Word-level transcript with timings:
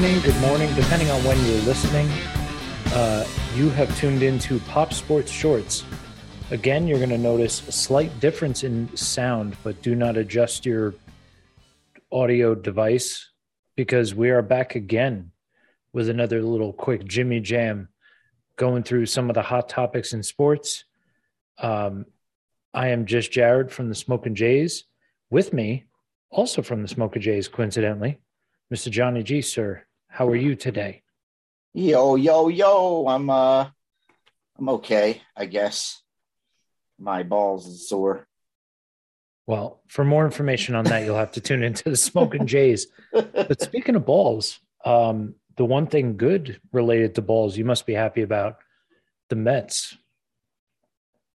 Good 0.00 0.16
evening, 0.16 0.32
good 0.32 0.40
morning, 0.40 0.74
depending 0.76 1.10
on 1.10 1.22
when 1.24 1.36
you're 1.44 1.60
listening. 1.64 2.08
Uh, 2.94 3.26
you 3.54 3.68
have 3.68 3.94
tuned 3.98 4.22
into 4.22 4.58
Pop 4.60 4.94
Sports 4.94 5.30
Shorts. 5.30 5.84
Again, 6.50 6.88
you're 6.88 6.96
going 6.96 7.10
to 7.10 7.18
notice 7.18 7.68
a 7.68 7.72
slight 7.72 8.18
difference 8.18 8.64
in 8.64 8.96
sound, 8.96 9.58
but 9.62 9.82
do 9.82 9.94
not 9.94 10.16
adjust 10.16 10.64
your 10.64 10.94
audio 12.10 12.54
device 12.54 13.28
because 13.76 14.14
we 14.14 14.30
are 14.30 14.40
back 14.40 14.74
again 14.74 15.32
with 15.92 16.08
another 16.08 16.42
little 16.42 16.72
quick 16.72 17.04
Jimmy 17.04 17.40
Jam 17.40 17.90
going 18.56 18.82
through 18.82 19.04
some 19.04 19.28
of 19.28 19.34
the 19.34 19.42
hot 19.42 19.68
topics 19.68 20.14
in 20.14 20.22
sports. 20.22 20.84
Um, 21.58 22.06
I 22.72 22.88
am 22.88 23.04
just 23.04 23.32
Jared 23.32 23.70
from 23.70 23.90
the 23.90 23.94
Smoking 23.94 24.34
Jays. 24.34 24.84
With 25.28 25.52
me, 25.52 25.84
also 26.30 26.62
from 26.62 26.80
the 26.80 26.88
Smoking 26.88 27.20
Jays, 27.20 27.48
coincidentally, 27.48 28.18
Mr. 28.72 28.90
Johnny 28.90 29.22
G. 29.22 29.42
Sir, 29.42 29.84
how 30.10 30.28
are 30.28 30.36
you 30.36 30.56
today? 30.56 31.02
Yo, 31.72 32.16
yo, 32.16 32.48
yo. 32.48 33.06
I'm 33.06 33.30
uh 33.30 33.68
I'm 34.58 34.68
okay, 34.68 35.22
I 35.36 35.46
guess. 35.46 36.02
My 36.98 37.22
balls 37.22 37.66
is 37.66 37.88
sore. 37.88 38.26
Well, 39.46 39.80
for 39.88 40.04
more 40.04 40.26
information 40.26 40.74
on 40.74 40.84
that, 40.84 41.04
you'll 41.04 41.16
have 41.16 41.32
to 41.32 41.40
tune 41.40 41.62
into 41.62 41.88
the 41.88 41.96
Smoking 41.96 42.46
Jays. 42.46 42.88
But 43.12 43.62
speaking 43.62 43.96
of 43.96 44.04
balls, 44.04 44.60
um, 44.84 45.34
the 45.56 45.64
one 45.64 45.86
thing 45.86 46.16
good 46.16 46.60
related 46.72 47.14
to 47.14 47.22
balls 47.22 47.56
you 47.56 47.64
must 47.64 47.86
be 47.86 47.94
happy 47.94 48.22
about 48.22 48.58
the 49.28 49.36
Mets. 49.36 49.96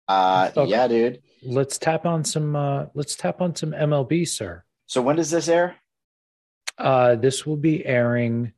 Uh 0.06 0.50
yeah, 0.66 0.86
dude. 0.86 1.22
Let's 1.42 1.78
tap 1.78 2.06
on 2.06 2.24
some 2.24 2.54
uh 2.54 2.86
let's 2.94 3.16
tap 3.16 3.40
on 3.40 3.56
some 3.56 3.72
MLB, 3.72 4.28
sir. 4.28 4.64
So 4.86 5.02
when 5.02 5.16
does 5.16 5.30
this 5.30 5.48
air? 5.48 5.76
Uh 6.78 7.16
this 7.16 7.44
will 7.44 7.56
be 7.56 7.84
airing 7.84 8.52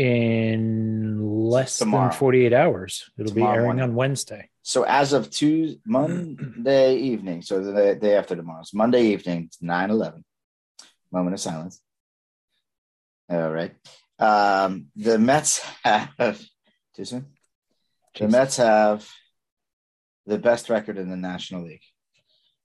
in 0.00 1.20
less 1.48 1.78
Tomorrow. 1.78 2.10
than 2.10 2.18
48 2.18 2.52
hours. 2.52 3.10
It'll 3.18 3.32
Tomorrow 3.32 3.52
be 3.52 3.56
airing 3.56 3.66
morning. 3.66 3.82
on 3.84 3.94
Wednesday. 3.94 4.48
So 4.62 4.84
as 4.84 5.12
of 5.12 5.30
Tuesday, 5.30 5.78
Monday 5.86 6.96
evening, 6.96 7.42
so 7.42 7.62
the 7.62 7.94
day 7.94 8.16
after 8.16 8.34
tomorrow, 8.34 8.60
it's 8.60 8.74
Monday 8.74 9.06
evening, 9.08 9.44
it's 9.46 9.60
9 9.62 9.90
11. 9.90 10.24
Moment 11.12 11.34
of 11.34 11.40
silence. 11.40 11.80
All 13.28 13.50
right. 13.50 13.74
Um, 14.18 14.86
the 14.96 15.18
Mets 15.18 15.60
have, 15.84 16.40
too 16.96 17.04
soon? 17.04 17.26
The 18.18 18.28
Mets 18.28 18.56
have 18.58 19.08
the 20.26 20.38
best 20.38 20.70
record 20.70 20.98
in 20.98 21.08
the 21.10 21.16
National 21.16 21.64
League 21.64 21.82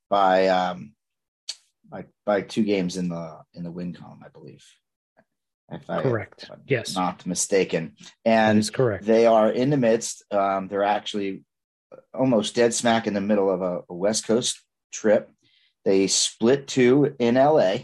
by 0.09 0.47
um, 0.47 0.93
by 1.89 2.05
by 2.25 2.41
two 2.41 2.63
games 2.63 2.97
in 2.97 3.09
the 3.09 3.39
in 3.53 3.63
the 3.63 3.71
win 3.71 3.93
column, 3.93 4.21
I 4.23 4.29
believe. 4.29 4.63
If 5.71 5.89
I, 5.89 6.01
Correct. 6.01 6.43
if 6.43 6.51
I'm 6.51 6.61
Yes. 6.67 6.95
not 6.95 7.25
mistaken. 7.25 7.95
That 8.25 8.49
And 8.49 8.59
is 8.59 8.69
correct. 8.69 9.05
they 9.05 9.25
are 9.25 9.51
in 9.51 9.69
the 9.69 9.77
midst. 9.77 10.23
Um, 10.31 10.67
they're 10.67 10.83
actually 10.83 11.43
almost 12.13 12.55
dead 12.55 12.73
smack 12.73 13.07
in 13.07 13.13
the 13.13 13.21
middle 13.21 13.49
of 13.49 13.61
a, 13.61 13.81
a 13.89 13.93
West 13.93 14.25
Coast 14.25 14.59
trip. 14.91 15.31
They 15.85 16.07
split 16.07 16.67
two 16.67 17.15
in 17.19 17.35
LA, 17.35 17.77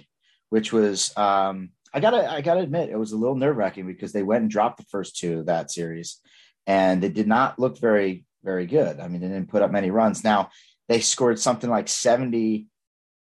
which 0.50 0.74
was 0.74 1.16
um, 1.18 1.70
I 1.94 2.00
gotta 2.00 2.30
I 2.30 2.42
gotta 2.42 2.60
admit 2.62 2.90
it 2.90 2.98
was 3.00 3.12
a 3.14 3.18
little 3.18 3.36
nerve 3.36 3.56
wracking 3.56 3.88
because 3.88 4.12
they 4.12 4.24
went 4.24 4.42
and 4.42 4.52
dropped 4.52 4.78
the 4.78 4.86
first 4.90 5.18
two 5.18 5.40
of 5.40 5.46
that 5.46 5.72
series, 5.72 6.20
and 6.68 7.04
it 7.04 7.14
did 7.14 7.28
not 7.28 7.58
look 7.60 7.80
very 7.80 8.26
very 8.44 8.66
good. 8.66 9.00
I 9.00 9.08
mean, 9.08 9.22
they 9.22 9.28
didn't 9.28 9.50
put 9.50 9.62
up 9.62 9.72
many 9.72 9.92
runs. 9.92 10.24
Now 10.24 10.50
they 10.90 11.00
scored 11.00 11.40
something 11.40 11.70
like 11.70 11.88
seventy 11.88 12.68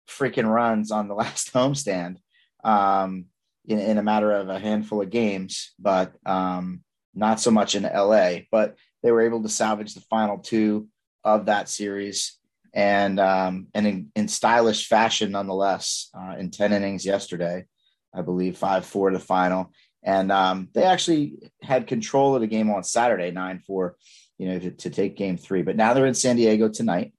freaking 0.09 0.47
runs 0.47 0.91
on 0.91 1.07
the 1.07 1.15
last 1.23 1.53
homestand 1.53 2.17
um, 2.63 3.25
in, 3.71 3.79
in 3.79 3.97
a 3.97 4.03
matter 4.03 4.31
of 4.31 4.49
a 4.49 4.59
handful 4.59 5.01
of 5.01 5.09
games, 5.09 5.73
but 5.79 6.13
um, 6.25 6.81
not 7.13 7.39
so 7.39 7.51
much 7.51 7.75
in 7.75 7.83
LA. 7.83 8.39
But 8.51 8.75
they 9.03 9.11
were 9.11 9.21
able 9.21 9.41
to 9.43 9.49
salvage 9.49 9.93
the 9.93 10.01
final 10.01 10.37
two 10.37 10.87
of 11.23 11.45
that 11.45 11.69
series 11.69 12.37
and 12.73 13.19
um, 13.19 13.67
and 13.73 13.87
in, 13.87 14.11
in 14.15 14.27
stylish 14.27 14.87
fashion 14.87 15.31
nonetheless 15.31 16.09
uh, 16.17 16.35
in 16.37 16.49
10 16.49 16.73
innings 16.73 17.05
yesterday 17.05 17.65
i 18.13 18.21
believe 18.21 18.57
5-4 18.57 19.11
to 19.11 19.17
the 19.17 19.23
final 19.23 19.71
and 20.03 20.31
um, 20.31 20.69
they 20.73 20.83
actually 20.83 21.51
had 21.61 21.85
control 21.85 22.33
of 22.35 22.41
the 22.41 22.47
game 22.47 22.69
on 22.69 22.83
saturday 22.83 23.31
9-4 23.31 23.91
you 24.37 24.47
know 24.47 24.59
to, 24.59 24.71
to 24.71 24.89
take 24.89 25.17
game 25.17 25.37
three 25.37 25.61
but 25.61 25.75
now 25.75 25.93
they're 25.93 26.05
in 26.05 26.13
san 26.13 26.35
diego 26.35 26.69
tonight 26.69 27.13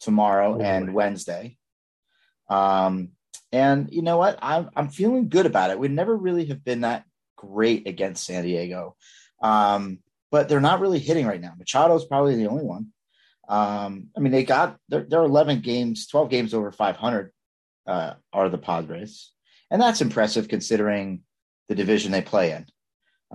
tomorrow 0.00 0.56
Oh, 0.58 0.60
and 0.60 0.92
wednesday 0.92 1.56
um, 2.48 3.10
and 3.52 3.92
you 3.92 4.02
know 4.02 4.16
what 4.16 4.38
I'm, 4.42 4.70
I'm 4.76 4.88
feeling 4.88 5.28
good 5.28 5.46
about 5.46 5.70
it 5.70 5.78
we 5.78 5.88
never 5.88 6.16
really 6.16 6.46
have 6.46 6.64
been 6.64 6.82
that 6.82 7.04
great 7.36 7.86
against 7.88 8.24
san 8.24 8.44
diego 8.44 8.96
um, 9.42 9.98
but 10.30 10.48
they're 10.48 10.60
not 10.60 10.80
really 10.80 10.98
hitting 10.98 11.26
right 11.26 11.40
now. 11.40 11.54
Machado's 11.58 12.04
probably 12.04 12.36
the 12.36 12.46
only 12.48 12.64
one. 12.64 12.88
Um, 13.48 14.08
I 14.16 14.20
mean, 14.20 14.32
they 14.32 14.44
got 14.44 14.78
they're, 14.88 15.04
they're 15.08 15.22
11 15.22 15.60
games, 15.60 16.06
12 16.06 16.30
games 16.30 16.54
over 16.54 16.70
500 16.70 17.32
uh, 17.86 18.14
are 18.32 18.48
the 18.48 18.58
Padres, 18.58 19.32
and 19.70 19.82
that's 19.82 20.00
impressive 20.00 20.46
considering 20.48 21.22
the 21.68 21.74
division 21.74 22.12
they 22.12 22.22
play 22.22 22.52
in. 22.52 22.66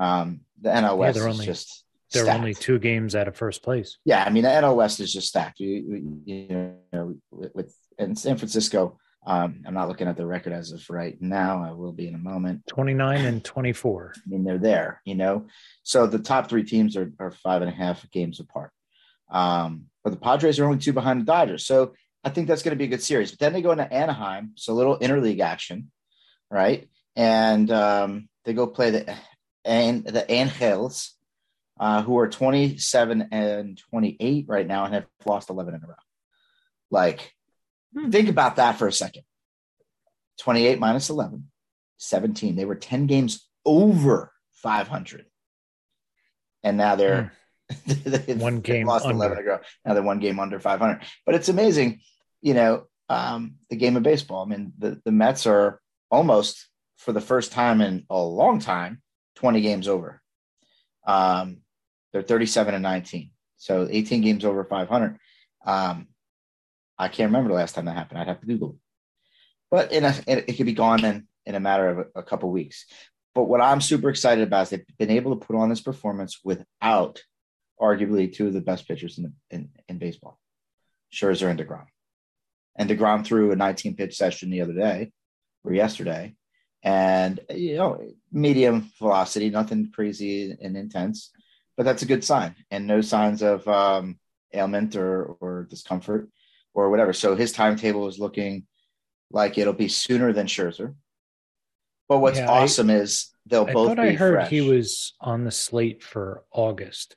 Um, 0.02 0.42
the 0.62 0.70
NL 0.70 0.98
West 0.98 1.18
they're 1.20 1.28
is 1.28 1.34
only- 1.36 1.46
just 1.46 1.84
They're 2.12 2.24
stacked. 2.24 2.40
only 2.40 2.54
two 2.54 2.80
games 2.80 3.16
out 3.16 3.28
of 3.28 3.36
first 3.36 3.62
place. 3.62 3.98
yeah. 4.06 4.24
I 4.24 4.30
mean, 4.30 4.44
the 4.44 4.50
NL 4.50 4.76
West 4.76 5.00
is 5.02 5.12
just 5.12 5.28
stacked. 5.28 5.60
You, 5.60 5.70
you, 5.70 6.24
you 6.48 6.76
know, 6.94 7.16
with, 7.32 7.54
with 7.54 7.76
and 7.98 8.18
San 8.18 8.38
Francisco. 8.38 8.98
Um, 9.28 9.64
I'm 9.66 9.74
not 9.74 9.88
looking 9.88 10.08
at 10.08 10.18
the 10.18 10.26
record 10.26 10.54
as 10.54 10.72
of 10.72 10.88
right 10.90 11.20
now. 11.20 11.64
I 11.64 11.72
will 11.72 11.92
be 11.92 12.08
in 12.08 12.14
a 12.14 12.20
moment. 12.20 12.68
29 12.68 13.26
and 13.26 13.44
24. 13.44 14.14
I 14.18 14.20
mean, 14.28 14.44
they're 14.44 14.58
there, 14.60 15.02
you 15.04 15.16
know. 15.16 15.48
So 15.84 16.06
the 16.06 16.20
top 16.20 16.48
three 16.48 16.64
teams 16.64 16.96
are, 16.96 17.12
are 17.20 17.32
five 17.32 17.62
and 17.62 17.72
a 17.72 17.74
half 17.74 18.10
games 18.12 18.40
apart. 18.40 18.72
Um, 19.32 19.86
but 20.04 20.12
the 20.12 20.20
Padres 20.20 20.60
are 20.60 20.66
only 20.66 20.78
two 20.78 20.94
behind 20.94 21.22
the 21.22 21.26
Dodgers. 21.26 21.66
So 21.66 21.94
I 22.24 22.30
think 22.30 22.48
that's 22.48 22.62
going 22.62 22.76
to 22.76 22.78
be 22.78 22.86
a 22.86 22.90
good 22.90 23.02
series. 23.02 23.32
But 23.32 23.40
then 23.40 23.54
they 23.54 23.64
go 23.64 23.72
into 23.72 23.92
Anaheim, 23.92 24.52
so 24.56 24.74
a 24.74 24.76
little 24.76 25.00
interleague 25.00 25.40
action, 25.40 25.92
right? 26.52 26.88
And 27.16 27.72
um, 27.72 28.30
they 28.44 28.54
go 28.54 28.68
play 28.68 28.92
the 28.92 29.16
and 29.64 30.06
the 30.06 30.32
Angels, 30.32 31.16
uh, 31.80 32.04
who 32.04 32.20
are 32.20 32.28
27 32.28 33.30
and 33.32 33.82
28 33.90 34.46
right 34.48 34.68
now 34.68 34.86
and 34.86 34.94
have 34.94 35.08
lost 35.26 35.50
11 35.50 35.74
in 35.74 35.84
a 35.84 35.88
row. 35.88 35.96
Like. 36.92 37.35
Think 38.10 38.30
about 38.30 38.58
that 38.58 38.78
for 38.78 38.88
a 38.88 38.92
second. 38.94 39.24
28 40.40 40.80
minus 40.80 41.10
11, 41.10 41.48
17. 41.98 42.56
They 42.56 42.66
were 42.66 42.76
10 42.76 43.08
games 43.08 43.48
over 43.66 44.32
500. 44.54 45.26
And 46.64 46.78
now 46.78 46.96
they're 46.96 47.32
they've- 47.86 48.40
One 48.42 48.60
game 48.60 48.88
lost 48.88 49.06
11 49.06 49.38
under. 49.38 49.42
ago. 49.42 49.64
Now 49.86 49.94
they're 49.94 50.04
one 50.04 50.20
game 50.20 50.40
under 50.40 50.60
500. 50.60 51.02
But 51.26 51.36
it's 51.36 51.50
amazing, 51.50 52.02
you 52.42 52.54
know, 52.54 52.86
um, 53.10 53.56
the 53.70 53.76
game 53.76 53.96
of 53.98 54.04
baseball. 54.04 54.44
I 54.44 54.50
mean, 54.50 54.74
the, 54.78 55.00
the 55.06 55.12
Mets 55.12 55.46
are 55.46 55.80
almost 56.12 56.68
for 56.98 57.12
the 57.12 57.22
first 57.22 57.52
time 57.52 57.82
in 57.82 58.06
a 58.10 58.18
long 58.20 58.60
time 58.60 59.02
20 59.36 59.62
games 59.62 59.88
over. 59.88 60.22
Um, 61.06 61.58
they're 62.12 62.22
37 62.24 62.74
and 62.74 62.84
19. 62.84 63.32
So 63.58 63.88
18 63.90 64.22
games 64.22 64.44
over 64.46 64.64
500. 64.64 65.18
Um, 65.66 66.08
I 66.98 67.08
can't 67.08 67.30
remember 67.30 67.50
the 67.50 67.56
last 67.56 67.76
time 67.76 67.86
that 67.86 67.98
happened. 67.98 68.20
I'd 68.20 68.28
have 68.28 68.42
to 68.42 68.48
Google 68.48 68.72
it. 68.72 68.76
But 69.72 69.92
in 69.92 70.06
a, 70.06 70.16
it, 70.28 70.46
it 70.48 70.54
could 70.54 70.66
be 70.66 70.74
gone 70.74 71.04
in, 71.04 71.28
in 71.46 71.56
a 71.56 71.60
matter 71.60 71.90
of 71.90 71.98
a, 72.00 72.20
a 72.20 72.24
couple 72.24 72.50
weeks. 72.50 72.86
But 73.34 73.46
what 73.46 73.62
I'm 73.62 73.82
super 73.82 74.10
excited 74.10 74.44
about 74.44 74.64
is 74.64 74.70
they've 74.70 74.86
been 74.98 75.12
able 75.12 75.38
to 75.38 75.46
put 75.46 75.58
on 75.58 75.70
this 75.70 75.82
performance 75.82 76.40
without 76.44 77.22
arguably 77.82 78.34
two 78.34 78.48
of 78.48 78.54
the 78.54 78.62
best 78.62 78.88
pitchers 78.88 79.18
in, 79.18 79.34
in, 79.52 79.70
in 79.90 79.98
baseball, 79.98 80.40
Scherzer 81.14 81.50
and 81.50 81.60
DeGrom. 81.60 81.88
And 82.78 82.90
DeGrom 82.90 83.26
threw 83.26 83.52
a 83.52 83.56
19 83.56 83.96
pitch 83.96 84.16
session 84.16 84.50
the 84.50 84.62
other 84.62 84.74
day 84.74 85.12
or 85.64 85.74
yesterday. 85.74 86.36
And, 86.84 87.40
you 87.50 87.76
know, 87.78 88.02
medium 88.32 88.92
velocity, 89.00 89.50
nothing 89.50 89.92
crazy 89.94 90.56
and 90.62 90.78
intense, 90.78 91.32
but 91.76 91.84
that's 91.84 92.04
a 92.04 92.08
good 92.08 92.24
sign. 92.24 92.56
And 92.70 92.86
no 92.86 93.02
signs 93.02 93.42
of 93.42 93.68
um, 93.68 94.20
ailment 94.54 94.96
or, 94.96 95.26
or 95.26 95.68
discomfort 95.70 96.30
or 96.76 96.90
whatever. 96.92 97.14
So 97.14 97.36
his 97.36 97.52
timetable 97.52 98.08
is 98.08 98.20
looking 98.20 98.68
like 99.32 99.58
it'll 99.58 99.74
be 99.74 99.88
sooner 99.88 100.32
than 100.34 100.46
Scherzer. 100.46 100.94
But 102.08 102.20
what's 102.20 102.38
Yeah, 102.38 102.52
I- 102.52 102.62
awesome 102.64 102.92
is 102.92 103.32
they'll 103.48 103.66
I 103.66 103.74
both 103.74 103.88
thought 103.90 103.98
be 103.98 104.10
I 104.10 104.14
heard 104.14 104.34
fresh. 104.36 104.50
he 104.52 104.62
was 104.62 105.14
on 105.20 105.44
the 105.44 105.52
slate 105.52 106.04
for 106.04 106.44
August. 106.52 107.16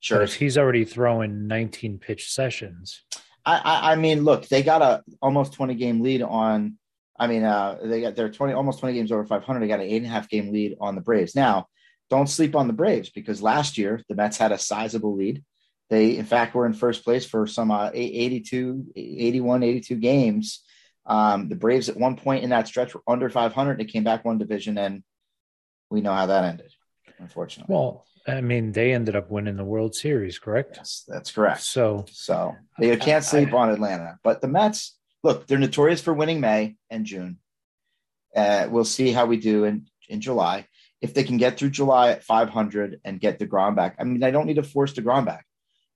sure. 0.00 0.24
He's 0.26 0.56
already 0.56 0.84
throwing 0.84 1.48
19 1.48 1.98
pitch 1.98 2.30
sessions. 2.32 3.02
I, 3.44 3.56
I, 3.58 3.92
I 3.92 3.96
mean, 3.96 4.22
look, 4.24 4.46
they 4.48 4.62
got 4.62 4.82
a 4.82 5.02
almost 5.20 5.54
20 5.54 5.74
game 5.74 6.00
lead 6.02 6.22
on. 6.22 6.78
I 7.18 7.26
mean, 7.28 7.44
uh, 7.44 7.78
they 7.82 8.02
got 8.02 8.14
their 8.14 8.28
20 8.28 8.52
almost 8.52 8.78
20 8.80 8.94
games 8.94 9.10
over 9.10 9.24
500. 9.24 9.60
They 9.60 9.68
got 9.68 9.80
an 9.80 9.86
eight 9.86 9.96
and 9.98 10.06
a 10.06 10.10
half 10.10 10.28
game 10.28 10.52
lead 10.52 10.76
on 10.80 10.94
the 10.94 11.00
Braves. 11.00 11.34
Now, 11.34 11.66
don't 12.10 12.28
sleep 12.28 12.54
on 12.54 12.66
the 12.68 12.72
Braves 12.72 13.10
because 13.10 13.40
last 13.42 13.78
year 13.78 14.02
the 14.08 14.14
Mets 14.14 14.36
had 14.36 14.52
a 14.52 14.58
sizable 14.58 15.16
lead. 15.16 15.42
They, 15.88 16.16
in 16.16 16.24
fact, 16.24 16.54
were 16.54 16.66
in 16.66 16.72
first 16.72 17.04
place 17.04 17.24
for 17.24 17.46
some 17.46 17.70
uh, 17.70 17.90
82, 17.94 18.86
81, 18.96 19.62
82 19.62 19.94
games 19.96 20.64
Um, 21.06 21.48
the 21.48 21.54
Braves 21.54 21.88
at 21.88 21.96
one 21.96 22.16
point 22.16 22.42
in 22.42 22.50
that 22.50 22.66
stretch 22.66 22.94
were 22.94 23.02
under 23.06 23.30
500. 23.30 23.78
They 23.78 23.84
came 23.84 24.02
back 24.02 24.24
one 24.24 24.38
division, 24.38 24.76
and 24.78 25.04
we 25.88 26.00
know 26.00 26.12
how 26.12 26.26
that 26.26 26.44
ended, 26.44 26.72
unfortunately. 27.18 27.72
Well, 27.72 28.04
I 28.26 28.40
mean, 28.40 28.72
they 28.72 28.92
ended 28.92 29.14
up 29.14 29.30
winning 29.30 29.56
the 29.56 29.64
World 29.64 29.94
Series, 29.94 30.38
correct? 30.38 30.74
Yes, 30.76 31.04
that's 31.06 31.30
correct. 31.30 31.62
So, 31.62 32.06
so 32.10 32.56
they 32.78 32.96
can't 32.96 33.24
sleep 33.24 33.54
I, 33.54 33.56
on 33.56 33.70
Atlanta. 33.70 34.18
But 34.24 34.40
the 34.40 34.48
Mets, 34.48 34.98
look, 35.22 35.46
they're 35.46 35.58
notorious 35.58 36.00
for 36.00 36.12
winning 36.12 36.40
May 36.40 36.74
and 36.90 37.06
June. 37.06 37.38
Uh, 38.34 38.66
we'll 38.68 38.84
see 38.84 39.12
how 39.12 39.26
we 39.26 39.36
do 39.36 39.64
in, 39.64 39.86
in 40.08 40.20
July. 40.20 40.66
If 41.00 41.14
they 41.14 41.22
can 41.22 41.36
get 41.36 41.56
through 41.56 41.70
July 41.70 42.10
at 42.10 42.24
500 42.24 43.00
and 43.04 43.20
get 43.20 43.38
DeGrom 43.38 43.76
back, 43.76 43.96
I 44.00 44.04
mean, 44.04 44.24
I 44.24 44.32
don't 44.32 44.46
need 44.46 44.56
to 44.56 44.62
force 44.64 44.92
DeGrom 44.92 45.24
back. 45.24 45.45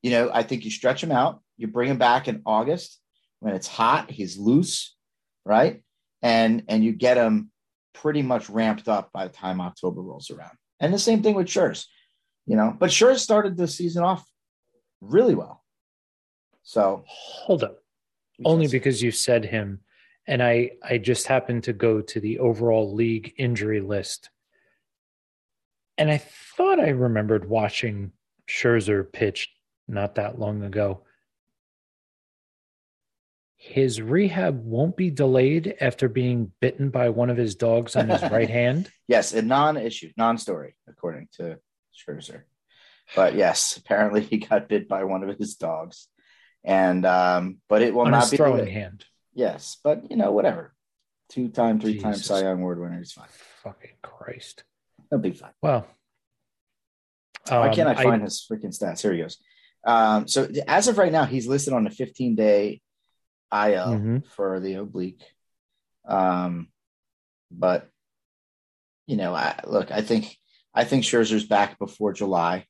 You 0.02 0.10
know, 0.12 0.30
I 0.32 0.42
think 0.42 0.64
you 0.64 0.70
stretch 0.70 1.02
him 1.02 1.12
out. 1.12 1.42
You 1.56 1.66
bring 1.66 1.90
him 1.90 1.98
back 1.98 2.28
in 2.28 2.42
August 2.46 2.98
when 3.40 3.54
it's 3.54 3.66
hot. 3.66 4.10
He's 4.10 4.36
loose 4.36 4.94
right? 5.44 5.82
And 6.22 6.64
and 6.68 6.84
you 6.84 6.92
get 6.92 7.16
him 7.16 7.50
pretty 7.94 8.22
much 8.22 8.48
ramped 8.50 8.88
up 8.88 9.10
by 9.12 9.26
the 9.26 9.32
time 9.32 9.60
October 9.60 10.00
rolls 10.00 10.30
around. 10.30 10.56
And 10.78 10.92
the 10.92 10.98
same 10.98 11.22
thing 11.22 11.34
with 11.34 11.46
Scherz, 11.46 11.86
you 12.46 12.56
know. 12.56 12.74
But 12.78 12.90
Scherz 12.90 13.18
started 13.18 13.56
the 13.56 13.68
season 13.68 14.02
off 14.02 14.24
really 15.00 15.34
well. 15.34 15.64
So 16.62 17.04
hold 17.06 17.64
up, 17.64 17.78
only 18.44 18.68
because 18.68 19.02
you 19.02 19.10
said 19.10 19.44
him, 19.44 19.80
and 20.26 20.42
I 20.42 20.72
I 20.82 20.98
just 20.98 21.26
happened 21.26 21.64
to 21.64 21.72
go 21.72 22.00
to 22.00 22.20
the 22.20 22.38
overall 22.38 22.94
league 22.94 23.34
injury 23.38 23.80
list, 23.80 24.30
and 25.96 26.10
I 26.10 26.18
thought 26.18 26.78
I 26.78 26.90
remembered 26.90 27.48
watching 27.48 28.12
Scherzer 28.48 29.10
pitch 29.10 29.50
not 29.90 30.14
that 30.16 30.38
long 30.38 30.62
ago 30.62 31.02
his 33.62 34.00
rehab 34.00 34.64
won't 34.64 34.96
be 34.96 35.10
delayed 35.10 35.76
after 35.82 36.08
being 36.08 36.50
bitten 36.62 36.88
by 36.88 37.10
one 37.10 37.28
of 37.28 37.36
his 37.36 37.56
dogs 37.56 37.94
on 37.94 38.08
his 38.08 38.22
right 38.22 38.48
hand? 38.60 38.90
Yes, 39.06 39.34
a 39.34 39.42
non-issue, 39.42 40.12
non-story, 40.16 40.74
according 40.88 41.28
to 41.34 41.58
Scherzer. 41.94 42.44
But 43.14 43.34
yes, 43.34 43.76
apparently 43.76 44.22
he 44.22 44.38
got 44.38 44.70
bit 44.70 44.88
by 44.88 45.04
one 45.04 45.28
of 45.28 45.36
his 45.36 45.56
dogs, 45.56 46.08
and 46.64 47.04
um, 47.04 47.58
but 47.68 47.82
it 47.82 47.92
will 47.92 48.06
on 48.06 48.12
not 48.12 48.30
be 48.30 48.38
throwing 48.38 48.56
delayed. 48.56 48.72
hand. 48.72 49.04
Yes, 49.34 49.76
but 49.84 50.10
you 50.10 50.16
know 50.16 50.32
whatever. 50.32 50.74
Two-time, 51.28 51.80
three-time 51.80 52.14
Cy 52.14 52.40
Young 52.40 52.60
Award 52.60 52.80
winner 52.80 53.02
is 53.02 53.12
fine. 53.12 53.28
Fucking 53.62 53.96
Christ, 54.02 54.64
he'll 55.10 55.18
be 55.18 55.32
fine. 55.32 55.52
Well, 55.60 55.86
um, 57.50 57.58
why 57.58 57.74
can't 57.74 57.90
I 57.90 57.94
find 58.02 58.22
I, 58.22 58.24
his 58.24 58.46
freaking 58.50 58.74
stats? 58.76 59.02
Here 59.02 59.12
he 59.12 59.18
goes. 59.18 59.36
Um, 59.84 60.28
so 60.28 60.48
as 60.66 60.88
of 60.88 60.98
right 60.98 61.12
now, 61.12 61.24
he's 61.24 61.46
listed 61.46 61.72
on 61.72 61.86
a 61.86 61.90
15-day 61.90 62.80
IL 63.52 63.58
mm-hmm. 63.58 64.18
for 64.36 64.60
the 64.60 64.74
oblique. 64.74 65.24
Um, 66.06 66.68
but 67.50 67.88
you 69.06 69.16
know, 69.16 69.34
I, 69.34 69.58
look, 69.66 69.90
I 69.90 70.02
think 70.02 70.36
I 70.72 70.84
think 70.84 71.02
Scherzer's 71.02 71.44
back 71.44 71.78
before 71.78 72.12
July. 72.12 72.66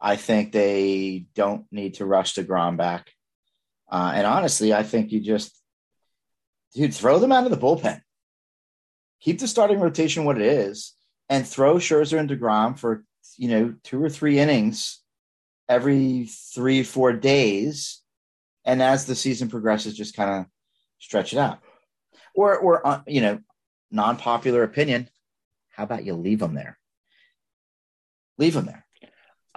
I 0.00 0.16
think 0.16 0.52
they 0.52 1.26
don't 1.34 1.66
need 1.72 1.94
to 1.94 2.06
rush 2.06 2.34
DeGrom 2.34 2.76
back. 2.76 3.10
Uh, 3.90 4.12
and 4.14 4.26
honestly, 4.26 4.72
I 4.72 4.84
think 4.84 5.12
you 5.12 5.20
just, 5.20 5.60
dude, 6.74 6.94
throw 6.94 7.18
them 7.18 7.32
out 7.32 7.44
of 7.44 7.50
the 7.50 7.56
bullpen. 7.56 8.00
Keep 9.20 9.40
the 9.40 9.48
starting 9.48 9.80
rotation 9.80 10.24
what 10.24 10.40
it 10.40 10.46
is, 10.46 10.94
and 11.28 11.46
throw 11.46 11.76
Scherzer 11.76 12.18
and 12.18 12.30
Degrom 12.30 12.78
for 12.78 13.04
you 13.36 13.48
know 13.48 13.74
two 13.82 14.02
or 14.02 14.08
three 14.08 14.38
innings 14.38 15.01
every 15.68 16.28
three 16.54 16.82
four 16.82 17.12
days 17.12 18.02
and 18.64 18.82
as 18.82 19.06
the 19.06 19.14
season 19.14 19.48
progresses, 19.48 19.96
just 19.96 20.16
kind 20.16 20.30
of 20.30 20.46
stretch 20.98 21.32
it 21.32 21.38
out. 21.38 21.60
Or, 22.34 22.56
or 22.56 22.86
uh, 22.86 23.02
you 23.06 23.20
know, 23.20 23.40
non-popular 23.90 24.62
opinion. 24.62 25.08
How 25.70 25.84
about 25.84 26.04
you 26.04 26.14
leave 26.14 26.38
them 26.38 26.54
there? 26.54 26.78
Leave 28.38 28.54
them 28.54 28.66
there. 28.66 28.86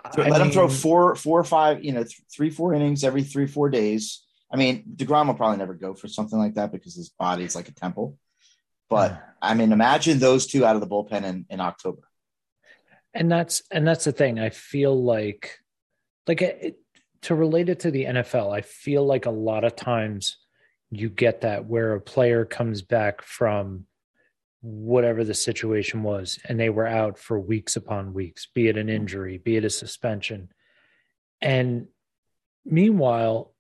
I 0.03 0.09
Let 0.17 0.31
mean, 0.31 0.39
them 0.39 0.51
throw 0.51 0.67
four, 0.67 1.15
four 1.15 1.39
or 1.39 1.43
five, 1.43 1.83
you 1.83 1.91
know, 1.91 2.03
th- 2.03 2.21
three, 2.31 2.49
four 2.49 2.73
innings 2.73 3.03
every 3.03 3.23
three, 3.23 3.47
four 3.47 3.69
days. 3.69 4.23
I 4.51 4.57
mean, 4.57 4.83
Degrom 4.95 5.27
will 5.27 5.33
probably 5.33 5.57
never 5.57 5.73
go 5.73 5.93
for 5.93 6.07
something 6.07 6.37
like 6.37 6.55
that 6.55 6.71
because 6.71 6.95
his 6.95 7.09
body's 7.09 7.55
like 7.55 7.67
a 7.69 7.73
temple. 7.73 8.17
But 8.89 9.21
I 9.41 9.53
mean, 9.55 9.71
imagine 9.71 10.19
those 10.19 10.45
two 10.45 10.65
out 10.65 10.75
of 10.75 10.81
the 10.81 10.87
bullpen 10.87 11.23
in, 11.23 11.45
in 11.49 11.59
October. 11.59 12.01
And 13.13 13.31
that's 13.31 13.63
and 13.71 13.87
that's 13.87 14.03
the 14.05 14.11
thing. 14.11 14.39
I 14.39 14.49
feel 14.49 15.01
like, 15.01 15.59
like 16.27 16.42
it, 16.42 16.80
to 17.24 17.36
relate 17.36 17.69
it 17.69 17.81
to 17.81 17.92
the 17.92 18.06
NFL, 18.06 18.56
I 18.56 18.62
feel 18.62 19.06
like 19.06 19.25
a 19.25 19.31
lot 19.31 19.63
of 19.63 19.75
times 19.75 20.38
you 20.92 21.10
get 21.10 21.42
that 21.42 21.66
where 21.66 21.94
a 21.94 22.01
player 22.01 22.45
comes 22.45 22.81
back 22.81 23.22
from 23.22 23.86
whatever 24.62 25.24
the 25.24 25.33
situation 25.33 26.01
was 26.04 26.39
and 26.48 26.60
they 26.60 26.69
were 26.69 26.88
out 26.88 27.19
for 27.19 27.39
weeks 27.39 27.75
upon 27.75 28.13
weeks, 28.13 28.48
be 28.54 28.68
it 28.68 28.77
an 28.77 28.89
injury, 28.89 29.38
be 29.38 29.57
it 29.57 29.66
a 29.66 29.69
suspension. 29.69 30.50
And 31.42 31.88
meanwhile, 32.66 33.54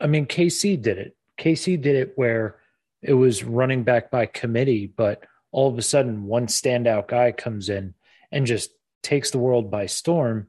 I 0.00 0.06
mean, 0.06 0.26
KC 0.26 0.80
did 0.80 0.98
it. 0.98 1.16
KC 1.38 1.80
did 1.80 1.96
it 1.96 2.12
where 2.16 2.56
it 3.02 3.14
was 3.14 3.44
running 3.44 3.84
back 3.84 4.10
by 4.10 4.26
committee, 4.26 4.86
but 4.86 5.24
all 5.52 5.68
of 5.68 5.78
a 5.78 5.82
sudden 5.82 6.24
one 6.24 6.46
standout 6.46 7.08
guy 7.08 7.32
comes 7.32 7.68
in 7.68 7.94
and 8.32 8.46
just 8.46 8.70
takes 9.02 9.30
the 9.30 9.38
world 9.38 9.70
by 9.70 9.86
storm. 9.86 10.48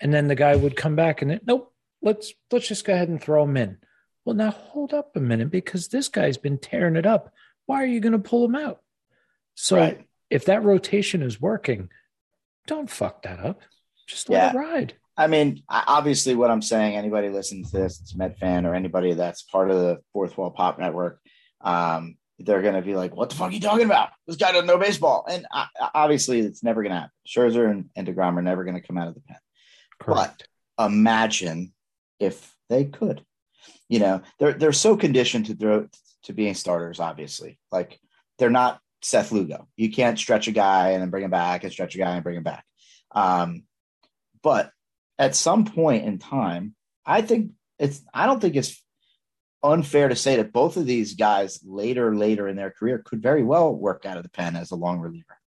And 0.00 0.12
then 0.12 0.28
the 0.28 0.34
guy 0.34 0.54
would 0.56 0.76
come 0.76 0.96
back 0.96 1.22
and 1.22 1.32
it, 1.32 1.42
nope, 1.46 1.72
let's 2.02 2.32
let's 2.50 2.68
just 2.68 2.84
go 2.84 2.92
ahead 2.92 3.08
and 3.08 3.20
throw 3.20 3.44
him 3.44 3.56
in. 3.56 3.78
Well, 4.24 4.36
now 4.36 4.50
hold 4.50 4.92
up 4.92 5.16
a 5.16 5.20
minute 5.20 5.50
because 5.50 5.88
this 5.88 6.08
guy's 6.08 6.36
been 6.36 6.58
tearing 6.58 6.96
it 6.96 7.06
up. 7.06 7.32
Why 7.66 7.82
are 7.82 7.86
you 7.86 8.00
going 8.00 8.12
to 8.12 8.18
pull 8.18 8.44
him 8.44 8.56
out? 8.56 8.80
So 9.54 9.78
right. 9.78 10.06
if 10.30 10.46
that 10.46 10.64
rotation 10.64 11.22
is 11.22 11.40
working, 11.40 11.88
don't 12.66 12.90
fuck 12.90 13.22
that 13.22 13.40
up. 13.40 13.60
Just 14.06 14.28
let 14.28 14.36
yeah. 14.36 14.50
it 14.50 14.64
ride. 14.64 14.94
I 15.16 15.28
mean, 15.28 15.62
obviously, 15.68 16.34
what 16.34 16.50
I'm 16.50 16.60
saying, 16.60 16.94
anybody 16.94 17.30
listening 17.30 17.64
to 17.64 17.72
this, 17.72 18.00
it's 18.00 18.14
Met 18.14 18.38
fan 18.38 18.66
or 18.66 18.74
anybody 18.74 19.14
that's 19.14 19.42
part 19.42 19.70
of 19.70 19.78
the 19.78 19.98
Fourth 20.12 20.36
Wall 20.36 20.50
Pop 20.50 20.78
Network, 20.78 21.20
um, 21.62 22.16
they're 22.38 22.60
going 22.60 22.74
to 22.74 22.82
be 22.82 22.94
like, 22.94 23.16
"What 23.16 23.30
the 23.30 23.36
fuck 23.36 23.50
are 23.50 23.54
you 23.54 23.60
talking 23.60 23.86
about? 23.86 24.10
This 24.26 24.36
guy 24.36 24.52
doesn't 24.52 24.66
know 24.66 24.76
baseball." 24.76 25.24
And 25.28 25.46
uh, 25.50 25.66
obviously, 25.94 26.40
it's 26.40 26.62
never 26.62 26.82
going 26.82 26.90
to 26.90 26.96
happen. 26.96 27.10
Scherzer 27.26 27.70
and, 27.70 27.88
and 27.96 28.06
Degrom 28.06 28.36
are 28.36 28.42
never 28.42 28.64
going 28.64 28.78
to 28.78 28.86
come 28.86 28.98
out 28.98 29.08
of 29.08 29.14
the 29.14 29.20
pen. 29.20 29.38
Correct. 30.00 30.48
But 30.76 30.86
imagine 30.86 31.72
if 32.18 32.54
they 32.68 32.84
could. 32.84 33.24
You 33.88 34.00
know, 34.00 34.22
they're 34.38 34.52
they're 34.52 34.72
so 34.72 34.96
conditioned 34.96 35.46
to 35.46 35.54
throw 35.54 35.88
to 36.24 36.32
being 36.32 36.54
starters. 36.54 37.00
Obviously, 37.00 37.58
like 37.70 37.98
they're 38.38 38.50
not 38.50 38.80
Seth 39.02 39.32
Lugo. 39.32 39.68
You 39.76 39.90
can't 39.92 40.18
stretch 40.18 40.48
a 40.48 40.52
guy 40.52 40.90
and 40.90 41.02
then 41.02 41.10
bring 41.10 41.24
him 41.24 41.30
back, 41.30 41.62
and 41.62 41.72
stretch 41.72 41.94
a 41.94 41.98
guy 41.98 42.14
and 42.14 42.24
bring 42.24 42.36
him 42.36 42.42
back. 42.42 42.64
Um, 43.12 43.62
but 44.42 44.70
at 45.18 45.36
some 45.36 45.64
point 45.64 46.04
in 46.04 46.18
time, 46.18 46.74
I 47.04 47.22
think 47.22 47.52
it's. 47.78 48.02
I 48.12 48.26
don't 48.26 48.40
think 48.40 48.56
it's 48.56 48.82
unfair 49.62 50.08
to 50.08 50.16
say 50.16 50.36
that 50.36 50.52
both 50.52 50.76
of 50.76 50.86
these 50.86 51.14
guys 51.14 51.60
later 51.64 52.14
later 52.14 52.48
in 52.48 52.56
their 52.56 52.70
career 52.70 53.02
could 53.04 53.22
very 53.22 53.42
well 53.42 53.74
work 53.74 54.04
out 54.04 54.16
of 54.16 54.22
the 54.22 54.28
pen 54.28 54.56
as 54.56 54.70
a 54.70 54.76
long 54.76 55.00
reliever. 55.00 55.38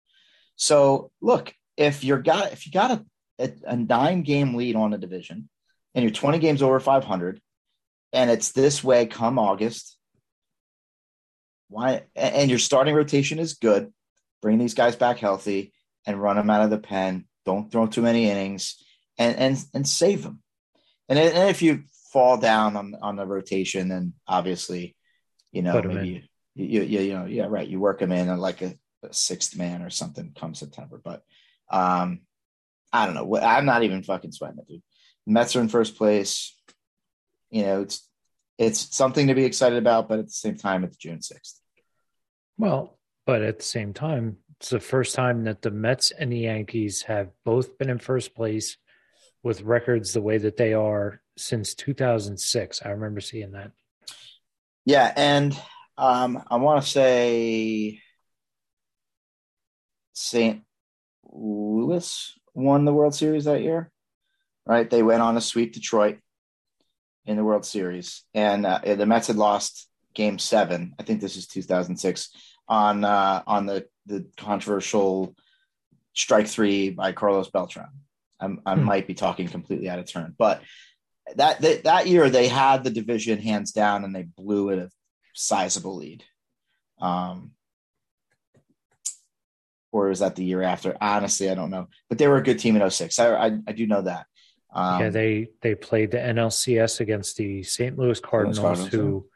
So 0.57 1.11
look, 1.21 1.53
if 1.77 2.05
you're 2.05 2.23
got 2.23 2.53
if 2.53 2.67
you 2.67 2.73
got 2.73 2.91
a, 2.91 3.05
a, 3.39 3.53
a 3.67 3.77
nine 3.77 4.23
game 4.23 4.55
lead 4.55 4.77
on 4.77 4.93
a 4.93 4.99
division 4.99 5.49
and 5.95 6.03
you're 6.03 6.13
20 6.13 6.39
games 6.39 6.63
over 6.63 6.81
500 6.81 7.41
and 8.13 8.31
it's 8.31 8.53
this 8.53 8.83
way 8.83 9.07
come 9.07 9.39
August, 9.39 9.97
why 11.69 12.03
and 12.17 12.49
your 12.49 12.59
starting 12.59 12.95
rotation 12.95 13.39
is 13.39 13.55
good, 13.55 13.93
bring 14.41 14.59
these 14.59 14.75
guys 14.75 14.97
back 14.97 15.19
healthy 15.19 15.73
and 16.07 16.21
run 16.21 16.37
them 16.37 16.51
out 16.51 16.63
of 16.63 16.71
the 16.71 16.79
pen. 16.79 17.27
Don't 17.45 17.71
throw 17.71 17.87
too 17.87 18.03
many 18.03 18.31
innings 18.31 18.83
and 19.19 19.37
and 19.37 19.65
and 19.75 19.89
save 19.89 20.23
them. 20.23 20.43
And, 21.09 21.19
and 21.19 21.51
if 21.51 21.63
you 21.63 21.85
fall 22.13 22.39
down 22.39 22.77
on 22.77 22.95
on 23.03 23.17
the 23.17 23.27
rotation, 23.27 23.89
then 23.89 24.15
obviously, 24.27 24.97
you 25.53 25.63
know, 25.63 25.83
maybe 25.83 26.09
you, 26.55 26.67
you, 26.67 26.83
you, 26.83 27.01
you 27.01 27.15
know, 27.15 27.27
yeah, 27.27 27.47
right. 27.49 27.69
You 27.69 27.81
work 27.81 27.99
them 27.99 28.13
in 28.13 28.35
like 28.39 28.63
a, 28.63 28.75
a 29.03 29.13
sixth 29.13 29.57
man 29.57 29.83
or 29.83 29.91
something 29.91 30.33
come 30.39 30.55
September. 30.55 31.01
But 31.03 31.23
um, 31.71 32.21
I 32.93 33.07
don't 33.07 33.15
know. 33.15 33.37
I'm 33.37 33.67
not 33.67 33.83
even 33.83 34.03
fucking 34.03 34.33
sweating 34.33 34.59
it, 34.59 34.69
dude. 34.69 34.83
Mets 35.27 35.57
are 35.57 35.61
in 35.61 35.69
first 35.69 35.97
place. 35.97 36.57
You 37.51 37.63
know, 37.63 37.83
it's 37.83 38.09
it's 38.59 38.97
something 38.97 39.29
to 39.29 39.35
be 39.35 39.45
excited 39.45 39.79
about, 39.79 40.09
but 40.09 40.19
at 40.19 40.27
the 40.27 40.33
same 40.33 40.57
time, 40.57 40.85
it's 40.85 40.97
June 40.97 41.23
sixth. 41.23 41.61
Well, 42.57 42.99
but 43.27 43.43
at 43.43 43.59
the 43.59 43.65
same 43.65 43.93
time, 43.93 44.39
it's 44.59 44.71
the 44.71 44.81
first 44.81 45.15
time 45.15 45.45
that 45.45 45.63
the 45.63 45.71
Mets 45.71 46.11
and 46.11 46.33
the 46.33 46.39
Yankees 46.39 47.03
have 47.03 47.29
both 47.45 47.79
been 47.79 47.91
in 47.91 47.99
first 47.99 48.35
place 48.35 48.77
with 49.43 49.63
records 49.63 50.13
the 50.13 50.21
way 50.21 50.39
that 50.39 50.57
they 50.57 50.73
are 50.75 51.21
since 51.37 51.75
2006. 51.75 52.83
I 52.85 52.89
remember 52.89 53.21
seeing 53.21 53.53
that. 53.53 53.71
Yeah, 54.85 55.13
and 55.15 55.57
um, 55.97 56.43
I 56.51 56.57
want 56.57 56.83
to 56.83 56.89
say 56.89 58.01
St. 60.15 60.63
Louis 61.31 62.38
won 62.59 62.85
the 62.85 62.93
World 62.93 63.15
Series 63.15 63.45
that 63.45 63.63
year 63.63 63.91
right? 64.69 64.89
They 64.89 65.03
went 65.03 65.23
on 65.23 65.35
to 65.35 65.41
sweep 65.41 65.73
Detroit 65.73 66.19
in 67.25 67.37
the 67.37 67.45
World 67.45 67.65
Series, 67.65 68.23
and 68.35 68.65
uh, 68.65 68.81
the 68.85 69.07
Mets 69.07 69.27
had 69.27 69.37
lost 69.37 69.89
Game 70.15 70.39
Seven. 70.39 70.95
I 71.01 71.03
think 71.03 71.21
this 71.21 71.37
is 71.37 71.49
2006 71.49 72.31
on 72.69 73.05
uh, 73.05 73.43
on 73.47 73.67
the 73.67 73.87
the 74.07 74.27
controversial 74.37 75.35
strike 76.13 76.47
three 76.47 76.91
by 76.91 77.13
Carlos 77.13 77.51
Beltran. 77.51 77.89
I'm, 78.41 78.61
i 78.65 78.77
hmm. 78.77 78.85
might 78.85 79.07
be 79.09 79.15
talking 79.15 79.49
completely 79.49 79.89
out 79.89 79.99
of 79.99 80.07
turn, 80.07 80.35
but 80.39 80.63
that, 81.37 81.61
that 81.61 81.85
that 81.85 82.07
year 82.07 82.31
they 82.31 82.47
had 82.47 82.85
the 82.85 82.91
division 82.91 83.41
hands 83.41 83.73
down 83.73 84.05
and 84.05 84.15
they 84.15 84.23
blew 84.23 84.69
it 84.71 84.79
a 84.79 84.91
sizable 85.35 85.97
lead. 85.97 86.25
Um, 87.01 87.53
or 89.93 90.09
was 90.09 90.21
that 90.21 90.37
the 90.37 90.45
year 90.45 90.63
after? 90.63 90.97
Honestly, 91.01 91.51
I 91.51 91.55
don't 91.55 91.71
know. 91.71 91.89
But 92.09 92.19
they 92.19 92.29
were 92.29 92.37
a 92.37 92.43
good 92.43 92.59
team 92.59 92.77
in 92.77 92.91
06. 92.91 93.19
I, 93.19 93.35
I, 93.35 93.59
I 93.67 93.73
do 93.73 93.87
know 93.87 94.03
that. 94.03 94.27
Um, 94.73 95.01
yeah, 95.01 95.09
they 95.11 95.49
they 95.63 95.75
played 95.75 96.11
the 96.11 96.19
NLCS 96.19 97.01
against 97.01 97.37
the 97.39 97.63
St. 97.63 97.99
Louis 97.99 98.21
Cardinals, 98.21 98.59
Cardinals 98.59 98.91
who 98.91 99.27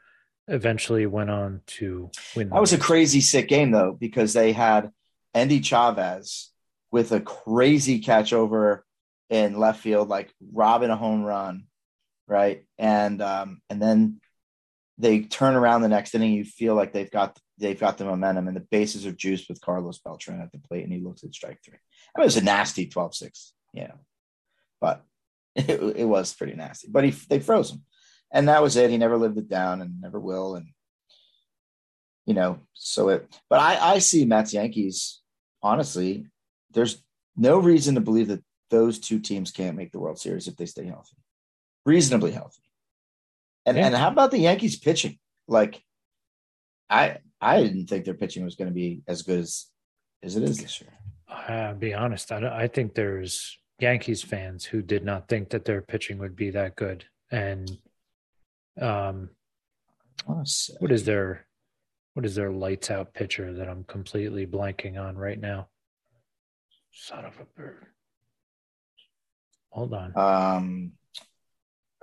yeah. 0.47 0.57
eventually 0.57 1.07
went 1.07 1.31
on 1.31 1.63
to 1.67 2.11
win. 2.37 2.51
That 2.51 2.61
was 2.61 2.75
a 2.75 2.79
crazy 2.79 3.21
sick 3.21 3.49
game 3.49 3.71
though, 3.71 3.97
because 3.99 4.35
they 4.35 4.53
had 4.53 4.91
Endy 5.35 5.61
Chavez 5.61 6.51
with 6.91 7.13
a 7.13 7.21
crazy 7.21 8.01
catch 8.01 8.35
over 8.35 8.85
in 9.31 9.59
left 9.59 9.81
field, 9.81 10.09
like 10.09 10.31
robbing 10.53 10.91
a 10.91 10.97
home 10.97 11.23
run, 11.23 11.65
right? 12.29 12.65
And 12.77 13.23
um, 13.23 13.63
and 13.71 13.81
then 13.81 14.21
they 14.99 15.21
turn 15.21 15.55
around 15.55 15.83
the 15.83 15.89
next 15.89 16.15
inning. 16.15 16.33
You 16.33 16.45
feel 16.45 16.75
like 16.75 16.93
they've 16.93 17.11
got 17.11 17.39
they've 17.59 17.79
got 17.79 17.99
the 17.99 18.05
momentum, 18.05 18.49
and 18.49 18.57
the 18.57 18.61
bases 18.71 19.07
are 19.07 19.13
juiced 19.13 19.49
with 19.49 19.61
Carlos 19.61 19.99
Beltran 19.99 20.41
at 20.41 20.53
the 20.53 20.59
plate, 20.59 20.85
and 20.85 20.93
he 20.93 21.01
looks 21.01 21.25
at 21.25 21.35
strike 21.35 21.59
three. 21.65 21.75
I 21.75 22.19
mean, 22.19 22.25
it 22.25 22.27
was 22.27 22.37
a 22.37 22.45
nasty 22.45 22.89
12-6, 22.89 23.53
you 23.73 23.85
know, 23.85 23.99
but 24.81 25.05
it, 25.57 25.81
it 25.97 26.05
was 26.05 26.35
pretty 26.35 26.55
nasty. 26.55 26.89
But 26.91 27.05
he 27.05 27.11
they 27.11 27.41
froze 27.41 27.71
him, 27.71 27.85
and 28.33 28.49
that 28.49 28.63
was 28.63 28.77
it. 28.77 28.91
He 28.91 28.99
never 28.99 29.17
lived 29.17 29.39
it 29.39 29.49
down, 29.49 29.81
and 29.81 30.01
never 30.01 30.21
will. 30.21 30.57
And 30.57 30.67
you 32.27 32.35
know, 32.35 32.61
so 32.75 33.09
it. 33.09 33.29
But 33.49 33.61
I 33.61 33.95
I 33.95 33.99
see 33.99 34.25
Mets 34.25 34.53
Yankees. 34.53 35.21
Honestly, 35.63 36.27
there's 36.73 37.03
no 37.37 37.59
reason 37.59 37.95
to 37.95 38.01
believe 38.01 38.29
that 38.29 38.43
those 38.71 38.99
two 38.99 39.21
teams 39.21 39.53
can't 39.53 39.77
make 39.77 39.93
the 39.93 40.01
World 40.01 40.19
Series 40.19 40.49
if 40.49 40.57
they 40.57 40.67
stay 40.67 40.87
healthy, 40.87 41.17
reasonably 41.87 42.33
healthy. 42.33 42.63
And 43.65 43.77
yeah. 43.77 43.87
and 43.87 43.95
how 43.95 44.09
about 44.09 44.31
the 44.31 44.39
Yankees 44.39 44.79
pitching? 44.79 45.19
Like, 45.47 45.83
I 46.91 47.19
I 47.41 47.63
didn't 47.63 47.87
think 47.87 48.05
their 48.05 48.15
pitching 48.15 48.45
was 48.45 48.57
going 48.57 48.69
to 48.69 48.75
be 48.75 49.03
as 49.07 49.23
good 49.23 49.41
as 49.41 49.67
as 50.23 50.37
it 50.37 50.43
is 50.43 50.59
this 50.59 50.81
year. 50.81 50.93
I'll 51.29 51.75
be 51.75 51.95
honest. 51.95 52.31
I, 52.31 52.65
I 52.65 52.69
think 52.69 52.95
there's 52.95 53.59
Yankees 53.79 54.23
fans 54.23 54.65
who 54.65 54.83
did 54.83 55.05
not 55.05 55.29
think 55.29 55.51
that 55.51 55.65
their 55.65 55.81
pitching 55.81 56.19
would 56.19 56.37
be 56.37 56.51
that 56.51 56.77
good. 56.77 57.05
And 57.31 57.71
um, 58.81 59.31
what 60.27 60.93
is 60.93 61.05
their 61.05 61.47
what 62.15 62.27
is 62.27 62.35
their 62.35 62.53
lights 62.53 62.91
out 62.91 63.15
pitcher 63.15 63.53
that 63.55 63.69
I'm 63.69 63.85
completely 63.85 64.47
blanking 64.47 65.01
on 65.01 65.17
right 65.17 65.41
now? 65.41 65.69
Son 66.93 67.25
of 67.25 67.39
a 67.41 67.45
bird. 67.59 67.87
Hold 69.71 69.95
on. 69.95 70.13
Um, 70.15 70.93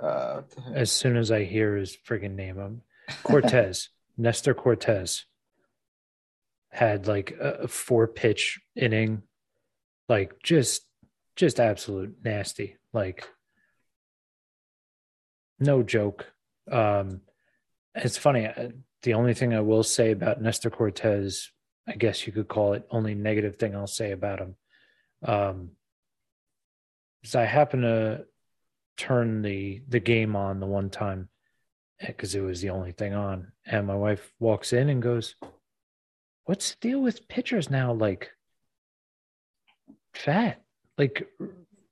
uh, 0.01 0.41
as 0.73 0.91
soon 0.91 1.17
as 1.17 1.31
I 1.31 1.43
hear 1.43 1.75
his 1.75 1.95
friggin' 1.95 2.35
name, 2.35 2.57
I'm 2.57 2.81
Cortes, 3.23 3.89
Nestor 4.17 4.53
Cortes 4.53 5.25
had 6.71 7.07
like 7.07 7.31
a 7.39 7.67
four 7.67 8.07
pitch 8.07 8.59
inning, 8.75 9.23
like 10.07 10.41
just, 10.43 10.85
just 11.35 11.59
absolute 11.59 12.15
nasty. 12.23 12.77
Like, 12.93 13.27
no 15.59 15.83
joke. 15.83 16.27
Um, 16.71 17.21
it's 17.95 18.17
funny. 18.17 18.45
Uh, 18.45 18.69
the 19.03 19.13
only 19.13 19.33
thing 19.33 19.53
I 19.53 19.61
will 19.61 19.83
say 19.83 20.11
about 20.11 20.41
Nestor 20.41 20.69
Cortes, 20.69 21.51
I 21.87 21.93
guess 21.93 22.27
you 22.27 22.33
could 22.33 22.47
call 22.47 22.73
it 22.73 22.85
only 22.91 23.15
negative 23.15 23.57
thing 23.57 23.75
I'll 23.75 23.87
say 23.87 24.11
about 24.11 24.39
him. 24.39 24.55
Um, 25.23 25.71
is 27.23 27.35
I 27.35 27.45
happen 27.45 27.81
to 27.81 28.25
turn 28.99 29.41
the 29.41 29.81
the 29.87 29.99
game 29.99 30.35
on 30.35 30.59
the 30.59 30.65
one 30.65 30.89
time 30.89 31.29
because 32.05 32.35
it 32.35 32.41
was 32.41 32.61
the 32.61 32.69
only 32.69 32.91
thing 32.91 33.13
on, 33.13 33.51
and 33.65 33.87
my 33.87 33.95
wife 33.95 34.31
walks 34.39 34.73
in 34.73 34.89
and 34.89 35.01
goes, 35.01 35.35
"What's 36.45 36.71
the 36.71 36.77
deal 36.81 37.01
with 37.01 37.27
pitchers 37.27 37.69
now? 37.69 37.93
Like 37.93 38.29
fat, 40.13 40.61
like." 40.97 41.27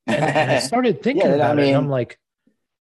And, 0.06 0.24
and 0.24 0.52
I 0.52 0.60
started 0.60 1.02
thinking 1.04 1.28
yeah, 1.28 1.36
about 1.36 1.52
I 1.52 1.56
mean, 1.56 1.66
it, 1.66 1.70
and 1.70 1.78
I'm 1.78 1.90
like, 1.90 2.20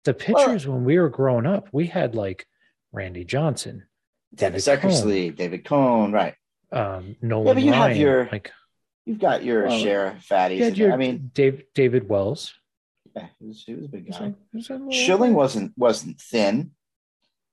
the 0.04 0.14
pitchers 0.14 0.66
well, 0.66 0.76
when 0.76 0.84
we 0.84 0.98
were 0.98 1.08
growing 1.10 1.46
up, 1.46 1.68
we 1.72 1.86
had 1.86 2.14
like 2.14 2.46
Randy 2.92 3.24
Johnson, 3.24 3.86
Dennis 4.34 4.68
Eckersley, 4.68 5.34
David 5.34 5.64
Cone, 5.64 6.12
right? 6.12 6.34
Um, 6.70 7.16
Nolan 7.20 7.46
yeah, 7.48 7.54
but 7.54 7.62
you 7.62 7.72
Ryan, 7.72 7.88
have 7.88 7.96
your 7.96 8.28
like 8.30 8.52
you've 9.04 9.18
got 9.18 9.44
your 9.44 9.66
well, 9.66 9.78
share 9.78 10.06
of 10.06 10.16
fatties. 10.18 10.76
Your, 10.76 10.92
I 10.92 10.96
mean, 10.96 11.30
Dave, 11.34 11.64
David 11.74 12.08
Wells. 12.08 12.54
Yeah, 13.14 13.26
he 13.38 13.46
was, 13.46 13.62
he 13.64 13.74
was 13.74 13.84
a 13.86 13.88
big 13.88 14.10
guy. 14.10 14.34
Was 14.52 14.70
a, 14.70 14.78
was 14.78 14.94
Schilling 14.94 15.34
wasn't 15.34 15.72
wasn't 15.76 16.20
thin. 16.20 16.72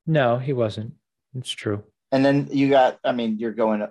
No, 0.06 0.38
he 0.38 0.54
wasn't. 0.54 0.94
It's 1.36 1.52
true. 1.52 1.84
And 2.12 2.26
then 2.26 2.50
you 2.52 2.70
got, 2.70 2.98
I 3.04 3.12
mean, 3.12 3.38
you're 3.38 3.54
going 3.54 3.86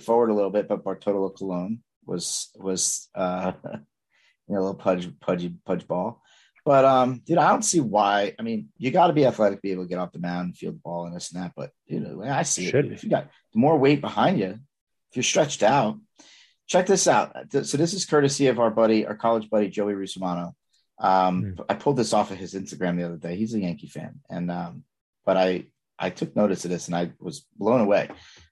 forward 0.00 0.30
a 0.30 0.34
little 0.34 0.50
bit, 0.50 0.68
but 0.68 0.84
Bartolo 0.84 1.30
Colon 1.30 1.82
was 2.06 2.50
was 2.56 3.08
uh, 3.14 3.52
you 3.64 3.70
know 4.48 4.58
a 4.58 4.60
little 4.60 4.74
pudge 4.74 5.08
pudgy 5.20 5.54
pudge 5.64 5.86
ball. 5.86 6.22
But 6.64 6.84
um, 6.84 7.22
dude, 7.26 7.38
I 7.38 7.50
don't 7.50 7.64
see 7.64 7.80
why. 7.80 8.34
I 8.38 8.42
mean, 8.42 8.68
you 8.78 8.90
got 8.90 9.08
to 9.08 9.12
be 9.12 9.26
athletic 9.26 9.58
to 9.58 9.62
be 9.62 9.72
able 9.72 9.84
to 9.84 9.88
get 9.88 9.98
off 9.98 10.12
the 10.12 10.18
mound 10.18 10.46
and 10.46 10.56
field 10.56 10.76
the 10.76 10.80
ball 10.80 11.06
and 11.06 11.14
this 11.14 11.32
and 11.32 11.42
that. 11.42 11.52
But 11.56 11.70
you 11.86 12.00
know, 12.00 12.22
I 12.22 12.42
see 12.42 12.70
Should. 12.70 12.86
it. 12.86 12.92
If 12.92 13.04
you 13.04 13.10
got 13.10 13.28
more 13.54 13.78
weight 13.78 14.00
behind 14.00 14.38
you, 14.38 14.58
if 15.10 15.16
you're 15.16 15.22
stretched 15.22 15.62
out, 15.62 15.98
check 16.66 16.86
this 16.86 17.06
out. 17.06 17.36
So 17.50 17.76
this 17.76 17.92
is 17.92 18.06
courtesy 18.06 18.46
of 18.46 18.58
our 18.58 18.70
buddy, 18.70 19.06
our 19.06 19.14
college 19.14 19.50
buddy 19.50 19.68
Joey 19.68 19.92
Rusomano. 19.92 20.54
Um, 20.98 21.42
mm. 21.42 21.64
I 21.68 21.74
pulled 21.74 21.96
this 21.96 22.12
off 22.12 22.30
of 22.30 22.38
his 22.38 22.54
Instagram 22.54 22.96
the 22.96 23.04
other 23.04 23.16
day. 23.16 23.36
He's 23.36 23.54
a 23.54 23.60
Yankee 23.60 23.88
fan, 23.88 24.20
and 24.30 24.50
um, 24.50 24.84
but 25.24 25.36
I 25.36 25.66
I 25.98 26.10
took 26.10 26.34
notice 26.36 26.64
of 26.64 26.70
this 26.70 26.86
and 26.86 26.96
I 26.96 27.12
was 27.20 27.46
blown 27.56 27.80
away. 27.80 28.08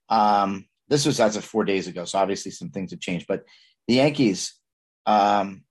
Um, 0.08 0.66
this 0.88 1.06
was 1.06 1.20
as 1.20 1.36
of 1.36 1.44
four 1.44 1.64
days 1.64 1.86
ago, 1.86 2.04
so 2.04 2.18
obviously 2.18 2.50
some 2.50 2.70
things 2.70 2.90
have 2.90 3.00
changed. 3.00 3.26
But 3.26 3.44
the 3.88 3.94
Yankees, 3.94 4.54
um, 5.06 5.62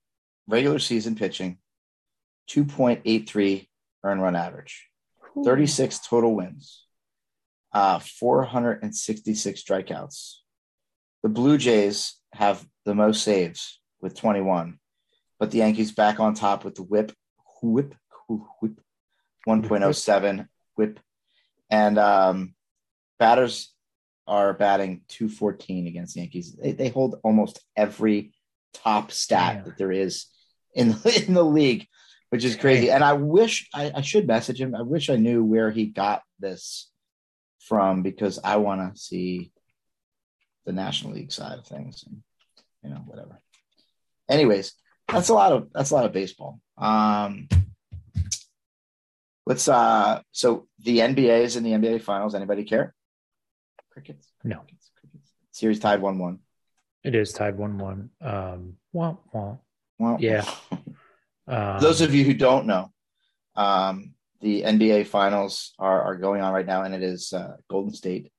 regular 0.47 0.79
season 0.79 1.15
pitching, 1.15 1.57
two 2.47 2.65
point 2.65 3.01
eight 3.05 3.29
three 3.29 3.69
earn 4.03 4.19
run 4.19 4.35
average, 4.35 4.87
thirty 5.43 5.67
six 5.67 5.99
total 5.99 6.35
wins, 6.35 6.85
uh, 7.73 7.99
four 7.99 8.43
hundred 8.43 8.83
and 8.83 8.95
sixty 8.95 9.35
six 9.35 9.63
strikeouts. 9.63 10.37
The 11.23 11.29
Blue 11.29 11.57
Jays 11.57 12.15
have 12.33 12.65
the 12.85 12.95
most 12.95 13.23
saves 13.23 13.79
with 14.01 14.15
21 14.15 14.79
but 15.41 15.49
the 15.49 15.57
Yankees 15.57 15.91
back 15.91 16.19
on 16.19 16.35
top 16.35 16.63
with 16.63 16.75
the 16.75 16.83
whip, 16.83 17.13
whip, 17.63 17.95
whip, 18.29 18.79
1.07 19.49 20.47
whip. 20.75 20.99
And 21.67 21.97
um, 21.97 22.53
batters 23.17 23.73
are 24.27 24.53
batting 24.53 25.01
214 25.07 25.87
against 25.87 26.13
the 26.13 26.19
Yankees. 26.19 26.55
They, 26.55 26.73
they 26.73 26.89
hold 26.89 27.19
almost 27.23 27.59
every 27.75 28.33
top 28.75 29.11
stat 29.11 29.65
that 29.65 29.79
there 29.79 29.91
is 29.91 30.27
in, 30.75 30.89
in 31.25 31.33
the 31.33 31.43
league, 31.43 31.87
which 32.29 32.45
is 32.45 32.55
crazy. 32.55 32.91
And 32.91 33.03
I 33.03 33.13
wish 33.13 33.67
I, 33.73 33.93
I 33.95 34.01
should 34.01 34.27
message 34.27 34.61
him. 34.61 34.75
I 34.75 34.83
wish 34.83 35.09
I 35.09 35.15
knew 35.15 35.43
where 35.43 35.71
he 35.71 35.87
got 35.87 36.21
this 36.39 36.91
from 37.61 38.03
because 38.03 38.37
I 38.43 38.57
want 38.57 38.93
to 38.93 39.01
see 39.01 39.51
the 40.67 40.71
National 40.71 41.13
League 41.13 41.31
side 41.31 41.57
of 41.57 41.65
things 41.65 42.03
and, 42.05 42.21
you 42.83 42.91
know, 42.91 43.01
whatever. 43.07 43.41
Anyways, 44.29 44.75
that's 45.11 45.29
a 45.29 45.33
lot 45.33 45.51
of 45.51 45.67
that's 45.73 45.91
a 45.91 45.95
lot 45.95 46.05
of 46.05 46.13
baseball. 46.13 46.59
Um, 46.77 47.47
let's 49.45 49.67
uh 49.67 50.21
so 50.31 50.67
the 50.79 50.99
NBA 50.99 51.41
is 51.41 51.55
in 51.55 51.63
the 51.63 51.71
NBA 51.71 52.01
finals. 52.01 52.35
Anybody 52.35 52.63
care? 52.63 52.93
Crickets. 53.91 54.27
No. 54.43 54.59
Crickets, 54.59 54.91
crickets. 54.99 55.31
Series 55.51 55.79
tied 55.79 56.01
one 56.01 56.19
one. 56.19 56.39
It 57.03 57.15
is 57.15 57.33
tied 57.33 57.57
one 57.57 57.77
one. 57.77 58.09
Um 58.21 58.77
wah, 58.93 59.17
wah. 59.33 59.57
Well, 59.99 60.17
yeah. 60.19 60.49
um, 61.47 61.79
those 61.79 62.01
of 62.01 62.15
you 62.15 62.23
who 62.23 62.33
don't 62.33 62.65
know, 62.65 62.91
um, 63.55 64.15
the 64.39 64.63
NBA 64.63 65.05
finals 65.05 65.73
are, 65.77 66.01
are 66.01 66.15
going 66.15 66.41
on 66.41 66.53
right 66.53 66.65
now, 66.65 66.81
and 66.81 66.95
it 66.95 67.03
is 67.03 67.33
uh, 67.33 67.57
Golden 67.69 67.93
State 67.93 68.31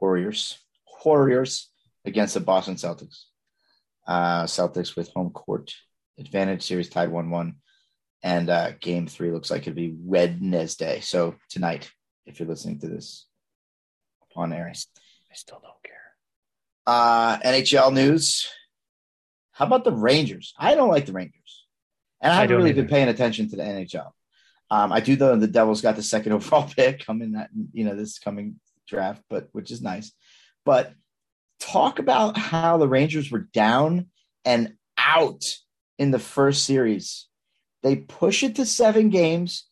Warriors 0.00 0.58
Warriors 1.02 1.70
against 2.04 2.34
the 2.34 2.40
Boston 2.40 2.74
Celtics. 2.74 3.24
Uh, 4.06 4.44
Celtics 4.44 4.96
with 4.96 5.08
home 5.10 5.30
court 5.30 5.72
advantage 6.18 6.62
series 6.62 6.88
tied 6.88 7.10
1 7.10 7.30
1. 7.30 7.54
And 8.22 8.50
uh, 8.50 8.72
game 8.80 9.06
three 9.06 9.30
looks 9.30 9.50
like 9.50 9.62
it'd 9.62 9.76
be 9.76 9.94
Wednesday. 9.96 11.00
So 11.00 11.36
tonight, 11.48 11.90
if 12.26 12.40
you're 12.40 12.48
listening 12.48 12.80
to 12.80 12.88
this 12.88 13.28
on 14.38 14.52
air. 14.52 14.68
I 14.68 15.34
still 15.34 15.60
don't 15.60 15.82
care. 15.82 15.94
Uh, 16.86 17.38
NHL 17.38 17.92
news. 17.92 18.48
How 19.52 19.66
about 19.66 19.84
the 19.84 19.92
Rangers? 19.92 20.54
I 20.56 20.74
don't 20.74 20.88
like 20.88 21.06
the 21.06 21.12
Rangers. 21.12 21.66
And 22.20 22.32
I 22.32 22.36
haven't 22.36 22.54
I 22.54 22.56
really 22.56 22.70
either. 22.70 22.82
been 22.82 22.90
paying 22.90 23.08
attention 23.08 23.50
to 23.50 23.56
the 23.56 23.62
NHL. 23.62 24.10
Um, 24.70 24.92
I 24.92 25.00
do 25.00 25.16
though 25.16 25.36
the 25.36 25.46
Devils 25.46 25.80
got 25.80 25.96
the 25.96 26.02
second 26.02 26.32
overall 26.34 26.68
pick 26.68 27.04
coming 27.04 27.32
that 27.32 27.50
you 27.72 27.84
know 27.84 27.94
this 27.94 28.18
coming 28.18 28.60
draft, 28.86 29.22
but 29.28 29.48
which 29.52 29.70
is 29.70 29.82
nice. 29.82 30.12
But 30.64 30.92
talk 31.58 31.98
about 31.98 32.36
how 32.36 32.76
the 32.76 32.88
Rangers 32.88 33.30
were 33.30 33.48
down 33.52 34.06
and 34.44 34.74
out 34.96 35.44
in 35.98 36.10
the 36.10 36.18
first 36.18 36.64
series. 36.64 37.26
They 37.82 37.96
push 37.96 38.42
it 38.42 38.56
to 38.56 38.66
seven 38.66 39.10
games, 39.10 39.68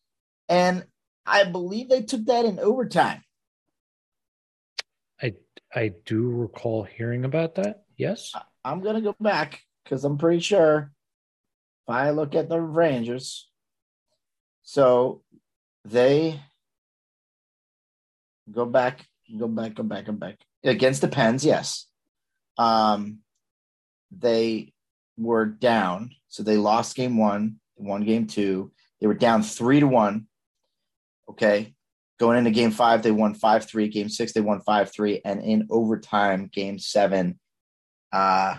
and 0.47 0.85
I 1.25 1.45
believe 1.45 1.89
they 1.89 2.03
took 2.03 2.25
that 2.25 2.45
in 2.45 2.59
overtime. 2.59 3.23
I 5.21 5.33
I 5.73 5.93
do 6.05 6.29
recall 6.29 6.83
hearing 6.83 7.25
about 7.25 7.55
that. 7.55 7.83
Yes. 7.97 8.33
I'm 8.63 8.81
gonna 8.81 9.01
go 9.01 9.15
back 9.19 9.61
because 9.83 10.03
I'm 10.03 10.17
pretty 10.17 10.41
sure 10.41 10.91
if 11.83 11.93
I 11.93 12.11
look 12.11 12.35
at 12.35 12.49
the 12.49 12.59
Rangers, 12.59 13.49
so 14.63 15.23
they 15.85 16.39
go 18.51 18.65
back, 18.65 19.05
go 19.37 19.47
back, 19.47 19.73
go 19.73 19.83
back, 19.83 20.05
go 20.05 20.13
back 20.13 20.37
against 20.63 21.01
the 21.01 21.07
Pens. 21.07 21.45
Yes, 21.45 21.87
um, 22.57 23.19
they 24.11 24.73
were 25.17 25.45
down, 25.45 26.11
so 26.27 26.43
they 26.43 26.57
lost 26.57 26.95
game 26.95 27.17
one, 27.17 27.57
won 27.75 28.03
game 28.03 28.27
two. 28.27 28.71
They 29.01 29.07
were 29.07 29.13
down 29.13 29.43
three 29.43 29.79
to 29.79 29.87
one. 29.87 30.27
Okay, 31.29 31.73
going 32.19 32.37
into 32.37 32.51
game 32.51 32.71
five, 32.71 33.03
they 33.03 33.11
won 33.11 33.33
five 33.33 33.65
three. 33.65 33.87
Game 33.87 34.09
six, 34.09 34.33
they 34.33 34.41
won 34.41 34.61
five 34.61 34.91
three, 34.91 35.21
and 35.25 35.41
in 35.41 35.67
overtime, 35.69 36.49
game 36.51 36.79
seven, 36.79 37.39
uh, 38.13 38.55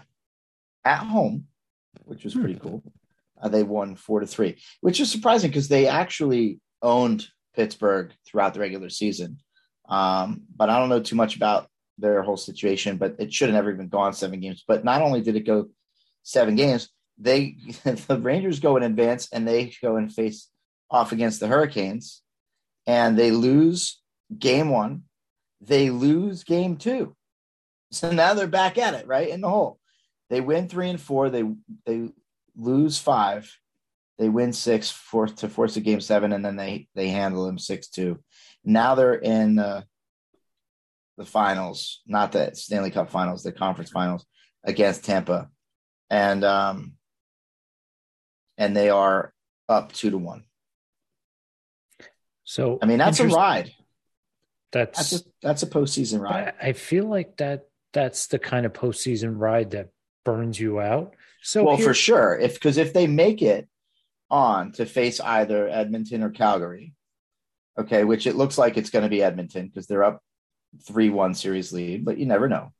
at 0.85 0.99
home, 0.99 1.47
which 2.05 2.25
was 2.25 2.35
pretty 2.35 2.59
cool. 2.59 2.83
Uh, 3.41 3.49
they 3.49 3.62
won 3.62 3.95
four 3.95 4.21
to 4.21 4.27
three, 4.27 4.59
which 4.81 5.00
is 5.00 5.11
surprising 5.11 5.50
because 5.50 5.69
they 5.69 5.87
actually 5.87 6.61
owned 6.83 7.29
Pittsburgh 7.55 8.12
throughout 8.27 8.55
the 8.55 8.61
regular 8.61 8.88
season. 8.88 9.38
Um, 9.88 10.43
but 10.55 10.71
I 10.71 10.79
don't 10.79 10.88
know 10.88 11.00
too 11.00 11.17
much 11.17 11.37
about 11.37 11.69
their 11.99 12.23
whole 12.23 12.37
situation. 12.37 12.97
But 12.97 13.17
it 13.19 13.33
should 13.33 13.49
have 13.49 13.55
never 13.55 13.73
even 13.73 13.88
gone 13.88 14.12
seven 14.12 14.41
games. 14.41 14.65
But 14.67 14.85
not 14.85 15.03
only 15.03 15.21
did 15.21 15.37
it 15.37 15.47
go 15.47 15.69
seven 16.28 16.56
games, 16.56 16.90
they 17.16 17.56
the 17.85 18.18
Rangers 18.20 18.61
go 18.61 18.76
in 18.76 18.82
advance 18.82 19.28
and 19.32 19.49
they 19.49 19.73
go 19.82 19.97
and 19.97 20.12
face 20.12 20.49
off 20.90 21.12
against 21.12 21.40
the 21.40 21.49
Hurricanes, 21.49 22.23
and 22.87 23.18
they 23.18 23.30
lose 23.30 24.00
game 24.37 24.70
one. 24.70 25.04
They 25.61 25.90
lose 25.90 26.44
game 26.44 26.76
two. 26.76 27.16
So 27.90 28.12
now 28.12 28.35
they're 28.35 28.47
back 28.47 28.78
at 28.78 28.94
it, 28.94 29.06
right 29.06 29.28
in 29.28 29.40
the 29.40 29.49
hole. 29.49 29.78
They 30.30 30.40
win 30.40 30.68
three 30.68 30.90
and 30.90 31.00
four. 31.00 31.30
They 31.30 31.44
they 31.87 32.11
lose 32.56 32.99
five. 32.99 33.50
They 34.18 34.28
win 34.28 34.52
six, 34.52 34.90
force 34.90 35.32
to 35.32 35.49
force 35.49 35.76
a 35.76 35.80
game 35.80 36.00
seven, 36.00 36.32
and 36.32 36.44
then 36.44 36.56
they 36.56 36.88
they 36.94 37.08
handle 37.08 37.47
them 37.47 37.58
six 37.58 37.88
two. 37.88 38.23
Now 38.64 38.94
they're 38.94 39.14
in 39.14 39.58
uh, 39.58 39.82
the 41.16 41.25
finals, 41.25 42.02
not 42.06 42.32
the 42.32 42.54
Stanley 42.54 42.90
Cup 42.90 43.11
finals, 43.11 43.42
the 43.42 43.52
conference 43.52 43.90
finals 43.90 44.26
against 44.64 45.04
Tampa, 45.04 45.49
and 46.11 46.45
um, 46.45 46.93
and 48.57 48.77
they 48.77 48.91
are 48.91 49.33
up 49.69 49.93
two 49.93 50.11
to 50.11 50.19
one. 50.19 50.45
So 52.45 52.79
I 52.81 52.87
mean 52.87 52.99
that's 52.99 53.21
a 53.21 53.29
ride. 53.29 53.73
That's 54.73 54.99
that's 54.99 55.23
a, 55.23 55.29
that's 55.42 55.62
a 55.62 55.66
postseason 55.66 56.21
ride. 56.21 56.55
I 56.61 56.73
feel 56.73 57.07
like 57.07 57.37
that 57.38 57.68
that's 57.92 58.27
the 58.27 58.38
kind 58.38 58.66
of 58.66 58.73
postseason 58.73 59.35
ride 59.38 59.73
that 59.73 59.90
burns 60.25 60.59
you 60.61 60.81
out. 60.81 61.14
So 61.42 61.64
well, 61.64 61.77
here, 61.77 61.87
for 61.87 61.94
sure, 61.94 62.38
if 62.38 62.55
because 62.55 62.77
if 62.77 62.92
they 62.92 63.07
make 63.07 63.42
it 63.42 63.68
on 64.31 64.73
to 64.73 64.85
face 64.87 65.21
either 65.21 65.68
Edmonton 65.68 66.23
or 66.23 66.31
Calgary, 66.31 66.94
okay, 67.79 68.05
which 68.05 68.27
it 68.27 68.37
looks 68.37 68.59
like 68.59 68.77
it's 68.77 68.90
going 68.90 69.05
to 69.05 69.09
be 69.09 69.23
Edmonton 69.23 69.66
because 69.66 69.87
they're 69.87 70.05
up 70.05 70.23
three 70.87 71.11
one 71.11 71.35
series 71.35 71.73
lead, 71.73 72.05
but 72.05 72.18
you 72.18 72.27
never 72.27 72.49
know. 72.49 72.73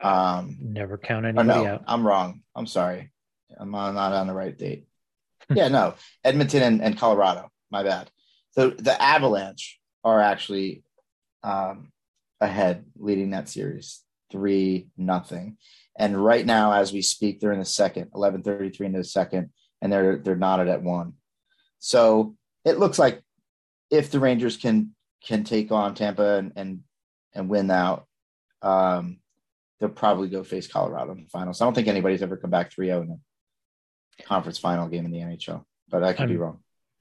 Um, 0.00 0.56
never 0.60 0.98
count 0.98 1.24
anybody 1.24 1.48
no, 1.48 1.66
out. 1.66 1.84
I'm 1.86 2.06
wrong. 2.06 2.42
I'm 2.54 2.66
sorry. 2.66 3.10
I'm 3.58 3.70
not 3.70 3.96
on 3.96 4.26
the 4.26 4.34
right 4.34 4.56
date. 4.56 4.86
yeah, 5.54 5.68
no, 5.68 5.94
Edmonton 6.22 6.62
and, 6.62 6.82
and 6.82 6.98
Colorado. 6.98 7.50
My 7.70 7.82
bad. 7.82 8.10
So 8.52 8.70
the 8.70 9.00
Avalanche 9.00 9.80
are 10.04 10.20
actually 10.20 10.84
um, 11.42 11.92
ahead, 12.40 12.84
leading 12.96 13.30
that 13.30 13.48
series 13.48 14.04
three 14.30 14.88
nothing. 14.96 15.56
And 15.96 16.22
right 16.22 16.44
now, 16.44 16.72
as 16.72 16.92
we 16.92 17.02
speak, 17.02 17.38
they're 17.38 17.52
in 17.52 17.60
the 17.60 17.64
second, 17.64 18.10
eleven 18.14 18.42
thirty 18.42 18.70
three 18.70 18.86
into 18.86 18.98
the 18.98 19.04
second, 19.04 19.50
and 19.80 19.92
they're 19.92 20.18
they're 20.18 20.36
knotted 20.36 20.68
at 20.68 20.82
one. 20.82 21.14
So 21.78 22.34
it 22.64 22.78
looks 22.78 22.98
like 22.98 23.22
if 23.90 24.10
the 24.10 24.20
Rangers 24.20 24.56
can 24.56 24.94
can 25.24 25.44
take 25.44 25.70
on 25.70 25.94
Tampa 25.94 26.36
and 26.36 26.52
and, 26.56 26.80
and 27.32 27.48
win 27.48 27.70
out, 27.70 28.06
um, 28.62 29.18
they'll 29.84 29.92
probably 29.92 30.28
go 30.28 30.42
face 30.42 30.66
Colorado 30.66 31.12
in 31.12 31.24
the 31.24 31.28
finals. 31.28 31.60
I 31.60 31.66
don't 31.66 31.74
think 31.74 31.88
anybody's 31.88 32.22
ever 32.22 32.38
come 32.38 32.50
back 32.50 32.72
3-0 32.72 33.02
in 33.02 33.20
a 34.18 34.22
conference 34.22 34.58
final 34.58 34.88
game 34.88 35.04
in 35.04 35.10
the 35.10 35.18
NHL, 35.18 35.62
but 35.90 36.02
I 36.02 36.14
could 36.14 36.22
I'm, 36.22 36.28
be 36.30 36.36
wrong. 36.36 36.60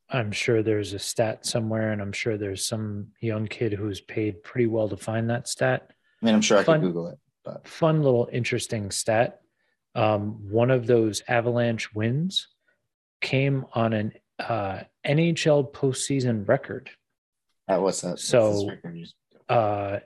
I'm 0.10 0.34
sure 0.34 0.62
there's 0.62 0.92
a 0.92 1.00
stat 1.00 1.46
somewhere, 1.46 1.94
and 1.94 2.02
I'm 2.02 2.12
sure 2.12 2.38
there's 2.38 2.66
some 2.66 3.08
young 3.22 3.48
kid 3.48 3.72
who's 3.72 4.02
paid 4.02 4.44
pretty 4.44 4.68
well 4.68 4.90
to 4.90 4.98
find 4.98 5.30
that 5.30 5.48
stat. 5.48 5.92
I 6.22 6.26
mean, 6.26 6.36
I'm 6.36 6.42
sure 6.42 6.58
I 6.58 6.64
fun, 6.64 6.82
could 6.82 6.88
Google 6.88 7.08
it. 7.08 7.20
But 7.46 7.66
fun 7.68 8.04
little 8.04 8.28
interesting 8.32 8.92
stat. 8.92 9.40
Um, 9.96 10.52
one 10.52 10.70
of 10.70 10.86
those 10.86 11.24
Avalanche 11.28 11.94
wins 11.94 12.50
came 13.22 13.66
on 13.74 13.94
an 13.94 14.12
uh, 14.40 14.82
NHL 15.08 15.72
postseason 15.72 16.48
record. 16.48 16.90
That 17.70 17.82
was 17.82 18.02
that. 18.02 18.20
So, 18.20 18.72
uh, 19.48 20.00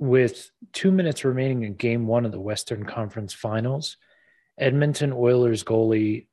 with 0.00 0.50
two 0.72 0.90
minutes 0.90 1.24
remaining 1.24 1.62
in 1.62 1.74
Game 1.74 2.08
One 2.08 2.26
of 2.26 2.32
the 2.32 2.40
Western 2.40 2.84
Conference 2.84 3.32
Finals, 3.32 3.96
Edmonton 4.58 5.12
Oilers 5.12 5.62
goalie. 5.62 6.26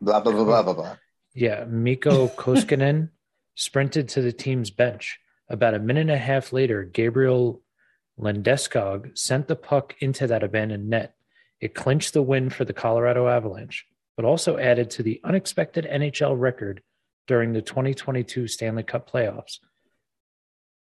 Blah 0.00 0.20
blah 0.20 0.32
blah 0.32 0.44
blah 0.44 0.62
blah. 0.62 0.72
blah. 0.74 0.96
Yeah, 1.34 1.64
Mikko 1.64 2.28
Koskinen 2.36 3.10
sprinted 3.56 4.08
to 4.10 4.22
the 4.22 4.32
team's 4.32 4.70
bench. 4.70 5.18
About 5.48 5.74
a 5.74 5.80
minute 5.80 6.02
and 6.02 6.10
a 6.10 6.18
half 6.18 6.52
later, 6.52 6.84
Gabriel 6.84 7.62
Landeskog 8.20 9.18
sent 9.18 9.48
the 9.48 9.56
puck 9.56 9.96
into 9.98 10.28
that 10.28 10.44
abandoned 10.44 10.88
net. 10.88 11.16
It 11.60 11.74
clinched 11.74 12.12
the 12.12 12.22
win 12.22 12.50
for 12.50 12.64
the 12.64 12.72
Colorado 12.72 13.26
Avalanche 13.26 13.86
but 14.16 14.24
also 14.24 14.56
added 14.56 14.90
to 14.90 15.02
the 15.02 15.20
unexpected 15.22 15.86
NHL 15.90 16.38
record 16.38 16.82
during 17.26 17.52
the 17.52 17.62
2022 17.62 18.48
Stanley 18.48 18.82
Cup 18.82 19.10
playoffs. 19.10 19.58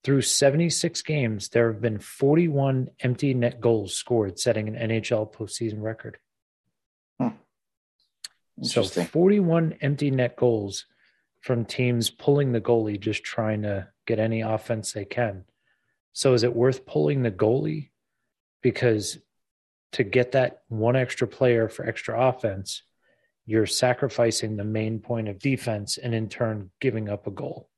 Through 0.05 0.21
76 0.21 1.01
games, 1.01 1.49
there 1.49 1.73
have 1.73 1.81
been 1.81 1.97
41 1.97 2.89
empty 2.99 3.33
net 3.33 3.59
goals 3.59 3.95
scored, 3.95 4.37
setting 4.37 4.67
an 4.67 4.89
NHL 4.89 5.33
postseason 5.33 5.81
record. 5.81 6.19
Hmm. 7.19 7.29
So 8.61 8.83
41 8.83 9.77
empty 9.81 10.11
net 10.11 10.35
goals 10.35 10.85
from 11.41 11.65
teams 11.65 12.11
pulling 12.11 12.51
the 12.51 12.61
goalie, 12.61 12.99
just 12.99 13.23
trying 13.23 13.63
to 13.63 13.87
get 14.05 14.19
any 14.19 14.41
offense 14.41 14.91
they 14.91 15.05
can. 15.05 15.43
So 16.13 16.35
is 16.35 16.43
it 16.43 16.55
worth 16.55 16.85
pulling 16.85 17.23
the 17.23 17.31
goalie? 17.31 17.89
Because 18.61 19.17
to 19.93 20.03
get 20.03 20.33
that 20.33 20.61
one 20.67 20.95
extra 20.95 21.27
player 21.27 21.67
for 21.67 21.83
extra 21.83 22.29
offense, 22.29 22.83
you're 23.47 23.65
sacrificing 23.65 24.55
the 24.55 24.65
main 24.65 24.99
point 24.99 25.29
of 25.29 25.39
defense 25.39 25.97
and 25.97 26.13
in 26.13 26.29
turn 26.29 26.69
giving 26.79 27.09
up 27.09 27.25
a 27.25 27.31
goal. 27.31 27.69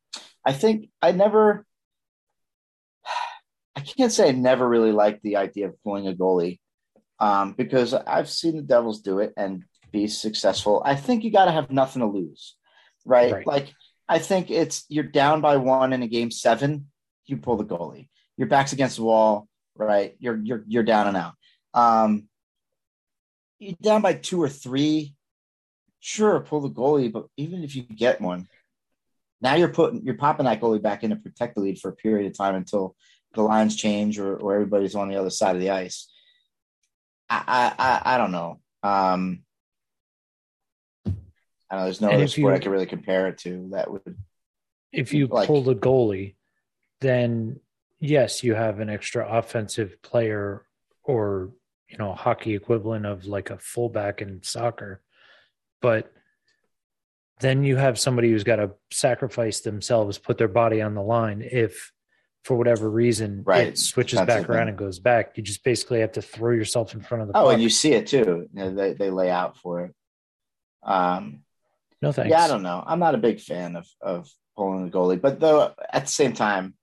I 0.43 0.51
think 0.51 0.89
I 1.01 1.13
never, 1.13 1.65
I 3.77 3.81
can't 3.81 4.11
say 4.11 4.29
I 4.29 4.31
never 4.31 4.67
really 4.67 4.91
liked 4.91 5.21
the 5.21 5.35
idea 5.35 5.67
of 5.67 5.83
pulling 5.83 6.07
a 6.07 6.13
goalie 6.13 6.57
um, 7.19 7.53
because 7.53 7.93
I've 7.93 8.27
seen 8.27 8.55
the 8.55 8.63
Devils 8.63 9.01
do 9.01 9.19
it 9.19 9.33
and 9.37 9.63
be 9.91 10.07
successful. 10.07 10.81
I 10.83 10.95
think 10.95 11.23
you 11.23 11.31
got 11.31 11.45
to 11.45 11.51
have 11.51 11.69
nothing 11.69 12.01
to 12.01 12.07
lose, 12.07 12.55
right? 13.05 13.31
right? 13.31 13.45
Like, 13.45 13.71
I 14.09 14.17
think 14.17 14.49
it's 14.49 14.83
you're 14.89 15.03
down 15.03 15.41
by 15.41 15.57
one 15.57 15.93
in 15.93 16.01
a 16.01 16.07
game 16.07 16.31
seven, 16.31 16.87
you 17.27 17.37
pull 17.37 17.57
the 17.57 17.65
goalie. 17.65 18.09
Your 18.35 18.47
back's 18.47 18.73
against 18.73 18.95
the 18.97 19.03
wall, 19.03 19.47
right? 19.75 20.15
You're 20.17 20.37
you're 20.37 20.63
you're 20.67 20.83
down 20.83 21.07
and 21.07 21.17
out. 21.17 21.33
Um, 21.75 22.27
you're 23.59 23.75
down 23.79 24.01
by 24.01 24.13
two 24.13 24.41
or 24.41 24.49
three 24.49 25.13
sure, 25.99 26.39
pull 26.39 26.61
the 26.61 26.69
goalie, 26.69 27.11
but 27.11 27.27
even 27.37 27.63
if 27.63 27.75
you 27.75 27.83
get 27.83 28.21
one, 28.21 28.47
now 29.41 29.55
you're 29.55 29.69
putting 29.69 30.03
you're 30.03 30.15
popping 30.15 30.45
that 30.45 30.61
goalie 30.61 30.81
back 30.81 31.03
in 31.03 31.11
to 31.11 31.15
protect 31.15 31.55
the 31.55 31.61
lead 31.61 31.79
for 31.79 31.89
a 31.89 31.95
period 31.95 32.25
of 32.25 32.37
time 32.37 32.55
until 32.55 32.95
the 33.37 33.43
lines 33.43 33.75
change 33.75 34.19
or, 34.19 34.35
or 34.35 34.55
everybody's 34.55 34.95
on 34.95 35.09
the 35.09 35.15
other 35.15 35.29
side 35.29 35.55
of 35.55 35.61
the 35.61 35.69
ice. 35.69 36.09
I 37.29 37.73
I 37.77 38.15
I 38.15 38.17
don't 38.17 38.31
know. 38.31 38.59
Um, 38.83 39.43
I 41.69 41.77
know 41.77 41.83
there's 41.85 42.01
no 42.01 42.09
and 42.09 42.17
other 42.17 42.27
sport 42.27 42.53
you, 42.53 42.55
I 42.55 42.59
can 42.59 42.71
really 42.71 42.85
compare 42.85 43.27
it 43.27 43.37
to 43.39 43.69
that 43.71 43.91
would. 43.91 44.17
If 44.91 45.13
you 45.13 45.27
like, 45.27 45.47
pull 45.47 45.63
the 45.63 45.75
goalie, 45.75 46.35
then 47.01 47.59
yes, 47.99 48.43
you 48.43 48.55
have 48.55 48.79
an 48.79 48.89
extra 48.89 49.27
offensive 49.37 50.01
player 50.01 50.65
or 51.03 51.51
you 51.89 51.97
know 51.97 52.13
hockey 52.13 52.55
equivalent 52.55 53.05
of 53.05 53.25
like 53.25 53.49
a 53.49 53.57
fullback 53.57 54.21
in 54.21 54.43
soccer 54.43 55.01
but 55.81 56.11
then 57.39 57.63
you 57.63 57.75
have 57.75 57.99
somebody 57.99 58.31
who's 58.31 58.43
got 58.43 58.55
to 58.57 58.71
sacrifice 58.91 59.61
themselves, 59.61 60.17
put 60.17 60.37
their 60.37 60.47
body 60.47 60.81
on 60.81 60.95
the 60.95 61.03
line. 61.03 61.47
If 61.49 61.91
for 62.47 62.55
whatever 62.57 62.89
reason 62.89 63.43
Right. 63.45 63.67
it 63.67 63.77
switches 63.77 64.17
That's 64.19 64.27
back 64.27 64.49
around 64.49 64.69
and 64.69 64.77
goes 64.77 64.99
back. 64.99 65.35
You 65.37 65.43
just 65.43 65.63
basically 65.65 65.99
have 65.99 66.13
to 66.13 66.21
throw 66.21 66.51
yourself 66.53 66.93
in 66.93 67.01
front 67.01 67.21
of 67.23 67.27
the 67.27 67.37
Oh, 67.37 67.43
puck. 67.45 67.53
and 67.53 67.61
you 67.61 67.69
see 67.69 67.91
it 67.93 68.07
too. 68.07 68.47
You 68.53 68.59
know, 68.59 68.73
they 68.73 68.93
they 68.93 69.09
lay 69.09 69.29
out 69.29 69.57
for 69.57 69.83
it. 69.85 69.93
Um, 70.83 71.43
no 72.01 72.11
thanks. 72.11 72.29
yeah, 72.31 72.43
I 72.43 72.47
don't 72.47 72.63
know. 72.63 72.81
I'm 72.85 72.99
not 72.99 73.15
a 73.15 73.19
big 73.19 73.39
fan 73.41 73.75
of 73.75 73.85
of 74.01 74.29
pulling 74.55 74.85
the 74.85 74.91
goalie, 74.97 75.19
but 75.21 75.39
though 75.39 75.73
at 75.91 76.05
the 76.05 76.11
same 76.11 76.33
time, 76.33 76.75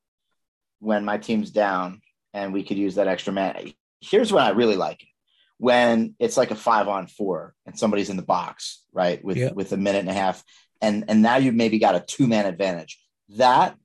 when 0.81 1.05
my 1.05 1.17
team's 1.19 1.51
down 1.51 2.01
and 2.35 2.53
we 2.53 2.63
could 2.63 2.77
use 2.77 2.97
that 2.97 3.09
extra 3.09 3.33
man, 3.33 3.73
here's 4.01 4.33
what 4.33 4.43
I 4.43 4.51
really 4.51 4.77
like 4.77 5.03
it. 5.03 5.09
when 5.57 6.15
it's 6.19 6.37
like 6.37 6.51
a 6.51 6.57
five 6.57 6.89
on 6.89 7.07
four 7.07 7.55
and 7.65 7.79
somebody's 7.79 8.11
in 8.11 8.17
the 8.17 8.23
box, 8.37 8.83
right, 8.93 9.25
with 9.25 9.37
Yeah. 9.39 9.53
with 9.53 9.73
a 9.73 9.77
minute 9.79 10.01
and 10.01 10.11
a 10.11 10.13
half, 10.25 10.45
and 10.83 11.05
and 11.09 11.23
now 11.23 11.37
you've 11.37 11.55
maybe 11.55 11.79
got 11.79 11.95
a 11.95 12.01
two 12.01 12.27
man 12.27 12.45
advantage. 12.45 13.01
That 13.31 13.79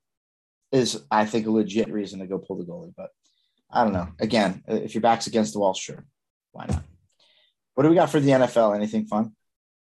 is, 0.71 1.01
I 1.09 1.25
think, 1.25 1.47
a 1.47 1.51
legit 1.51 1.91
reason 1.91 2.19
to 2.19 2.27
go 2.27 2.37
pull 2.37 2.57
the 2.57 2.65
goalie. 2.65 2.93
But 2.95 3.09
I 3.71 3.83
don't 3.83 3.93
know. 3.93 4.09
Again, 4.19 4.63
if 4.67 4.93
your 4.93 5.01
back's 5.01 5.27
against 5.27 5.53
the 5.53 5.59
wall, 5.59 5.73
sure, 5.73 6.05
why 6.51 6.65
not? 6.67 6.83
What 7.75 7.83
do 7.83 7.89
we 7.89 7.95
got 7.95 8.09
for 8.09 8.19
the 8.19 8.31
NFL? 8.31 8.75
Anything 8.75 9.05
fun? 9.05 9.33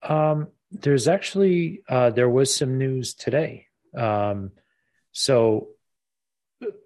Um, 0.01 0.47
there's 0.71 1.07
actually 1.07 1.83
uh, 1.87 2.09
there 2.09 2.29
was 2.29 2.53
some 2.53 2.77
news 2.77 3.13
today. 3.13 3.67
Um, 3.95 4.51
so, 5.11 5.67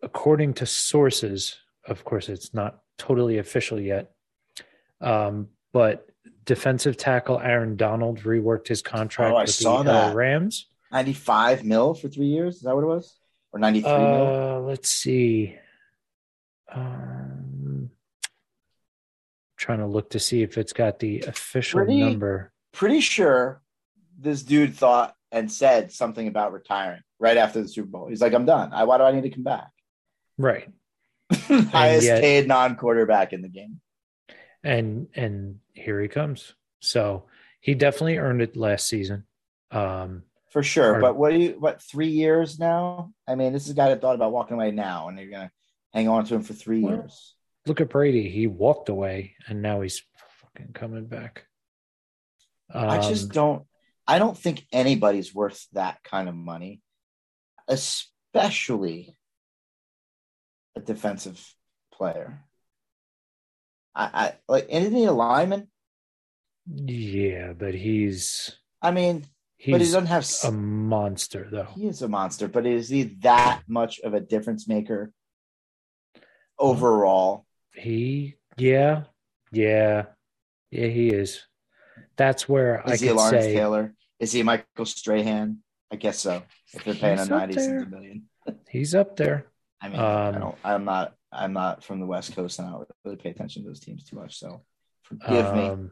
according 0.04 0.56
to 0.56 0.66
sources, 0.66 1.56
of 1.88 2.04
course, 2.04 2.28
it's 2.30 2.54
not 2.54 2.80
totally 2.98 3.38
official 3.38 3.80
yet. 3.80 4.12
Um, 5.00 5.50
but 5.72 6.08
defensive 6.44 6.98
tackle 6.98 7.40
Aaron 7.40 7.76
Donald 7.76 8.22
reworked 8.22 8.68
his 8.68 8.82
contract 8.82 9.34
Oh, 9.34 9.38
I 9.38 9.42
with 9.44 9.52
saw 9.52 9.84
the 9.84 9.92
that. 9.92 10.16
Rams. 10.16 10.68
95 10.92 11.64
mil 11.64 11.94
for 11.94 12.08
three 12.08 12.28
years? 12.28 12.56
Is 12.58 12.62
that 12.64 12.74
what 12.76 12.84
it 12.84 12.88
was? 12.88 13.17
Or 13.54 13.60
93 13.60 13.92
mil? 13.92 14.02
Uh, 14.02 14.60
let's 14.60 14.90
see. 14.90 15.56
Um, 16.74 17.90
trying 19.58 19.80
to 19.80 19.88
look 19.88 20.12
to 20.12 20.20
see 20.20 20.42
if 20.44 20.58
it's 20.58 20.74
got 20.74 21.00
the 21.00 21.22
official 21.22 21.80
Pretty- 21.80 22.00
number. 22.02 22.52
Pretty 22.74 23.00
sure 23.00 23.62
this 24.20 24.44
dude 24.44 24.76
thought 24.76 25.16
and 25.32 25.52
said 25.52 25.92
something 25.92 26.28
about 26.28 26.54
retiring 26.54 27.02
right 27.20 27.38
after 27.38 27.62
the 27.62 27.68
Super 27.68 27.88
Bowl. 27.88 28.08
He's 28.08 28.22
like, 28.22 28.34
I'm 28.34 28.46
done. 28.46 28.72
I, 28.74 28.84
why 28.84 28.98
do 28.98 29.04
I 29.04 29.12
need 29.12 29.24
to 29.24 29.30
come 29.30 29.44
back? 29.44 29.70
Right. 30.38 30.70
Highest 31.34 32.06
yet- 32.06 32.22
paid 32.22 32.48
non 32.48 32.76
quarterback 32.76 33.34
in 33.34 33.42
the 33.42 33.50
game. 33.50 33.80
and 34.64 35.08
and 35.16 35.60
here 35.74 36.02
he 36.02 36.08
comes. 36.08 36.54
So 36.80 37.26
he 37.60 37.74
definitely 37.74 38.18
earned 38.18 38.42
it 38.42 38.56
last 38.56 38.88
season. 38.88 39.26
Um, 39.72 40.24
For 40.52 40.64
sure. 40.64 41.00
But 41.02 41.18
what 41.18 41.32
do 41.32 41.38
you, 41.40 41.56
what, 41.60 41.82
three 41.82 42.08
years 42.08 42.58
now? 42.60 43.12
I 43.28 43.36
mean, 43.36 43.54
this 43.54 43.66
is 43.66 43.72
a 43.72 43.76
guy 43.76 43.90
that 43.90 44.02
thought 44.02 44.16
about 44.16 44.32
walking 44.32 44.56
away 44.56 44.72
now, 44.72 45.08
and 45.10 45.20
you're 45.20 45.30
going 45.30 45.48
to 45.48 45.52
hang 45.94 46.08
on 46.08 46.26
to 46.26 46.36
him 46.36 46.44
for 46.44 46.54
three 46.54 46.82
Well, 46.82 46.96
years. 46.96 47.36
look 47.66 47.82
at 47.82 47.90
Brady. 47.90 48.30
He 48.30 48.48
walked 48.48 48.90
away, 48.90 49.36
and 49.48 49.62
now 49.62 49.82
he's 49.82 50.02
fucking 50.42 50.74
coming 50.74 51.06
back. 51.06 51.46
Um, 52.74 52.90
I 52.90 53.00
just 53.00 53.32
don't, 53.32 53.64
I 54.08 54.20
don't 54.20 54.38
think 54.38 54.66
anybody's 54.72 55.34
worth 55.34 55.68
that 55.74 56.02
kind 56.04 56.30
of 56.30 56.36
money, 56.36 56.82
especially 57.68 59.18
a 60.76 60.80
defensive 60.80 61.44
player. 61.94 62.44
I, 63.96 64.10
I 64.14 64.34
like 64.48 64.68
isn't 64.70 64.94
he 64.94 65.06
a 65.06 65.12
lineman? 65.12 65.68
yeah, 66.68 67.54
but 67.54 67.74
he's 67.74 68.56
I 68.82 68.92
mean, 68.92 69.26
but 69.66 69.82
he 69.82 69.88
doesn't 69.92 70.06
have. 70.08 70.28
a 70.44 70.52
monster 70.52 71.48
though. 71.52 71.68
he 71.76 71.88
is 71.88 72.02
a 72.02 72.08
monster, 72.08 72.48
but 72.48 72.66
is 72.66 72.90
he 72.90 73.04
that 73.22 73.62
much 73.68 74.00
of 74.02 74.14
a 74.14 74.20
difference 74.20 74.68
maker 74.68 75.12
overall? 76.60 77.46
He, 77.74 78.36
yeah, 78.58 79.04
yeah, 79.52 80.06
yeah, 80.72 80.88
he 80.88 81.10
is. 81.10 81.44
That's 82.16 82.48
where 82.50 82.82
I 82.88 82.94
Is 82.94 83.02
he 83.02 83.08
a 83.08 83.10
could 83.12 83.18
Lawrence 83.18 83.44
say 83.46 83.54
Taylor? 83.54 83.94
Is 84.20 84.32
he 84.32 84.44
Michael 84.44 84.86
Strahan? 84.86 85.60
I 85.92 85.96
guess 85.96 86.20
so. 86.20 86.42
If 86.74 86.84
they're 86.84 86.96
paying 86.96 87.18
He's 87.18 87.28
him 87.28 87.38
ninety 87.38 87.54
cents 87.54 87.84
a 87.84 87.86
million. 87.90 88.24
he's 88.70 88.96
up 88.96 89.16
there. 89.16 89.46
I 89.80 89.90
mean, 89.90 90.00
I 90.00 90.28
Um, 90.30 90.40
don't. 90.40 90.56
I'm 90.64 90.86
not. 90.86 91.14
I'm 91.32 91.54
not 91.54 91.84
from 91.84 92.00
the 92.00 92.06
West 92.06 92.36
Coast, 92.36 92.58
and 92.60 92.68
I 92.68 92.72
don't 92.72 92.88
really 93.06 93.18
pay 93.18 93.30
attention 93.30 93.64
to 93.64 93.70
those 93.70 93.80
teams 93.80 94.04
too 94.04 94.16
much. 94.16 94.40
So, 94.40 94.64
forgive 95.04 95.54
me. 95.54 95.68
Um, 95.68 95.92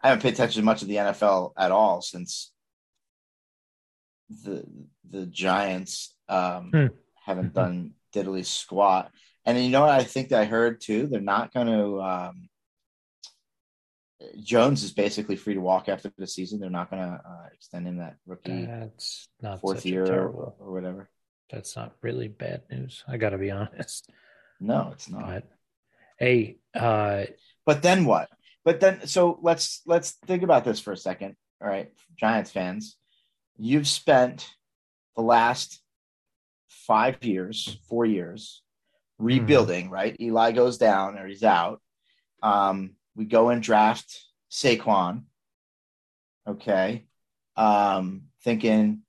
I 0.00 0.08
haven't 0.10 0.22
paid 0.22 0.34
attention 0.34 0.60
to 0.62 0.64
much 0.64 0.82
of 0.82 0.88
the 0.88 0.96
NFL 0.96 1.52
at 1.56 1.72
all 1.72 2.00
since 2.00 2.52
the 4.28 4.64
the 5.08 5.26
Giants 5.26 6.14
um, 6.28 6.70
Hmm. 6.72 6.86
haven't 7.24 7.54
done 7.54 7.94
diddly 8.14 8.44
squat. 8.44 9.10
And 9.44 9.62
you 9.62 9.70
know 9.70 9.82
what 9.82 9.90
I 9.90 10.02
think 10.02 10.32
I 10.32 10.44
heard 10.44 10.80
too? 10.80 11.06
They're 11.06 11.20
not 11.20 11.54
going 11.54 11.68
to. 11.68 12.00
Um, 12.00 12.48
Jones 14.42 14.82
is 14.82 14.92
basically 14.92 15.36
free 15.36 15.54
to 15.54 15.60
walk 15.60 15.88
after 15.88 16.10
the 16.16 16.26
season. 16.26 16.58
They're 16.58 16.70
not 16.70 16.90
going 16.90 17.02
to 17.02 17.14
uh, 17.14 17.46
extend 17.52 17.86
him 17.86 17.98
that 17.98 18.16
rookie 18.26 18.64
That's 18.66 19.28
not 19.42 19.60
fourth 19.60 19.84
year 19.84 20.06
or, 20.06 20.54
or 20.58 20.72
whatever. 20.72 21.10
That's 21.50 21.76
not 21.76 21.92
really 22.02 22.26
bad 22.28 22.62
news. 22.70 23.04
I 23.06 23.18
got 23.18 23.30
to 23.30 23.38
be 23.38 23.50
honest. 23.50 24.10
No, 24.58 24.90
it's 24.92 25.08
not. 25.08 25.26
But 25.26 25.44
hey, 26.18 26.56
uh, 26.74 27.26
But 27.66 27.82
then 27.82 28.04
what? 28.06 28.28
But 28.64 28.80
then 28.80 29.06
so 29.06 29.38
let's 29.42 29.82
let's 29.86 30.12
think 30.26 30.42
about 30.42 30.64
this 30.64 30.80
for 30.80 30.92
a 30.92 30.96
second. 30.96 31.36
All 31.62 31.68
right, 31.68 31.92
Giants 32.18 32.50
fans, 32.50 32.96
you've 33.58 33.88
spent 33.88 34.50
the 35.16 35.22
last 35.22 35.80
five 36.68 37.22
years, 37.24 37.78
four 37.88 38.04
years, 38.04 38.62
rebuilding. 39.18 39.90
Right, 39.90 40.16
Eli 40.20 40.52
goes 40.52 40.78
down 40.78 41.18
or 41.18 41.26
he's 41.26 41.42
out. 41.42 41.80
Um, 42.42 42.96
we 43.14 43.24
go 43.24 43.48
and 43.50 43.62
draft 43.62 44.24
Saquon. 44.50 45.22
Okay, 46.48 47.06
um, 47.56 48.24
thinking 48.44 49.02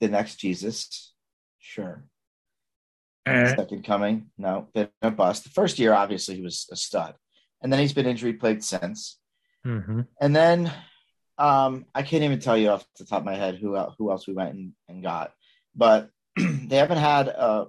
the 0.00 0.08
next 0.08 0.36
Jesus, 0.36 1.14
sure. 1.58 2.04
eh, 3.26 3.54
Second 3.56 3.82
coming, 3.84 4.26
no, 4.36 4.68
been 4.74 4.88
a 5.00 5.10
bust. 5.10 5.44
The 5.44 5.50
first 5.50 5.78
year, 5.78 5.94
obviously, 5.94 6.36
he 6.36 6.42
was 6.42 6.68
a 6.70 6.76
stud, 6.76 7.14
and 7.62 7.72
then 7.72 7.80
he's 7.80 7.94
been 7.94 8.06
injury 8.06 8.34
plagued 8.34 8.62
since. 8.64 9.18
mhm. 9.66 10.06
And 10.20 10.36
then 10.36 10.70
um, 11.38 11.86
I 11.94 12.02
can't 12.02 12.24
even 12.24 12.40
tell 12.40 12.56
you 12.56 12.70
off 12.70 12.86
the 12.98 13.04
top 13.04 13.20
of 13.20 13.26
my 13.26 13.36
head 13.36 13.56
who 13.56 13.76
who 13.96 14.10
else 14.10 14.26
we 14.26 14.34
went 14.34 14.54
and, 14.54 14.72
and 14.88 15.02
got, 15.02 15.32
but 15.74 16.10
they 16.36 16.76
haven't 16.76 16.98
had 16.98 17.28
a 17.28 17.66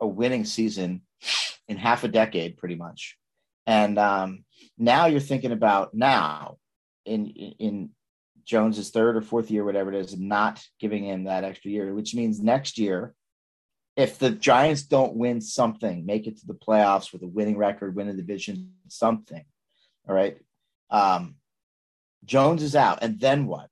a 0.00 0.06
winning 0.06 0.44
season 0.44 1.02
in 1.68 1.76
half 1.76 2.04
a 2.04 2.08
decade, 2.08 2.58
pretty 2.58 2.74
much. 2.74 3.16
And 3.66 3.98
um, 3.98 4.44
now 4.78 5.06
you're 5.06 5.20
thinking 5.20 5.52
about 5.52 5.94
now 5.94 6.58
in 7.04 7.28
in 7.28 7.90
Jones's 8.44 8.90
third 8.90 9.16
or 9.16 9.22
fourth 9.22 9.50
year, 9.50 9.64
whatever 9.64 9.92
it 9.92 9.98
is, 9.98 10.16
not 10.16 10.62
giving 10.78 11.04
him 11.04 11.24
that 11.24 11.44
extra 11.44 11.70
year, 11.70 11.94
which 11.94 12.14
means 12.14 12.40
next 12.40 12.78
year, 12.78 13.14
if 13.96 14.18
the 14.18 14.30
Giants 14.30 14.82
don't 14.82 15.16
win 15.16 15.40
something, 15.40 16.06
make 16.06 16.26
it 16.26 16.38
to 16.38 16.46
the 16.46 16.54
playoffs 16.54 17.12
with 17.12 17.22
a 17.22 17.26
winning 17.26 17.56
record, 17.56 17.96
win 17.96 18.08
a 18.08 18.12
division, 18.12 18.74
something, 18.88 19.44
all 20.08 20.14
right. 20.14 20.36
Um, 20.90 21.36
Jones 22.26 22.62
is 22.62 22.76
out, 22.76 22.98
and 23.02 23.18
then 23.18 23.46
what? 23.46 23.68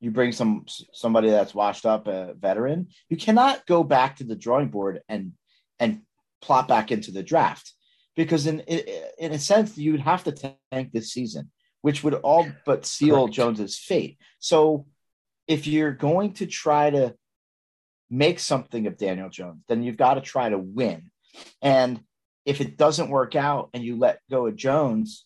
You 0.00 0.10
bring 0.10 0.32
some 0.32 0.64
somebody 0.92 1.30
that's 1.30 1.54
washed 1.54 1.86
up, 1.86 2.08
a 2.08 2.34
veteran. 2.34 2.88
You 3.08 3.16
cannot 3.16 3.64
go 3.66 3.84
back 3.84 4.16
to 4.16 4.24
the 4.24 4.34
drawing 4.34 4.68
board 4.68 5.00
and 5.08 5.32
and 5.78 6.02
plot 6.40 6.66
back 6.66 6.90
into 6.90 7.12
the 7.12 7.22
draft 7.22 7.72
because 8.16 8.46
in 8.46 8.60
in 8.60 9.32
a 9.32 9.38
sense 9.38 9.78
you 9.78 9.92
would 9.92 10.00
have 10.00 10.24
to 10.24 10.56
tank 10.72 10.90
this 10.92 11.12
season, 11.12 11.50
which 11.82 12.02
would 12.02 12.14
all 12.14 12.46
but 12.66 12.84
seal 12.84 13.22
Correct. 13.22 13.34
Jones's 13.34 13.78
fate. 13.78 14.18
So 14.40 14.86
if 15.46 15.66
you're 15.66 15.92
going 15.92 16.34
to 16.34 16.46
try 16.46 16.90
to 16.90 17.14
make 18.10 18.40
something 18.40 18.86
of 18.86 18.98
Daniel 18.98 19.30
Jones, 19.30 19.62
then 19.68 19.82
you've 19.82 19.96
got 19.96 20.14
to 20.14 20.20
try 20.20 20.48
to 20.48 20.58
win. 20.58 21.10
And 21.60 22.00
if 22.44 22.60
it 22.60 22.76
doesn't 22.76 23.08
work 23.08 23.36
out 23.36 23.70
and 23.72 23.82
you 23.82 23.98
let 23.98 24.20
go 24.30 24.46
of 24.46 24.56
Jones, 24.56 25.24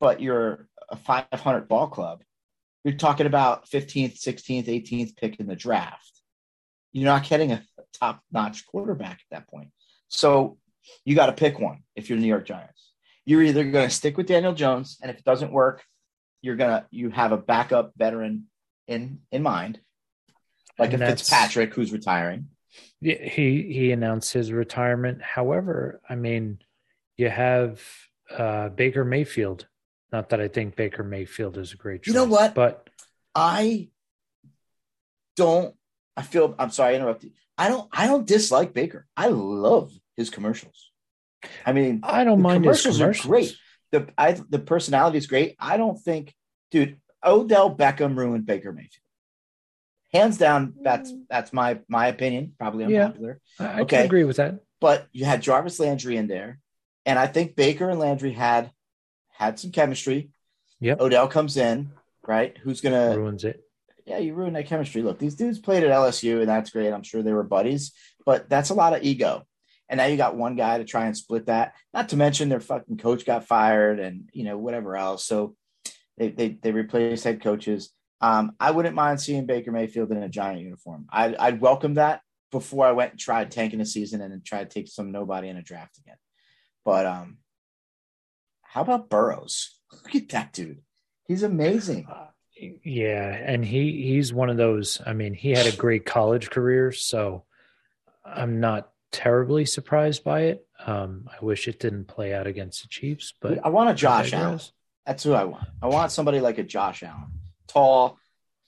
but 0.00 0.20
you're 0.20 0.68
a 0.88 0.96
500 0.96 1.68
ball 1.68 1.88
club, 1.88 2.22
you're 2.84 2.94
talking 2.94 3.26
about 3.26 3.68
15th, 3.68 4.20
16th, 4.20 4.66
18th 4.66 5.16
pick 5.16 5.40
in 5.40 5.46
the 5.46 5.56
draft. 5.56 6.22
You're 6.92 7.04
not 7.04 7.28
getting 7.28 7.52
a 7.52 7.62
top 7.92 8.20
notch 8.30 8.66
quarterback 8.66 9.20
at 9.20 9.30
that 9.30 9.48
point. 9.48 9.70
So 10.08 10.58
you 11.04 11.14
got 11.14 11.26
to 11.26 11.32
pick 11.32 11.58
one 11.58 11.82
if 11.94 12.08
you're 12.08 12.18
New 12.18 12.26
York 12.28 12.46
Giants. 12.46 12.92
You're 13.24 13.42
either 13.42 13.64
going 13.64 13.88
to 13.88 13.94
stick 13.94 14.16
with 14.16 14.26
Daniel 14.26 14.54
Jones, 14.54 14.98
and 15.02 15.10
if 15.10 15.18
it 15.18 15.24
doesn't 15.24 15.52
work, 15.52 15.82
you're 16.46 16.56
gonna 16.56 16.86
you 16.90 17.10
have 17.10 17.32
a 17.32 17.36
backup 17.36 17.92
veteran 17.96 18.44
in 18.86 19.18
in 19.32 19.42
mind, 19.42 19.80
like 20.78 20.92
And 20.92 21.02
a 21.02 21.06
Fitzpatrick 21.06 21.74
who's 21.74 21.92
retiring. 21.92 22.48
Yeah, 23.00 23.22
he 23.22 23.62
he 23.62 23.92
announced 23.92 24.32
his 24.32 24.52
retirement. 24.52 25.20
However, 25.22 26.00
I 26.08 26.14
mean, 26.14 26.60
you 27.16 27.28
have 27.28 27.82
uh, 28.30 28.68
Baker 28.70 29.04
Mayfield. 29.04 29.66
Not 30.16 30.30
that 30.30 30.40
I 30.40 30.48
think 30.48 30.76
Baker 30.76 31.04
Mayfield 31.04 31.58
is 31.58 31.74
a 31.74 31.76
great 31.76 32.02
choice. 32.02 32.14
You 32.14 32.18
know 32.18 32.24
what? 32.24 32.54
But 32.54 32.88
I 33.34 33.90
don't. 35.36 35.74
I 36.16 36.22
feel. 36.22 36.54
I'm 36.58 36.70
sorry, 36.70 36.94
I 36.94 36.96
interrupted. 36.96 37.32
I 37.58 37.68
don't 37.68 37.86
I 37.92 38.06
don't 38.06 38.26
dislike 38.26 38.72
Baker. 38.72 39.06
I 39.14 39.28
love 39.28 39.92
his 40.16 40.30
commercials. 40.30 40.90
I 41.66 41.74
mean, 41.74 42.00
I 42.02 42.24
don't 42.24 42.40
mind 42.40 42.62
commercials, 42.62 42.94
his 42.94 43.02
commercials. 43.02 43.26
are 43.26 43.28
great. 43.28 43.56
The 43.92 44.08
I 44.16 44.32
the 44.48 44.58
personality 44.58 45.18
is 45.18 45.26
great. 45.26 45.54
I 45.60 45.76
don't 45.76 45.98
think, 46.00 46.34
dude, 46.70 46.96
Odell 47.22 47.76
Beckham 47.76 48.16
ruined 48.16 48.46
Baker 48.46 48.72
Mayfield. 48.72 48.92
Hands 50.14 50.38
down, 50.38 50.76
that's 50.82 51.12
mm. 51.12 51.24
that's 51.28 51.52
my 51.52 51.78
my 51.90 52.06
opinion. 52.06 52.54
Probably 52.58 52.86
Yeah. 52.86 53.04
unpopular. 53.08 53.38
I, 53.60 53.64
I 53.66 53.80
Okay. 53.80 53.96
can 53.98 54.06
agree 54.06 54.24
with 54.24 54.36
that. 54.38 54.60
But 54.80 55.08
you 55.12 55.26
had 55.26 55.42
Jarvis 55.42 55.78
Landry 55.78 56.16
in 56.16 56.26
there, 56.26 56.58
and 57.04 57.18
I 57.18 57.26
think 57.26 57.54
Baker 57.54 57.90
and 57.90 58.00
Landry 58.00 58.32
had 58.32 58.70
had 59.36 59.58
some 59.58 59.70
chemistry. 59.70 60.30
Yep. 60.80 61.00
Odell 61.00 61.28
comes 61.28 61.56
in, 61.56 61.92
right? 62.26 62.56
Who's 62.58 62.80
gonna 62.80 63.16
Ruins 63.16 63.44
it. 63.44 63.62
yeah, 64.04 64.18
you 64.18 64.34
ruined 64.34 64.56
that 64.56 64.66
chemistry. 64.66 65.02
Look, 65.02 65.18
these 65.18 65.34
dudes 65.34 65.58
played 65.58 65.84
at 65.84 65.90
LSU, 65.90 66.40
and 66.40 66.48
that's 66.48 66.70
great. 66.70 66.92
I'm 66.92 67.02
sure 67.02 67.22
they 67.22 67.32
were 67.32 67.42
buddies, 67.42 67.92
but 68.24 68.48
that's 68.48 68.70
a 68.70 68.74
lot 68.74 68.94
of 68.94 69.02
ego. 69.02 69.44
And 69.88 69.98
now 69.98 70.06
you 70.06 70.16
got 70.16 70.36
one 70.36 70.56
guy 70.56 70.78
to 70.78 70.84
try 70.84 71.06
and 71.06 71.16
split 71.16 71.46
that. 71.46 71.74
Not 71.94 72.08
to 72.08 72.16
mention 72.16 72.48
their 72.48 72.60
fucking 72.60 72.98
coach 72.98 73.24
got 73.24 73.46
fired, 73.46 74.00
and 74.00 74.28
you 74.32 74.44
know 74.44 74.58
whatever 74.58 74.96
else. 74.96 75.24
So 75.24 75.54
they 76.18 76.30
they 76.30 76.48
they 76.60 76.72
replaced 76.72 77.24
head 77.24 77.42
coaches. 77.42 77.90
Um, 78.20 78.52
I 78.58 78.70
wouldn't 78.70 78.94
mind 78.94 79.20
seeing 79.20 79.46
Baker 79.46 79.72
Mayfield 79.72 80.10
in 80.10 80.22
a 80.22 80.28
giant 80.28 80.60
uniform. 80.60 81.06
I'd, 81.10 81.36
I'd 81.36 81.60
welcome 81.60 81.94
that 81.94 82.22
before 82.50 82.86
I 82.86 82.92
went 82.92 83.12
and 83.12 83.20
tried 83.20 83.50
tanking 83.50 83.82
a 83.82 83.86
season 83.86 84.22
and 84.22 84.32
then 84.32 84.42
tried 84.44 84.70
to 84.70 84.74
take 84.74 84.88
some 84.88 85.12
nobody 85.12 85.48
in 85.48 85.58
a 85.58 85.62
draft 85.62 85.98
again. 85.98 86.16
But 86.82 87.04
um, 87.04 87.36
how 88.68 88.82
about 88.82 89.08
Burrows? 89.08 89.78
Look 89.92 90.14
at 90.14 90.28
that 90.30 90.52
dude. 90.52 90.82
He's 91.26 91.42
amazing. 91.42 92.06
Yeah, 92.84 93.32
and 93.32 93.64
he 93.64 94.02
he's 94.02 94.32
one 94.32 94.48
of 94.48 94.56
those. 94.56 95.00
I 95.04 95.12
mean, 95.12 95.34
he 95.34 95.50
had 95.50 95.66
a 95.66 95.76
great 95.76 96.06
college 96.06 96.50
career, 96.50 96.92
so 96.92 97.44
I'm 98.24 98.60
not 98.60 98.90
terribly 99.12 99.64
surprised 99.64 100.24
by 100.24 100.42
it. 100.42 100.66
Um, 100.84 101.28
I 101.30 101.44
wish 101.44 101.68
it 101.68 101.80
didn't 101.80 102.06
play 102.06 102.34
out 102.34 102.46
against 102.46 102.82
the 102.82 102.88
Chiefs, 102.88 103.34
but 103.40 103.64
I 103.64 103.68
want 103.68 103.90
a 103.90 103.94
Josh 103.94 104.32
Allen. 104.32 104.60
That's 105.04 105.22
who 105.22 105.32
I 105.32 105.44
want. 105.44 105.68
I 105.80 105.86
want 105.86 106.12
somebody 106.12 106.40
like 106.40 106.58
a 106.58 106.64
Josh 106.64 107.02
Allen, 107.02 107.30
tall, 107.68 108.18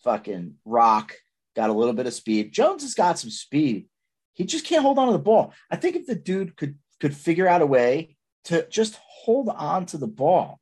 fucking 0.04 0.54
rock, 0.64 1.14
got 1.56 1.70
a 1.70 1.72
little 1.72 1.94
bit 1.94 2.06
of 2.06 2.14
speed. 2.14 2.52
Jones 2.52 2.82
has 2.82 2.94
got 2.94 3.18
some 3.18 3.30
speed. 3.30 3.88
He 4.34 4.44
just 4.44 4.64
can't 4.64 4.82
hold 4.82 4.98
on 4.98 5.08
to 5.08 5.12
the 5.12 5.18
ball. 5.18 5.52
I 5.70 5.76
think 5.76 5.96
if 5.96 6.06
the 6.06 6.14
dude 6.14 6.56
could 6.56 6.78
could 7.00 7.16
figure 7.16 7.48
out 7.48 7.62
a 7.62 7.66
way 7.66 8.16
to 8.44 8.66
just 8.68 8.98
hold 9.28 9.50
on 9.50 9.84
to 9.84 9.98
the 9.98 10.06
ball, 10.06 10.58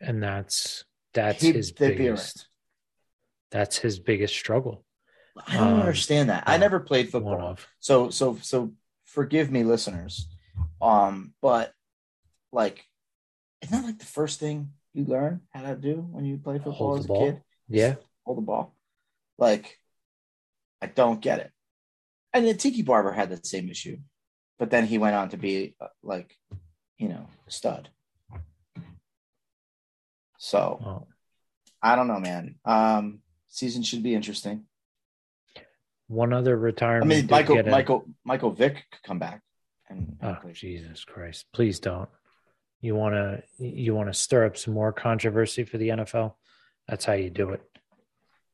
and 0.00 0.20
that's 0.20 0.84
that's 1.14 1.40
He'd- 1.42 1.56
his 1.56 1.70
biggest. 1.70 2.48
That's 3.52 3.78
his 3.78 4.00
biggest 4.00 4.34
struggle. 4.34 4.84
I 5.46 5.54
don't 5.58 5.74
Um, 5.74 5.80
understand 5.80 6.28
that. 6.28 6.42
I 6.46 6.56
never 6.58 6.80
played 6.80 7.08
football, 7.10 7.56
so 7.78 8.10
so 8.10 8.36
so 8.42 8.74
forgive 9.04 9.48
me, 9.50 9.62
listeners. 9.62 10.28
Um, 10.82 11.34
but 11.40 11.72
like, 12.52 12.84
isn't 13.62 13.80
that 13.80 13.86
like 13.86 13.98
the 14.00 14.04
first 14.18 14.40
thing 14.40 14.72
you 14.92 15.04
learn 15.04 15.42
how 15.54 15.62
to 15.62 15.76
do 15.76 15.94
when 16.14 16.24
you 16.24 16.36
play 16.38 16.56
football 16.58 16.72
Hold 16.74 16.98
as 16.98 17.04
a 17.04 17.08
ball. 17.08 17.24
kid? 17.26 17.42
yeah. 17.68 17.94
hold 18.24 18.38
the 18.38 18.42
ball. 18.42 18.74
Like, 19.38 19.78
I 20.82 20.86
don't 20.86 21.20
get 21.20 21.38
it. 21.38 21.52
And 22.34 22.44
then 22.44 22.56
Tiki 22.58 22.82
Barber 22.82 23.12
had 23.12 23.30
the 23.30 23.40
same 23.42 23.68
issue, 23.70 23.98
but 24.58 24.70
then 24.70 24.84
he 24.86 24.98
went 24.98 25.14
on 25.14 25.28
to 25.30 25.36
be 25.38 25.76
uh, 25.80 25.86
like, 26.02 26.36
you 26.98 27.08
know, 27.08 27.26
stud. 27.48 27.88
So 30.38 30.78
Well, 30.84 31.08
I 31.82 31.96
don't 31.96 32.08
know, 32.08 32.20
man. 32.20 32.56
Um, 32.64 33.20
season 33.48 33.82
should 33.82 34.02
be 34.02 34.14
interesting. 34.14 34.64
one 36.06 36.32
other 36.32 36.56
retirement. 36.56 37.12
I 37.12 37.16
mean, 37.16 37.26
Michael, 37.30 37.58
a- 37.58 37.62
Michael, 37.64 38.04
Michael 38.24 38.50
Vick 38.52 38.84
could 38.90 39.02
come 39.02 39.18
back. 39.18 39.42
And, 39.90 40.16
Oh. 40.22 40.36
Jesus 40.52 41.04
Christ! 41.04 41.46
Please 41.52 41.80
don't. 41.80 42.08
You 42.80 42.94
want 42.94 43.14
to 43.14 43.42
you 43.64 43.94
want 43.94 44.08
to 44.08 44.14
stir 44.14 44.44
up 44.46 44.56
some 44.56 44.74
more 44.74 44.92
controversy 44.92 45.64
for 45.64 45.78
the 45.78 45.88
NFL? 45.88 46.34
That's 46.86 47.04
how 47.04 47.14
you 47.14 47.30
do 47.30 47.50
it. 47.50 47.62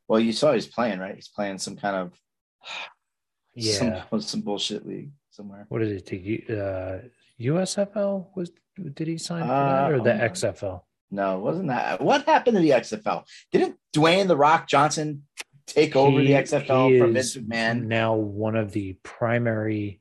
well, 0.09 0.21
you 0.21 0.33
saw 0.33 0.53
he's 0.53 0.67
playing, 0.67 0.99
right? 1.01 1.15
He's 1.15 1.29
playing 1.29 1.59
some 1.59 1.77
kind 1.77 1.97
of 1.97 2.21
Yeah. 3.55 4.05
some, 4.11 4.21
some 4.33 4.41
bullshit 4.43 4.87
league 4.87 5.11
somewhere. 5.31 5.67
What 5.69 5.83
is 5.83 5.93
it? 6.03 6.13
U- 6.13 6.57
uh, 6.57 7.01
USFL 7.41 8.29
was? 8.35 8.51
Did 8.95 9.07
he 9.07 9.19
sign 9.19 9.43
for 9.43 9.49
that 9.49 9.85
Uh, 9.93 9.97
or 9.97 10.01
the 10.03 10.17
hold. 10.17 10.33
XFL? 10.33 10.81
No, 11.11 11.39
wasn't 11.39 11.69
that 11.69 12.01
what 12.01 12.25
happened 12.27 12.57
to 12.57 12.61
the 12.61 12.71
XFL? 12.71 13.25
Didn't 13.53 13.77
Dwayne 13.95 14.27
the 14.27 14.37
Rock 14.37 14.67
Johnson 14.69 15.27
take 15.67 15.95
over 15.95 16.21
the 16.21 16.33
XFL 16.33 16.91
he 16.91 16.99
from 16.99 17.13
Vince 17.15 17.37
McMahon? 17.37 17.85
Now 17.85 18.15
one 18.17 18.57
of 18.57 18.73
the 18.73 18.95
primary. 19.03 20.01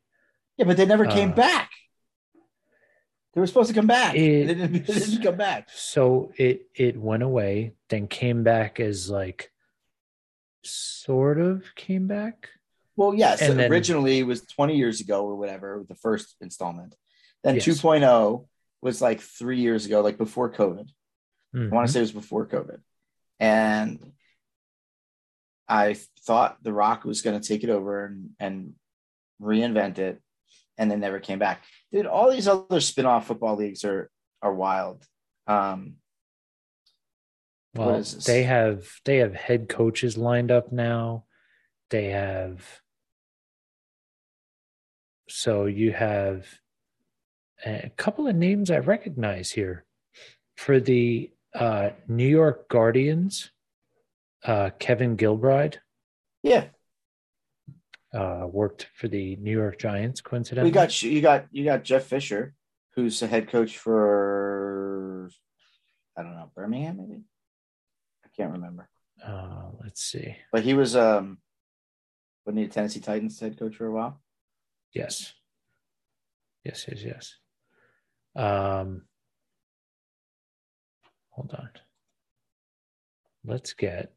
Yeah, 0.58 0.66
but 0.66 0.78
they 0.78 0.86
never 0.86 1.06
came 1.06 1.32
Uh, 1.32 1.36
back. 1.36 1.70
They 3.34 3.42
were 3.42 3.48
supposed 3.48 3.70
to 3.70 3.74
come 3.76 3.88
back. 3.88 4.16
It- 4.16 4.46
they, 4.48 4.54
didn't, 4.54 4.74
they 4.86 4.94
didn't 4.94 5.22
come 5.24 5.38
back. 5.38 5.70
So 5.74 6.32
it 6.38 6.68
it 6.76 6.98
went 6.98 7.24
away, 7.24 7.74
then 7.90 8.08
came 8.08 8.44
back 8.44 8.80
as 8.80 9.10
like, 9.10 9.52
sort 10.64 11.40
of 11.40 11.64
came 11.76 12.08
back. 12.08 12.50
Well, 12.96 13.14
yes, 13.14 13.42
And 13.42 13.60
then- 13.60 13.72
originally 13.72 14.20
it 14.20 14.24
was 14.24 14.42
20 14.46 14.78
years 14.78 15.02
ago 15.02 15.26
or 15.26 15.36
whatever, 15.36 15.84
the 15.88 15.96
first 15.96 16.36
installment. 16.42 16.96
Then 17.44 17.56
Yes. 17.56 17.66
2.0 17.66 18.48
was 18.82 19.02
like 19.02 19.22
three 19.22 19.60
years 19.60 19.86
ago, 19.86 20.02
like 20.02 20.18
before 20.18 20.52
COVID. 20.52 20.90
I 21.72 21.76
want 21.76 21.88
to 21.88 21.94
say 21.94 22.00
it 22.00 22.04
was 22.04 22.12
before 22.12 22.48
COVID. 22.48 22.80
And 23.40 24.00
I 25.68 25.96
thought 26.26 26.58
The 26.64 26.74
Rock 26.74 27.04
was 27.06 27.22
going 27.22 27.40
to 27.40 27.48
take 27.48 27.64
it 27.64 27.70
over 27.70 28.06
and, 28.06 28.30
and 28.40 28.74
reinvent 29.42 30.00
it, 30.00 30.22
and 30.78 30.90
then 30.90 31.00
never 31.00 31.20
came 31.20 31.40
back. 31.40 31.64
Dude, 31.92 32.06
all 32.08 32.32
these 32.32 32.48
other 32.48 32.80
spin-off 32.80 33.28
football 33.28 33.56
leagues 33.56 33.84
are 33.84 34.10
are 34.42 34.54
wild. 34.54 35.06
Um, 35.48 35.96
Well, 37.76 38.04
they 38.26 38.44
have 38.44 38.88
they 39.06 39.18
have 39.18 39.34
head 39.34 39.70
coaches 39.70 40.18
lined 40.18 40.52
up 40.52 40.72
now. 40.72 41.26
They 41.90 42.08
have 42.10 42.82
so 45.30 45.66
you 45.66 45.92
have 45.92 46.48
a 47.66 47.92
couple 47.98 48.28
of 48.28 48.36
names 48.36 48.70
I 48.72 48.80
recognize 48.80 49.52
here 49.52 49.86
for 50.58 50.80
the 50.80 51.32
uh, 51.56 51.92
New 52.08 52.28
York 52.28 52.70
Guardians. 52.70 53.52
Uh, 54.46 54.72
Kevin 54.78 55.16
Gilbride 55.16 55.78
yeah, 56.44 56.66
uh, 58.14 58.46
worked 58.52 58.88
for 58.94 59.08
the 59.08 59.38
New 59.38 59.52
York 59.54 59.80
Giants. 59.80 60.20
Coincidentally, 60.20 60.70
we 60.70 60.74
got 60.74 61.02
you 61.02 61.22
got 61.22 61.46
you 61.52 61.64
got 61.64 61.84
Jeff 61.86 62.04
Fisher, 62.04 62.54
who's 62.96 63.20
the 63.22 63.28
head 63.28 63.48
coach 63.50 63.78
for 63.78 65.30
I 66.18 66.24
don't 66.24 66.36
know 66.36 66.52
Birmingham, 66.54 66.98
maybe 66.98 67.22
I 68.26 68.28
can't 68.36 68.52
remember, 68.52 68.90
Uh, 69.26 69.70
let's 69.82 70.04
see. 70.04 70.36
but 70.52 70.64
he 70.64 70.74
was 70.74 70.94
um, 70.96 71.38
wasn't 72.46 72.60
he 72.60 72.66
a 72.66 72.68
Tennessee 72.68 73.00
Titans 73.00 73.40
head 73.40 73.58
coach 73.58 73.78
for 73.78 73.86
a 73.88 73.92
while? 73.94 74.22
Yes. 74.94 75.34
Yes, 76.66 76.86
yes, 76.90 77.02
yes. 77.02 77.36
Um, 78.36 79.04
hold 81.30 81.54
on. 81.58 81.70
Let's 83.46 83.74
get 83.74 84.14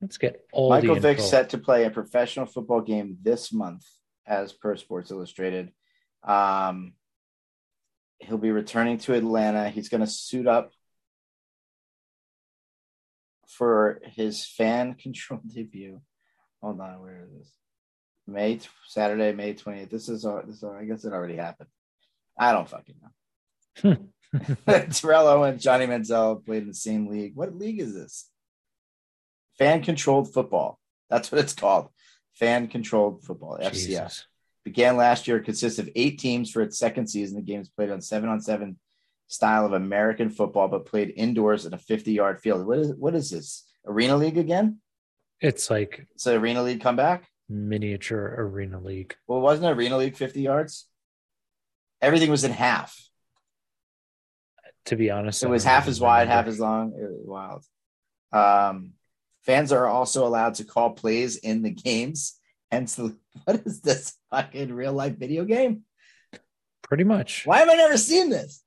let's 0.00 0.18
get 0.18 0.46
all 0.52 0.70
Michael 0.70 0.94
the 0.94 1.00
Vick 1.00 1.20
set 1.20 1.50
to 1.50 1.58
play 1.58 1.84
a 1.84 1.90
professional 1.90 2.46
football 2.46 2.80
game 2.80 3.18
this 3.22 3.52
month, 3.52 3.84
as 4.26 4.52
per 4.52 4.76
Sports 4.76 5.10
Illustrated. 5.10 5.72
Um, 6.24 6.94
he'll 8.18 8.38
be 8.38 8.50
returning 8.50 8.98
to 8.98 9.14
Atlanta. 9.14 9.68
He's 9.68 9.88
going 9.88 10.00
to 10.00 10.06
suit 10.06 10.46
up 10.46 10.72
for 13.48 14.00
his 14.04 14.44
fan 14.44 14.94
control 15.00 15.40
debut. 15.54 16.00
Hold 16.62 16.80
on, 16.80 17.02
where 17.02 17.24
is 17.24 17.38
this? 17.38 17.52
May 18.26 18.58
Saturday, 18.88 19.32
May 19.32 19.54
twentieth. 19.54 19.90
This 19.90 20.08
is 20.08 20.26
this. 20.46 20.64
I 20.64 20.84
guess 20.84 21.04
it 21.04 21.12
already 21.12 21.36
happened. 21.36 21.68
I 22.38 22.52
don't 22.52 22.68
fucking 22.68 22.94
know. 23.02 23.96
Hmm. 23.96 24.02
Terrell 24.90 25.44
and 25.44 25.60
Johnny 25.60 25.86
Manziel 25.86 26.44
played 26.44 26.62
in 26.62 26.68
the 26.68 26.74
same 26.74 27.06
league. 27.08 27.34
What 27.34 27.56
league 27.56 27.80
is 27.80 27.94
this? 27.94 28.28
Fan 29.58 29.82
controlled 29.82 30.32
football. 30.32 30.78
That's 31.08 31.30
what 31.32 31.40
it's 31.40 31.54
called. 31.54 31.88
Fan 32.34 32.68
controlled 32.68 33.24
football. 33.24 33.58
Jesus. 33.72 34.26
Began 34.64 34.96
last 34.96 35.28
year, 35.28 35.40
consists 35.40 35.78
of 35.78 35.88
eight 35.94 36.18
teams 36.18 36.50
for 36.50 36.60
its 36.60 36.78
second 36.78 37.06
season. 37.06 37.36
The 37.36 37.42
game 37.42 37.60
is 37.60 37.68
played 37.68 37.90
on 37.90 38.00
seven 38.00 38.28
on 38.28 38.40
seven 38.40 38.78
style 39.28 39.64
of 39.64 39.72
American 39.72 40.28
football, 40.28 40.68
but 40.68 40.86
played 40.86 41.12
indoors 41.16 41.64
in 41.66 41.72
a 41.72 41.78
50 41.78 42.12
yard 42.12 42.40
field. 42.40 42.66
What 42.66 42.78
is 42.78 42.92
what 42.94 43.14
is 43.14 43.30
this? 43.30 43.64
Arena 43.86 44.16
League 44.16 44.36
again? 44.38 44.80
It's 45.40 45.70
like 45.70 46.06
It's 46.14 46.26
an 46.26 46.36
Arena 46.36 46.62
League 46.62 46.80
comeback? 46.80 47.28
miniature 47.48 48.34
arena 48.38 48.80
league. 48.80 49.14
Well, 49.28 49.40
wasn't 49.40 49.66
Arena 49.78 49.96
League 49.98 50.16
50 50.16 50.40
yards? 50.40 50.86
Everything 52.00 52.30
was 52.30 52.44
in 52.44 52.52
half. 52.52 52.96
To 54.86 54.96
be 54.96 55.10
honest, 55.10 55.42
It 55.42 55.48
was 55.48 55.64
half 55.64 55.88
as 55.88 56.00
wide, 56.00 56.28
half 56.28 56.46
as 56.46 56.60
long. 56.60 56.92
It 56.92 57.10
was 57.10 57.24
wild. 57.24 57.64
Um, 58.32 58.92
fans 59.44 59.72
are 59.72 59.86
also 59.86 60.26
allowed 60.26 60.54
to 60.54 60.64
call 60.64 60.90
plays 60.90 61.36
in 61.36 61.62
the 61.62 61.70
games 61.70 62.38
Hence, 62.70 62.96
the, 62.96 63.16
what 63.44 63.62
is 63.64 63.80
this 63.80 64.14
fucking 64.30 64.72
real 64.72 64.92
life 64.92 65.16
video 65.16 65.44
game? 65.44 65.82
Pretty 66.82 67.04
much. 67.04 67.46
Why 67.46 67.58
have 67.58 67.68
I 67.68 67.74
never 67.74 67.96
seen 67.96 68.30
this? 68.30 68.62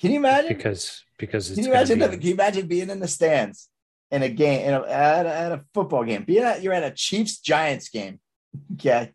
Can 0.00 0.12
you 0.12 0.18
imagine? 0.18 0.56
Because 0.56 1.04
because 1.18 1.50
can 1.50 1.64
you 1.64 1.70
imagine? 1.70 1.98
The, 1.98 2.08
can 2.10 2.22
you 2.22 2.32
imagine 2.32 2.68
being 2.68 2.88
in 2.88 3.00
the 3.00 3.08
stands 3.08 3.68
in 4.12 4.22
a 4.22 4.28
game 4.28 4.68
in 4.68 4.74
a, 4.74 4.82
at, 4.86 5.26
a, 5.26 5.34
at 5.34 5.52
a 5.52 5.64
football 5.74 6.04
game? 6.04 6.22
Being 6.22 6.44
at 6.44 6.62
you're 6.62 6.72
at 6.72 6.84
a 6.84 6.92
Chiefs 6.92 7.40
Giants 7.40 7.88
game, 7.88 8.20
okay, 8.74 9.12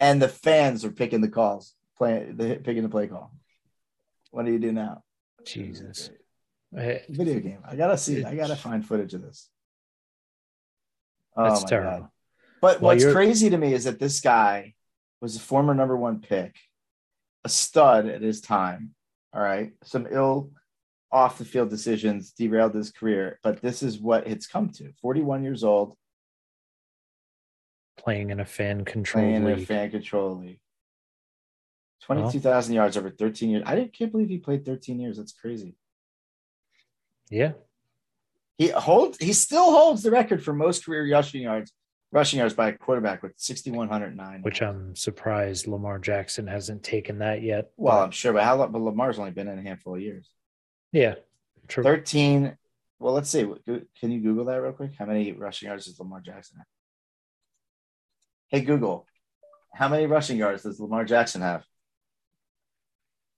and 0.00 0.20
the 0.20 0.28
fans 0.28 0.84
are 0.84 0.90
picking 0.90 1.20
the 1.20 1.28
calls, 1.28 1.74
playing 1.96 2.36
the 2.36 2.56
picking 2.56 2.82
the 2.82 2.88
play 2.88 3.06
call. 3.06 3.32
What 4.30 4.46
do 4.46 4.52
you 4.52 4.58
do 4.58 4.72
now? 4.72 5.04
Jesus. 5.44 6.10
Video 6.72 7.40
game. 7.40 7.58
I 7.66 7.76
gotta 7.76 7.98
see. 7.98 8.24
I 8.24 8.34
gotta 8.34 8.56
find 8.56 8.86
footage 8.86 9.14
of 9.14 9.22
this. 9.22 9.48
Oh 11.36 11.44
That's 11.44 11.64
terrible. 11.64 12.00
God. 12.00 12.08
But 12.60 12.80
well, 12.80 12.94
what's 12.94 13.12
crazy 13.12 13.50
to 13.50 13.58
me 13.58 13.72
is 13.72 13.84
that 13.84 13.98
this 13.98 14.20
guy 14.20 14.74
was 15.20 15.36
a 15.36 15.40
former 15.40 15.74
number 15.74 15.96
one 15.96 16.20
pick, 16.20 16.56
a 17.44 17.48
stud 17.48 18.06
at 18.06 18.22
his 18.22 18.40
time. 18.40 18.94
All 19.32 19.42
right. 19.42 19.72
Some 19.84 20.06
ill 20.10 20.50
off 21.12 21.38
the 21.38 21.44
field 21.44 21.70
decisions 21.70 22.32
derailed 22.32 22.74
his 22.74 22.92
career, 22.92 23.38
but 23.42 23.60
this 23.60 23.82
is 23.82 23.98
what 23.98 24.26
it's 24.26 24.46
come 24.46 24.70
to 24.70 24.92
41 25.02 25.42
years 25.42 25.64
old. 25.64 25.96
Playing 28.00 28.30
in 28.30 28.40
a 28.40 28.44
fan 28.44 28.84
control 28.84 29.24
playing 29.24 29.44
league. 29.44 29.58
in 29.58 29.62
a 29.62 29.66
fan 29.66 29.90
control 29.90 30.38
league. 30.38 30.60
22,000 32.02 32.74
well, 32.74 32.82
yards 32.82 32.96
over 32.96 33.10
13 33.10 33.50
years. 33.50 33.62
I 33.66 33.90
can't 33.92 34.10
believe 34.10 34.30
he 34.30 34.38
played 34.38 34.64
13 34.64 34.98
years. 34.98 35.18
That's 35.18 35.32
crazy. 35.32 35.76
Yeah. 37.28 37.52
He 38.56 38.68
holds 38.68 39.18
he 39.18 39.32
still 39.32 39.70
holds 39.70 40.02
the 40.02 40.10
record 40.10 40.42
for 40.42 40.52
most 40.52 40.84
career 40.84 41.10
rushing 41.10 41.42
yards 41.42 41.72
rushing 42.12 42.38
yards 42.38 42.54
by 42.54 42.68
a 42.68 42.72
quarterback 42.72 43.22
with 43.22 43.32
6,109. 43.36 44.42
Which 44.42 44.62
I'm 44.62 44.96
surprised 44.96 45.66
Lamar 45.66 45.98
Jackson 45.98 46.46
hasn't 46.46 46.82
taken 46.82 47.18
that 47.18 47.42
yet. 47.42 47.70
Well, 47.76 47.96
but... 47.96 48.04
I'm 48.04 48.10
sure, 48.10 48.32
but 48.32 48.42
how 48.42 48.56
long? 48.56 48.72
But 48.72 48.80
Lamar's 48.80 49.18
only 49.18 49.30
been 49.30 49.48
in 49.48 49.58
a 49.58 49.62
handful 49.62 49.94
of 49.94 50.00
years. 50.00 50.28
Yeah, 50.92 51.14
true. 51.68 51.84
13. 51.84 52.56
Well, 52.98 53.14
let's 53.14 53.30
see. 53.30 53.46
Can 53.66 54.10
you 54.10 54.20
Google 54.20 54.44
that 54.46 54.60
real 54.60 54.72
quick? 54.72 54.92
How 54.98 55.06
many 55.06 55.32
rushing 55.32 55.68
yards 55.68 55.86
does 55.86 55.98
Lamar 55.98 56.20
Jackson 56.20 56.58
have? 56.58 56.66
Hey, 58.50 58.62
Google, 58.62 59.06
how 59.72 59.88
many 59.88 60.06
rushing 60.06 60.36
yards 60.36 60.64
does 60.64 60.80
Lamar 60.80 61.04
Jackson 61.04 61.40
have? 61.40 61.64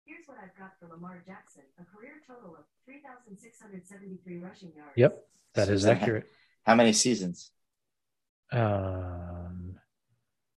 Here's 0.07 0.27
what 0.27 0.38
I've 0.42 0.59
got 0.59 0.72
for 0.81 0.88
Lamar 0.88 1.22
Jackson 1.27 1.64
a 1.79 1.85
career 1.85 2.14
total 2.27 2.57
of 2.57 2.64
3,673 2.87 4.38
rushing 4.38 4.72
yards. 4.75 4.92
Yep, 4.96 5.22
that 5.55 5.68
is 5.68 5.85
accurate. 5.85 6.27
How 6.62 6.75
many 6.75 6.94
seasons? 6.94 7.51
Um, 8.51 9.77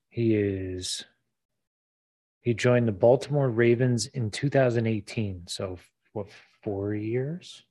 he 0.08 0.36
is. 0.36 1.04
He 2.40 2.54
joined 2.54 2.86
the 2.86 2.92
Baltimore 2.92 3.48
Ravens 3.48 4.06
in 4.06 4.30
2018. 4.30 5.44
So 5.48 5.78
what? 6.12 6.28
Four 6.62 6.94
years? 6.94 7.64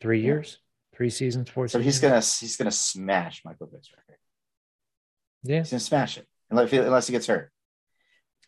Three 0.00 0.22
years? 0.22 0.58
Three 0.94 1.10
seasons? 1.10 1.50
Four. 1.50 1.68
So 1.68 1.80
seasons? 1.80 1.84
he's 1.84 2.00
gonna 2.00 2.20
he's 2.20 2.56
gonna 2.56 2.70
smash 2.70 3.42
Michael 3.44 3.68
Vick's 3.70 3.90
record. 3.92 4.19
Yeah, 5.42 5.58
he's 5.58 5.70
gonna 5.70 5.80
smash 5.80 6.18
it 6.18 6.26
unless, 6.50 6.72
unless 6.72 7.06
he 7.06 7.12
gets 7.12 7.26
hurt. 7.26 7.50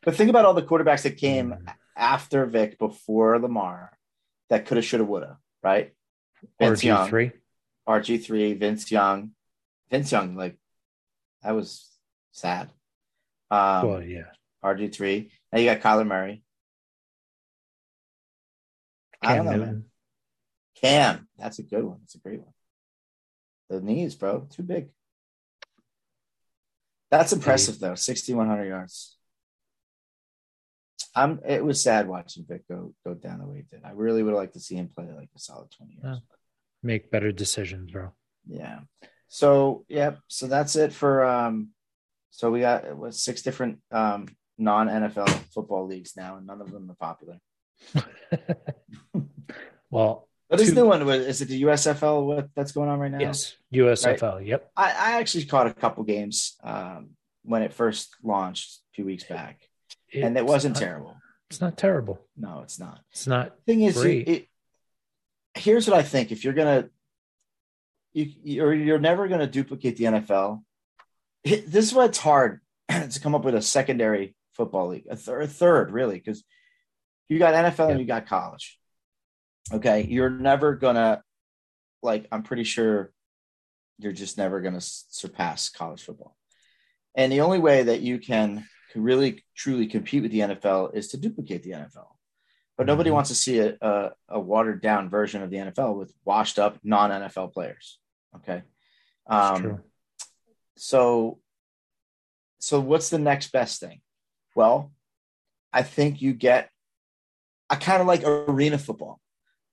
But 0.03 0.15
think 0.15 0.31
about 0.31 0.45
all 0.45 0.55
the 0.55 0.63
quarterbacks 0.63 1.03
that 1.03 1.17
came 1.17 1.51
mm. 1.51 1.75
after 1.97 2.45
Vick, 2.47 2.79
before 2.79 3.39
Lamar, 3.39 3.97
that 4.51 4.67
coulda, 4.67 4.83
shoulda, 4.83 5.05
woulda, 5.05 5.39
right? 5.63 5.93
Vince 6.59 6.83
RG 6.83 7.09
three, 7.09 7.33
RG 7.89 8.25
three, 8.25 8.55
Vince 8.55 8.91
Young, 8.91 9.31
Vince 9.91 10.11
Young, 10.11 10.37
like 10.37 10.57
that 11.43 11.55
was 11.55 11.89
sad. 12.33 12.71
Um, 13.51 13.89
well, 13.89 14.03
yeah. 14.03 14.25
RG 14.65 14.95
three. 14.95 15.31
Now 15.53 15.59
you 15.59 15.67
got 15.67 15.81
Kyler 15.81 16.07
Murray. 16.07 16.43
Cam 19.23 19.31
I 19.31 19.37
don't 19.37 19.47
know, 19.47 19.67
man. 19.67 19.85
Cam, 20.81 21.29
that's 21.39 21.59
a 21.59 21.63
good 21.63 21.85
one. 21.85 21.99
That's 22.01 22.17
a 22.17 22.19
great 22.19 22.41
one. 22.41 22.55
The 23.71 23.81
knees, 23.81 24.15
bro, 24.15 24.49
too 24.51 24.63
big. 24.63 24.89
That's 27.13 27.35
impressive 27.35 27.79
though. 27.79 27.95
Sixty 27.95 28.33
one 28.33 28.49
hundred 28.49 28.69
yards. 28.69 29.19
I'm. 31.15 31.41
It 31.47 31.63
was 31.63 31.83
sad 31.83 32.09
watching 32.09 32.47
Vick 32.49 32.67
go 32.67 32.95
go 33.05 33.13
down 33.13 33.41
the 33.41 33.47
way 33.47 33.59
he 33.59 33.63
did. 33.65 33.85
I 33.85 33.91
really 33.91 34.23
would 34.23 34.33
like 34.33 34.55
to 34.55 34.61
see 34.61 34.77
him 34.77 34.89
play 34.89 35.05
like 35.15 35.29
a 35.37 35.39
solid 35.39 35.71
twenty 35.77 35.93
years. 35.93 36.03
Yeah. 36.05 36.37
Make 36.83 37.11
better 37.11 37.31
decisions, 37.31 37.91
bro. 37.91 38.13
Yeah. 38.49 38.81
So 39.29 39.85
yeah, 39.89 40.13
so 40.29 40.47
that's 40.47 40.75
it 40.75 40.95
for 40.95 41.23
um 41.23 41.69
so 42.31 42.51
we 42.51 42.61
got 42.61 42.97
what 42.97 43.15
six 43.15 43.43
different 43.43 43.81
um 43.91 44.27
non 44.57 44.89
NFL 44.89 45.29
football 45.53 45.87
leagues 45.87 46.15
now, 46.17 46.39
and 46.39 46.47
none 46.47 46.63
of 46.63 46.73
them 46.73 46.91
are 46.91 46.95
popular. 46.95 47.39
well, 49.91 50.31
but 50.53 50.59
this 50.59 50.69
two, 50.69 50.75
new 50.75 50.87
one 50.87 51.09
is 51.09 51.41
it 51.41 51.49
the 51.49 51.63
USFL? 51.63 52.27
What 52.27 52.51
that's 52.55 52.73
going 52.73 52.89
on 52.89 52.99
right 52.99 53.11
now? 53.11 53.21
Yes, 53.21 53.57
USFL. 53.73 54.37
Right? 54.37 54.47
Yep. 54.47 54.71
I, 54.77 54.85
I 54.85 55.13
actually 55.19 55.47
caught 55.47 55.67
a 55.67 55.73
couple 55.73 56.05
games 56.05 56.57
um, 56.63 57.11
when 57.43 57.63
it 57.63 57.73
first 57.73 58.15
launched 58.23 58.81
a 58.93 58.95
few 58.95 59.07
weeks 59.07 59.25
back, 59.25 59.61
it's 60.11 60.25
and 60.25 60.37
it 60.37 60.45
wasn't 60.45 60.75
not, 60.75 60.81
terrible. 60.81 61.17
It's 61.49 61.61
not 61.61 61.79
terrible. 61.79 62.21
No, 62.37 62.61
it's 62.63 62.79
not. 62.79 63.01
It's 63.13 63.27
not. 63.27 63.55
thing 63.67 63.83
is, 63.83 63.97
it, 64.05 64.29
it, 64.29 64.49
here's 65.55 65.89
what 65.89 65.99
I 65.99 66.03
think: 66.03 66.33
if 66.33 66.45
you're 66.45 66.53
gonna 66.53 66.91
you 68.13 68.31
you're, 68.43 68.75
you're 68.75 68.99
never 68.99 69.29
going 69.29 69.41
to 69.41 69.47
duplicate 69.47 69.97
the 69.97 70.05
NFL. 70.05 70.63
This 71.45 71.87
is 71.87 71.95
why 71.95 72.05
it's 72.05 72.19
hard 72.19 72.61
to 72.89 73.21
come 73.21 73.35
up 73.35 73.45
with 73.45 73.55
a 73.55 73.63
secondary 73.63 74.37
football 74.53 74.89
league, 74.89 75.07
a, 75.09 75.17
th- 75.17 75.45
a 75.45 75.47
third 75.47 75.91
really, 75.91 76.17
because 76.17 76.45
you 77.29 77.39
got 77.39 77.55
NFL 77.55 77.87
yeah. 77.87 77.89
and 77.93 78.01
you 78.01 78.07
got 78.07 78.27
college. 78.27 78.79
Okay, 79.73 80.07
you're 80.09 80.31
never 80.31 80.75
gonna 80.75 81.23
like. 82.03 82.27
I'm 82.33 82.43
pretty 82.43 82.65
sure 82.65 83.13
you're 83.99 84.13
just 84.13 84.39
never 84.39 84.61
gonna 84.61 84.81
surpass 84.81 85.69
college 85.69 86.03
football. 86.03 86.37
And 87.15 87.31
the 87.31 87.43
only 87.43 87.59
way 87.59 87.83
that 87.83 88.01
you 88.01 88.19
can, 88.19 88.67
can 88.91 89.03
really 89.03 89.45
truly 89.55 89.87
compete 89.87 90.23
with 90.23 90.33
the 90.33 90.41
NFL 90.41 90.95
is 90.95 91.09
to 91.09 91.19
duplicate 91.19 91.63
the 91.63 91.73
NFL. 91.73 92.07
But 92.79 92.87
nobody 92.87 93.09
mm-hmm. 93.09 93.17
wants 93.17 93.29
to 93.29 93.37
see 93.37 93.59
a, 93.59 93.77
a, 93.81 94.11
a, 94.31 94.41
watered 94.41 94.81
down 94.81 95.11
version 95.11 95.43
of 95.43 95.51
the 95.51 95.59
NFL 95.59 95.97
with 95.99 96.13
washed 96.25 96.59
up 96.59 96.79
non 96.83 97.11
NFL 97.11 97.53
players. 97.53 97.99
Okay. 98.37 98.63
Um, 99.27 99.83
so, 100.77 101.39
so 102.61 102.81
what's 102.81 103.11
the 103.11 103.19
next 103.19 103.53
best 103.53 103.79
thing? 103.79 104.01
Well, 104.57 104.91
I 105.71 105.83
think 105.83 106.23
you 106.23 106.33
get 106.33 106.71
I 107.73 107.77
kind 107.77 108.03
of 108.03 108.07
like 108.07 108.23
arena 108.23 108.77
football, 108.77 109.19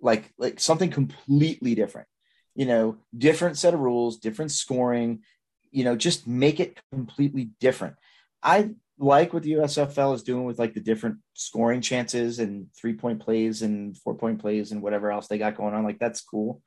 like 0.01 0.31
like 0.38 0.59
something 0.59 0.89
completely 0.89 1.75
different. 1.75 2.07
You 2.55 2.65
know, 2.65 2.97
different 3.17 3.57
set 3.57 3.73
of 3.73 3.79
rules, 3.79 4.17
different 4.17 4.51
scoring. 4.51 5.23
You 5.71 5.83
know, 5.83 5.95
just 5.95 6.27
make 6.27 6.59
it 6.59 6.79
completely 6.91 7.51
different. 7.59 7.95
I 8.41 8.71
like 8.97 9.33
what 9.33 9.43
the 9.43 9.53
USFL 9.53 10.13
is 10.15 10.23
doing 10.23 10.43
with 10.43 10.59
like 10.59 10.73
the 10.73 10.81
different 10.81 11.17
scoring 11.33 11.81
chances 11.81 12.39
and 12.39 12.67
three 12.75 12.93
point 12.93 13.19
plays 13.21 13.62
and 13.62 13.97
four 13.97 14.15
point 14.15 14.39
plays 14.39 14.71
and 14.71 14.81
whatever 14.81 15.12
else 15.12 15.27
they 15.27 15.37
got 15.37 15.56
going 15.56 15.73
on. 15.73 15.83
Like 15.83 16.00
that's 16.00 16.21
cool, 16.21 16.62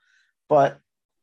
but 0.48 0.78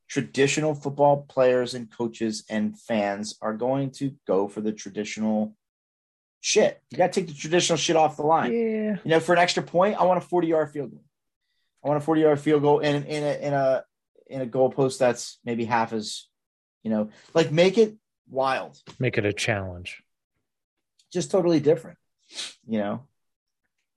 traditional 0.08 0.74
football 0.74 1.24
players 1.28 1.74
and 1.74 1.90
coaches 1.90 2.44
and 2.50 2.78
fans 2.78 3.36
are 3.40 3.54
going 3.54 3.92
to 3.92 4.12
go 4.26 4.48
for 4.48 4.60
the 4.60 4.72
traditional 4.72 5.54
shit. 6.40 6.80
You 6.90 6.98
got 6.98 7.12
to 7.12 7.20
take 7.20 7.28
the 7.28 7.34
traditional 7.34 7.76
shit 7.76 7.94
off 7.94 8.16
the 8.16 8.24
line. 8.24 8.52
Yeah. 8.52 8.96
You 9.04 9.10
know, 9.10 9.20
for 9.20 9.32
an 9.32 9.38
extra 9.38 9.62
point, 9.62 10.00
I 10.00 10.04
want 10.04 10.18
a 10.18 10.26
40 10.26 10.48
yard 10.48 10.72
field 10.72 10.90
goal. 10.90 11.04
I 11.84 11.88
want 11.88 12.02
a 12.02 12.04
40 12.04 12.20
yard 12.20 12.40
field 12.40 12.62
goal 12.62 12.80
in, 12.80 13.04
in 13.04 13.22
a, 13.22 13.46
in 13.46 13.52
a, 13.54 13.84
in 14.26 14.40
a 14.42 14.46
goalpost 14.46 14.98
that's 14.98 15.38
maybe 15.44 15.64
half 15.64 15.92
as, 15.92 16.26
you 16.82 16.90
know, 16.90 17.10
like 17.34 17.50
make 17.50 17.78
it 17.78 17.96
wild. 18.28 18.80
Make 18.98 19.18
it 19.18 19.24
a 19.24 19.32
challenge. 19.32 20.02
Just 21.12 21.30
totally 21.30 21.60
different, 21.60 21.98
you 22.66 22.78
know. 22.78 23.02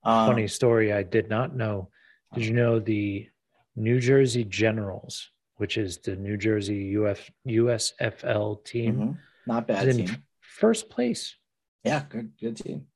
Um, 0.02 0.28
Funny 0.28 0.48
story. 0.48 0.92
I 0.92 1.02
did 1.02 1.28
not 1.28 1.54
know. 1.54 1.88
Did 2.34 2.44
you 2.46 2.52
know 2.52 2.80
the 2.80 3.28
New 3.76 4.00
Jersey 4.00 4.44
Generals 4.44 5.30
which 5.56 5.76
is 5.76 5.98
the 5.98 6.16
New 6.16 6.36
Jersey 6.36 6.96
UF, 6.96 7.30
USFL 7.46 8.64
team. 8.64 8.94
Mm-hmm. 8.94 9.12
Not 9.46 9.66
bad 9.66 9.94
team. 9.94 10.24
First 10.40 10.88
place. 10.88 11.36
Yeah, 11.84 12.02
good 12.08 12.32
good 12.40 12.56
team. 12.56 12.86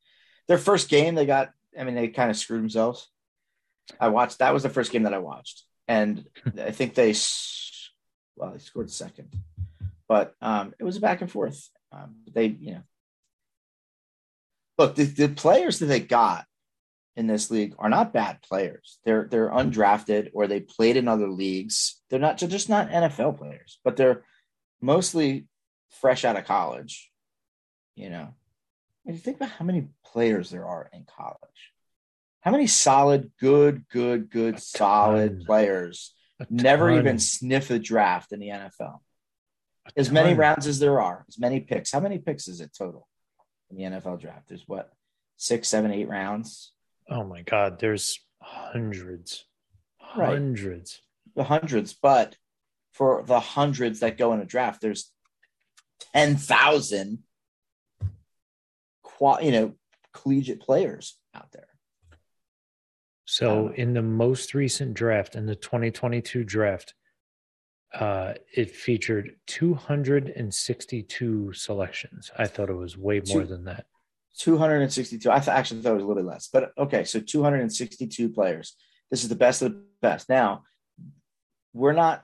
Their 0.46 0.58
first 0.58 0.88
game, 0.88 1.14
they 1.14 1.26
got. 1.26 1.52
I 1.78 1.84
mean, 1.84 1.94
they 1.94 2.08
kind 2.08 2.30
of 2.30 2.36
screwed 2.36 2.62
themselves. 2.62 3.08
I 4.00 4.08
watched. 4.08 4.38
That 4.38 4.54
was 4.54 4.62
the 4.62 4.68
first 4.68 4.92
game 4.92 5.04
that 5.04 5.14
I 5.14 5.18
watched, 5.18 5.64
and 5.86 6.24
I 6.60 6.70
think 6.70 6.94
they. 6.94 7.14
Well, 8.36 8.52
they 8.52 8.58
scored 8.58 8.90
second, 8.90 9.34
but 10.08 10.34
um, 10.40 10.74
it 10.78 10.84
was 10.84 10.96
a 10.96 11.00
back 11.00 11.20
and 11.20 11.30
forth. 11.30 11.68
Um, 11.90 12.16
they, 12.32 12.46
you 12.46 12.72
know, 12.72 12.82
look 14.78 14.94
the, 14.94 15.04
the 15.04 15.28
players 15.28 15.78
that 15.78 15.86
they 15.86 16.00
got 16.00 16.46
in 17.16 17.26
this 17.26 17.50
league 17.50 17.74
are 17.78 17.88
not 17.88 18.12
bad 18.12 18.40
players. 18.42 19.00
They're 19.04 19.26
they're 19.28 19.50
undrafted 19.50 20.30
or 20.34 20.46
they 20.46 20.60
played 20.60 20.96
in 20.96 21.08
other 21.08 21.28
leagues. 21.28 22.00
They're 22.08 22.20
not 22.20 22.38
they're 22.38 22.48
just 22.48 22.68
not 22.68 22.90
NFL 22.90 23.38
players, 23.38 23.80
but 23.84 23.96
they're 23.96 24.22
mostly 24.80 25.48
fresh 26.00 26.24
out 26.24 26.36
of 26.36 26.44
college. 26.44 27.10
You 27.96 28.10
know, 28.10 28.28
and 29.04 29.16
you 29.16 29.20
think 29.20 29.38
about 29.38 29.50
how 29.50 29.64
many 29.64 29.88
players 30.06 30.50
there 30.50 30.64
are 30.64 30.88
in 30.92 31.04
college. 31.04 31.72
How 32.48 32.52
many 32.52 32.66
solid, 32.66 33.30
good, 33.38 33.84
good, 33.90 34.30
good, 34.30 34.54
A 34.54 34.58
solid 34.58 35.36
ton. 35.40 35.44
players 35.44 36.14
A 36.40 36.46
never 36.48 36.88
ton. 36.88 36.98
even 36.98 37.18
sniff 37.18 37.68
the 37.68 37.78
draft 37.78 38.32
in 38.32 38.40
the 38.40 38.48
NFL? 38.48 39.00
A 39.86 39.98
As 39.98 40.10
many 40.10 40.32
rounds 40.32 40.66
as 40.66 40.78
there 40.78 40.98
are, 40.98 41.26
as 41.28 41.38
many 41.38 41.60
picks. 41.60 41.92
How 41.92 42.00
many 42.00 42.16
picks 42.16 42.48
is 42.48 42.62
it 42.62 42.70
total 42.74 43.06
in 43.70 43.76
the 43.76 43.82
NFL 43.82 44.18
draft? 44.22 44.48
There's 44.48 44.66
what 44.66 44.90
six, 45.36 45.68
seven, 45.68 45.92
eight 45.92 46.08
rounds. 46.08 46.72
Oh 47.10 47.22
my 47.22 47.42
God, 47.42 47.78
there's 47.80 48.18
hundreds, 48.40 49.44
Right. 50.16 50.30
hundreds. 50.30 51.02
the 51.36 51.44
hundreds, 51.44 51.92
but 51.92 52.34
for 52.94 53.24
the 53.26 53.40
hundreds 53.40 54.00
that 54.00 54.16
go 54.16 54.32
in 54.32 54.40
a 54.40 54.46
draft, 54.46 54.80
there's 54.80 55.12
ten 56.14 56.36
thousand, 56.38 57.24
you 59.42 59.50
know, 59.52 59.74
collegiate 60.14 60.60
players 60.62 61.18
out 61.34 61.52
there. 61.52 61.66
So 63.30 63.70
in 63.74 63.92
the 63.92 64.00
most 64.00 64.54
recent 64.54 64.94
draft, 64.94 65.36
in 65.36 65.44
the 65.44 65.54
2022 65.54 66.44
draft, 66.44 66.94
uh, 67.92 68.32
it 68.56 68.70
featured 68.70 69.36
262 69.46 71.52
selections. 71.52 72.30
I 72.38 72.46
thought 72.46 72.70
it 72.70 72.74
was 72.74 72.96
way 72.96 73.20
more 73.28 73.42
Two- 73.42 73.46
than 73.46 73.64
that. 73.64 73.84
Two 74.38 74.56
hundred 74.56 74.82
and 74.82 74.92
sixty-two. 74.92 75.32
I 75.32 75.40
th- 75.40 75.48
actually 75.48 75.82
thought 75.82 75.90
it 75.90 75.94
was 75.94 76.04
a 76.04 76.06
little 76.06 76.22
bit 76.22 76.30
less, 76.30 76.48
but 76.52 76.70
okay. 76.78 77.02
So 77.02 77.18
two 77.18 77.42
hundred 77.42 77.62
and 77.62 77.72
sixty-two 77.72 78.28
players. 78.28 78.76
This 79.10 79.24
is 79.24 79.28
the 79.28 79.34
best 79.34 79.62
of 79.62 79.72
the 79.72 79.82
best. 80.00 80.28
Now, 80.28 80.62
we're 81.72 81.92
not 81.92 82.22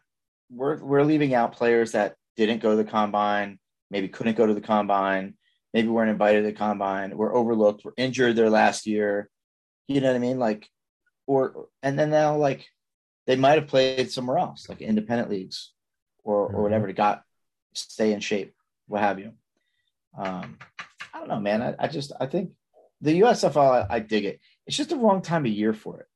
we're 0.48 0.78
we're 0.78 1.02
leaving 1.02 1.34
out 1.34 1.56
players 1.56 1.90
that 1.92 2.14
didn't 2.36 2.62
go 2.62 2.70
to 2.70 2.76
the 2.76 2.88
combine, 2.88 3.58
maybe 3.90 4.06
couldn't 4.06 4.36
go 4.36 4.46
to 4.46 4.54
the 4.54 4.60
combine, 4.60 5.34
maybe 5.72 5.88
weren't 5.88 6.10
invited 6.10 6.42
to 6.42 6.46
the 6.46 6.52
combine, 6.52 7.16
were 7.16 7.34
overlooked, 7.34 7.84
were 7.84 7.94
injured 7.96 8.36
their 8.36 8.50
last 8.50 8.86
year. 8.86 9.28
You 9.88 10.00
know 10.00 10.06
what 10.06 10.16
I 10.16 10.20
mean? 10.20 10.38
Like, 10.38 10.70
or 11.26 11.68
and 11.82 11.98
then 11.98 12.10
now 12.10 12.36
like 12.36 12.66
they 13.26 13.36
might 13.36 13.58
have 13.58 13.68
played 13.68 14.10
somewhere 14.10 14.38
else, 14.38 14.68
like 14.68 14.82
independent 14.82 15.30
leagues 15.30 15.72
or 16.22 16.46
or 16.46 16.62
whatever 16.62 16.86
to 16.86 16.92
got 16.92 17.22
stay 17.72 18.12
in 18.12 18.20
shape, 18.20 18.54
what 18.86 19.00
have 19.00 19.18
you. 19.18 19.32
Um, 20.16 20.58
I 21.12 21.18
don't 21.18 21.28
know, 21.28 21.40
man. 21.40 21.62
I, 21.62 21.74
I 21.78 21.88
just 21.88 22.12
I 22.20 22.26
think 22.26 22.52
the 23.00 23.20
USFL 23.20 23.86
I, 23.90 23.96
I 23.96 23.98
dig 24.00 24.24
it. 24.24 24.40
It's 24.66 24.76
just 24.76 24.90
the 24.90 24.96
wrong 24.96 25.22
time 25.22 25.44
of 25.44 25.52
year 25.52 25.72
for 25.72 26.00
it. 26.00 26.06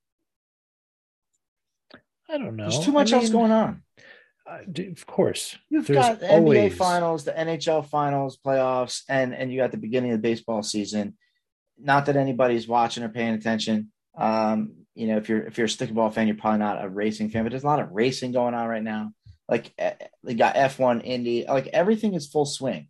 I 2.29 2.39
don't 2.39 2.57
know. 2.57 2.69
There's 2.69 2.85
too 2.85 2.93
much 2.93 3.13
I 3.13 3.17
else 3.17 3.31
going 3.31 3.53
on. 3.53 3.83
uh, 4.47 4.59
of 4.91 5.07
course. 5.07 5.57
You've 5.71 5.87
There's 5.87 5.99
got 5.99 6.21
the 6.21 6.27
NBA 6.27 6.75
finals, 6.75 7.25
the 7.25 7.33
NHL 7.33 7.87
finals, 7.87 8.39
playoffs, 8.45 9.03
and 9.09 9.35
and 9.35 9.53
you 9.53 9.59
got 9.59 9.71
the 9.71 9.79
beginning 9.79 10.13
of 10.13 10.19
the 10.19 10.29
baseball 10.29 10.63
season. 10.63 11.17
Not 11.79 12.07
that 12.07 12.17
anybody's 12.17 12.69
watching 12.69 13.05
or 13.05 13.09
paying 13.09 13.35
attention. 13.35 13.93
Um, 14.17 14.73
you 14.99 15.07
know, 15.07 15.16
if 15.16 15.28
you're 15.28 15.42
if 15.46 15.57
you're 15.57 15.66
a 15.66 15.70
stickball 15.70 16.12
fan, 16.12 16.26
you're 16.26 16.36
probably 16.36 16.59
not 16.59 16.84
a 16.84 16.88
racing 16.88 17.30
fan, 17.30 17.44
but 17.44 17.51
there's 17.51 17.62
a 17.64 17.66
lot 17.68 17.80
of 17.80 17.92
racing 17.92 18.32
going 18.32 18.55
on 18.55 18.66
right 18.66 18.82
now. 18.82 19.12
Like 19.49 19.72
eh, 19.78 19.94
they 20.24 20.34
got 20.34 20.57
F1, 20.57 21.03
Indy, 21.05 21.44
like 21.46 21.68
everything 21.68 22.14
is 22.14 22.26
full 22.26 22.44
swing. 22.46 22.88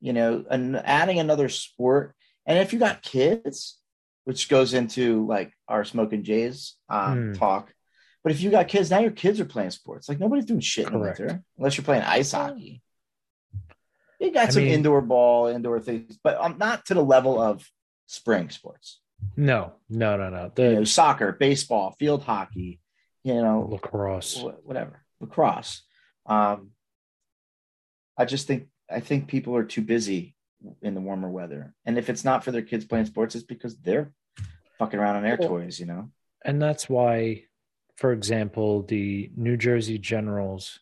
You 0.00 0.12
know, 0.14 0.44
and 0.50 0.76
adding 0.76 1.20
another 1.20 1.48
sport, 1.48 2.14
and 2.46 2.58
if 2.58 2.72
you 2.72 2.78
got 2.78 3.02
kids, 3.02 3.78
which 4.24 4.48
goes 4.48 4.72
into 4.74 5.26
like 5.26 5.52
our 5.68 5.84
smoking 5.84 6.24
Jays 6.24 6.76
um, 6.88 7.28
Hmm. 7.28 7.32
talk. 7.34 7.72
But 8.24 8.32
if 8.32 8.40
you 8.40 8.50
got 8.50 8.68
kids, 8.68 8.88
now 8.90 9.00
your 9.00 9.10
kids 9.10 9.38
are 9.40 9.44
playing 9.44 9.70
sports. 9.70 10.08
Like 10.08 10.18
nobody's 10.20 10.44
doing 10.46 10.60
shit 10.60 10.86
in 10.86 10.92
Correct. 10.92 11.18
winter 11.18 11.42
unless 11.58 11.76
you're 11.76 11.84
playing 11.84 12.04
ice 12.04 12.32
hockey. 12.32 12.80
You 14.20 14.30
got 14.32 14.46
I 14.48 14.50
some 14.50 14.62
mean- 14.64 14.72
indoor 14.74 15.02
ball, 15.02 15.48
indoor 15.48 15.78
things, 15.80 16.18
but 16.24 16.40
um, 16.40 16.56
not 16.56 16.86
to 16.86 16.94
the 16.94 17.04
level 17.04 17.40
of 17.42 17.68
spring 18.06 18.48
sports. 18.50 19.00
No, 19.36 19.72
no, 19.88 20.16
no, 20.16 20.28
no. 20.30 20.52
You 20.56 20.74
know, 20.76 20.84
soccer, 20.84 21.32
baseball, 21.32 21.94
field 21.98 22.22
hockey, 22.22 22.80
you 23.24 23.34
know, 23.34 23.66
lacrosse. 23.70 24.42
whatever, 24.64 25.04
lacrosse. 25.20 25.82
Um, 26.26 26.70
I 28.16 28.24
just 28.24 28.46
think 28.46 28.68
I 28.90 29.00
think 29.00 29.28
people 29.28 29.56
are 29.56 29.64
too 29.64 29.82
busy 29.82 30.36
in 30.82 30.94
the 30.94 31.00
warmer 31.00 31.30
weather, 31.30 31.74
and 31.86 31.98
if 31.98 32.08
it's 32.10 32.24
not 32.24 32.44
for 32.44 32.52
their 32.52 32.62
kids 32.62 32.84
playing 32.84 33.06
sports, 33.06 33.34
it's 33.34 33.44
because 33.44 33.78
they're 33.78 34.12
fucking 34.78 34.98
around 35.00 35.16
on 35.16 35.22
their 35.22 35.36
Well, 35.38 35.48
toys. 35.48 35.80
You 35.80 35.86
know, 35.86 36.10
And 36.44 36.60
that's 36.60 36.88
why, 36.88 37.44
for 37.96 38.12
example, 38.12 38.82
the 38.82 39.30
New 39.36 39.56
Jersey 39.56 39.98
Generals 39.98 40.78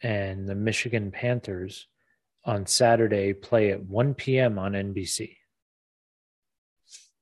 and 0.00 0.48
the 0.48 0.54
Michigan 0.54 1.10
Panthers 1.12 1.86
on 2.44 2.66
Saturday 2.66 3.32
play 3.32 3.70
at 3.70 3.84
1 3.84 4.14
p.m. 4.14 4.58
on 4.58 4.72
NBC 4.72 5.36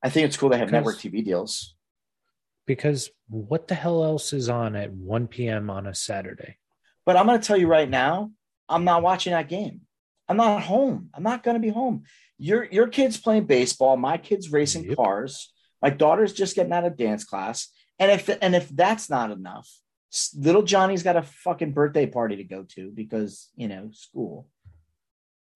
I 0.03 0.09
think 0.09 0.25
it's 0.27 0.37
cool 0.37 0.49
they 0.49 0.57
have 0.57 0.67
Because- 0.67 0.73
network 0.85 0.97
TV 0.97 1.23
deals. 1.23 1.75
because 2.67 3.09
what 3.27 3.67
the 3.67 3.75
hell 3.75 4.03
else 4.03 4.33
is 4.33 4.47
on 4.49 4.75
at 4.75 4.91
1 4.93 5.27
p.m. 5.27 5.69
on 5.69 5.87
a 5.87 5.93
Saturday? 5.95 6.57
But 7.05 7.17
I'm 7.17 7.25
going 7.25 7.39
to 7.39 7.45
tell 7.45 7.57
you 7.57 7.67
right 7.67 7.89
now, 7.89 8.31
I'm 8.69 8.83
not 8.83 9.01
watching 9.03 9.31
that 9.33 9.49
game. 9.49 9.81
I'm 10.29 10.37
not 10.37 10.61
home. 10.63 11.09
I'm 11.13 11.23
not 11.23 11.43
going 11.43 11.55
to 11.55 11.59
be 11.59 11.69
home. 11.69 12.03
Your 12.37 12.63
your 12.63 12.87
kid's 12.87 13.17
playing 13.17 13.45
baseball. 13.45 13.97
My 13.97 14.17
kid's 14.17 14.51
racing 14.51 14.85
Yep. 14.85 14.95
cars. 14.97 15.51
My 15.81 15.89
daughter's 15.89 16.31
just 16.33 16.55
getting 16.55 16.71
out 16.71 16.85
of 16.85 16.95
dance 16.95 17.23
class. 17.25 17.67
And 17.99 18.09
if 18.11 18.29
and 18.41 18.55
if 18.55 18.69
that's 18.69 19.09
not 19.09 19.29
enough, 19.31 19.67
little 20.35 20.63
Johnny's 20.63 21.03
got 21.03 21.17
a 21.17 21.21
fucking 21.23 21.73
birthday 21.73 22.05
party 22.05 22.37
to 22.37 22.43
go 22.43 22.63
to 22.75 22.91
because 22.91 23.49
you 23.55 23.67
know 23.67 23.89
school. 23.91 24.47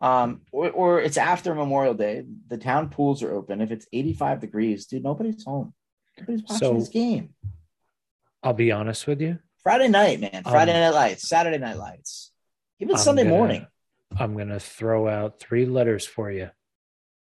Um, 0.05 0.41
or, 0.51 0.69
or 0.71 1.01
it's 1.01 1.17
after 1.17 1.55
Memorial 1.55 1.93
Day. 1.95 2.23
The 2.47 2.57
town 2.57 2.89
pools 2.89 3.23
are 3.23 3.33
open. 3.33 3.59
If 3.61 3.71
it's 3.71 3.87
85 3.91 4.39
degrees, 4.41 4.85
dude, 4.85 5.03
nobody's 5.03 5.43
home. 5.43 5.73
Nobody's 6.19 6.43
watching 6.43 6.57
So- 6.57 6.73
this 6.75 6.89
game. 6.89 7.33
I'll 8.43 8.53
be 8.53 8.71
honest 8.71 9.07
with 9.07 9.19
you. 9.21 9.39
Friday 9.63 9.87
night, 9.87 10.19
man. 10.19 10.43
Friday 10.43 10.73
Um, 10.73 10.79
night 10.81 10.89
lights, 10.91 11.27
Saturday 11.27 11.57
night 11.57 11.77
lights, 11.77 12.31
even 12.79 12.95
I'm 12.95 13.01
Sunday 13.01 13.23
gonna- 13.23 13.35
morning. 13.35 13.67
I'm 14.15 14.33
going 14.35 14.49
to 14.49 14.59
throw 14.59 15.07
out 15.09 15.39
three 15.39 15.65
letters 15.65 16.05
for 16.05 16.29
you. 16.31 16.51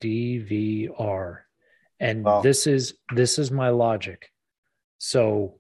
DVR. 0.02 1.38
And 2.00 2.26
this 2.44 2.66
is 2.68 2.96
this 3.16 3.38
is 3.40 3.52
my 3.52 3.70
logic. 3.70 4.32
So 4.98 5.60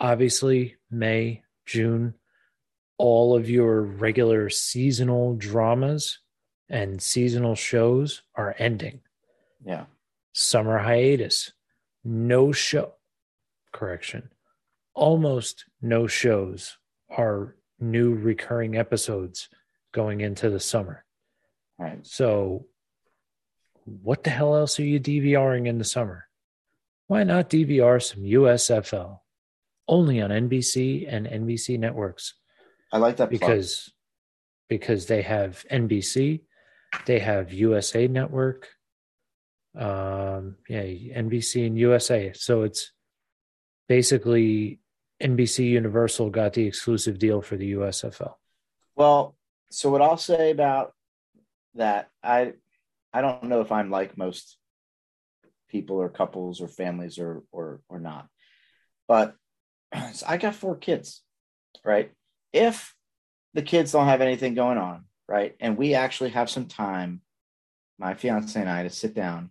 obviously 0.00 0.76
May, 0.90 1.42
June, 1.66 2.14
all 3.02 3.34
of 3.34 3.50
your 3.50 3.82
regular 3.82 4.48
seasonal 4.48 5.34
dramas 5.34 6.20
and 6.68 7.02
seasonal 7.02 7.56
shows 7.56 8.22
are 8.36 8.54
ending. 8.60 9.00
Yeah. 9.66 9.86
Summer 10.32 10.78
hiatus. 10.78 11.50
No 12.04 12.52
show. 12.52 12.92
Correction. 13.72 14.28
Almost 14.94 15.64
no 15.80 16.06
shows 16.06 16.78
are 17.10 17.56
new 17.80 18.14
recurring 18.14 18.76
episodes 18.76 19.48
going 19.90 20.20
into 20.20 20.48
the 20.48 20.60
summer. 20.60 21.04
Right. 21.80 22.06
So, 22.06 22.66
what 23.84 24.22
the 24.22 24.30
hell 24.30 24.54
else 24.54 24.78
are 24.78 24.84
you 24.84 25.00
DVRing 25.00 25.66
in 25.66 25.78
the 25.78 25.84
summer? 25.84 26.28
Why 27.08 27.24
not 27.24 27.50
DVR 27.50 28.00
some 28.00 28.22
USFL 28.22 29.18
only 29.88 30.22
on 30.22 30.30
NBC 30.30 31.12
and 31.12 31.26
NBC 31.26 31.80
networks? 31.80 32.34
I 32.92 32.98
like 32.98 33.16
that 33.16 33.30
plug. 33.30 33.40
Because 33.40 33.90
because 34.68 35.06
they 35.06 35.22
have 35.22 35.64
NBC, 35.70 36.42
they 37.06 37.18
have 37.18 37.52
USA 37.52 38.06
Network, 38.06 38.68
um, 39.76 40.56
yeah, 40.68 40.82
NBC 40.82 41.66
and 41.66 41.78
USA. 41.78 42.32
So 42.34 42.62
it's 42.62 42.92
basically 43.88 44.80
NBC 45.22 45.70
Universal 45.70 46.30
got 46.30 46.52
the 46.52 46.66
exclusive 46.66 47.18
deal 47.18 47.42
for 47.42 47.56
the 47.56 47.72
USFL. 47.72 48.34
Well, 48.96 49.36
so 49.70 49.90
what 49.90 50.02
I'll 50.02 50.16
say 50.18 50.50
about 50.50 50.92
that, 51.74 52.10
I 52.22 52.54
I 53.12 53.20
don't 53.20 53.44
know 53.44 53.60
if 53.60 53.72
I'm 53.72 53.90
like 53.90 54.16
most 54.18 54.58
people 55.68 55.96
or 55.96 56.10
couples 56.10 56.60
or 56.60 56.68
families 56.68 57.18
or 57.18 57.42
or 57.52 57.80
or 57.88 57.98
not, 57.98 58.28
but 59.08 59.34
so 60.12 60.26
I 60.28 60.36
got 60.36 60.54
four 60.54 60.76
kids, 60.76 61.22
right? 61.84 62.12
If 62.52 62.94
the 63.54 63.62
kids 63.62 63.92
don't 63.92 64.06
have 64.06 64.20
anything 64.20 64.54
going 64.54 64.78
on, 64.78 65.04
right, 65.28 65.54
and 65.60 65.76
we 65.76 65.94
actually 65.94 66.30
have 66.30 66.50
some 66.50 66.66
time, 66.66 67.22
my 67.98 68.14
fiance 68.14 68.58
and 68.58 68.68
I, 68.68 68.82
to 68.82 68.90
sit 68.90 69.14
down 69.14 69.50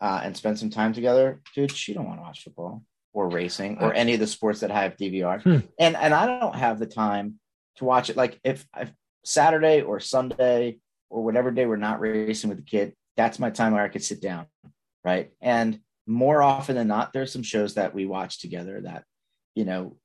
uh, 0.00 0.20
and 0.22 0.36
spend 0.36 0.58
some 0.58 0.70
time 0.70 0.92
together, 0.92 1.40
dude, 1.54 1.72
she 1.72 1.94
don't 1.94 2.06
want 2.06 2.18
to 2.18 2.22
watch 2.22 2.42
football 2.44 2.84
or 3.12 3.28
racing 3.28 3.78
or 3.80 3.92
any 3.94 4.14
of 4.14 4.20
the 4.20 4.26
sports 4.26 4.60
that 4.60 4.70
have 4.70 4.96
DVR, 4.96 5.42
Hmm. 5.42 5.58
and 5.78 5.96
and 5.96 6.14
I 6.14 6.26
don't 6.26 6.54
have 6.54 6.78
the 6.78 6.86
time 6.86 7.40
to 7.76 7.84
watch 7.84 8.10
it. 8.10 8.16
Like 8.16 8.38
if, 8.44 8.66
if 8.76 8.92
Saturday 9.24 9.80
or 9.82 9.98
Sunday 10.00 10.78
or 11.10 11.24
whatever 11.24 11.50
day 11.50 11.66
we're 11.66 11.76
not 11.76 12.00
racing 12.00 12.48
with 12.50 12.58
the 12.58 12.64
kid, 12.64 12.94
that's 13.16 13.38
my 13.38 13.50
time 13.50 13.72
where 13.72 13.82
I 13.82 13.88
could 13.88 14.04
sit 14.04 14.20
down, 14.20 14.46
right? 15.04 15.30
And 15.40 15.80
more 16.06 16.42
often 16.42 16.76
than 16.76 16.88
not, 16.88 17.12
there's 17.12 17.32
some 17.32 17.42
shows 17.42 17.74
that 17.74 17.94
we 17.94 18.06
watch 18.06 18.40
together 18.40 18.80
that, 18.82 19.04
you 19.54 19.64
know, 19.64 19.96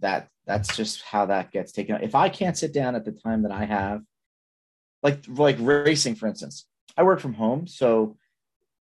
that 0.00 0.28
that's 0.48 0.74
just 0.74 1.02
how 1.02 1.26
that 1.26 1.52
gets 1.52 1.72
taken. 1.72 1.96
If 2.02 2.14
I 2.14 2.30
can't 2.30 2.56
sit 2.56 2.72
down 2.72 2.96
at 2.96 3.04
the 3.04 3.12
time 3.12 3.42
that 3.42 3.52
I 3.52 3.66
have, 3.66 4.00
like 5.02 5.22
like 5.28 5.56
racing, 5.60 6.14
for 6.14 6.26
instance, 6.26 6.66
I 6.96 7.02
work 7.02 7.20
from 7.20 7.34
home, 7.34 7.66
so 7.66 8.16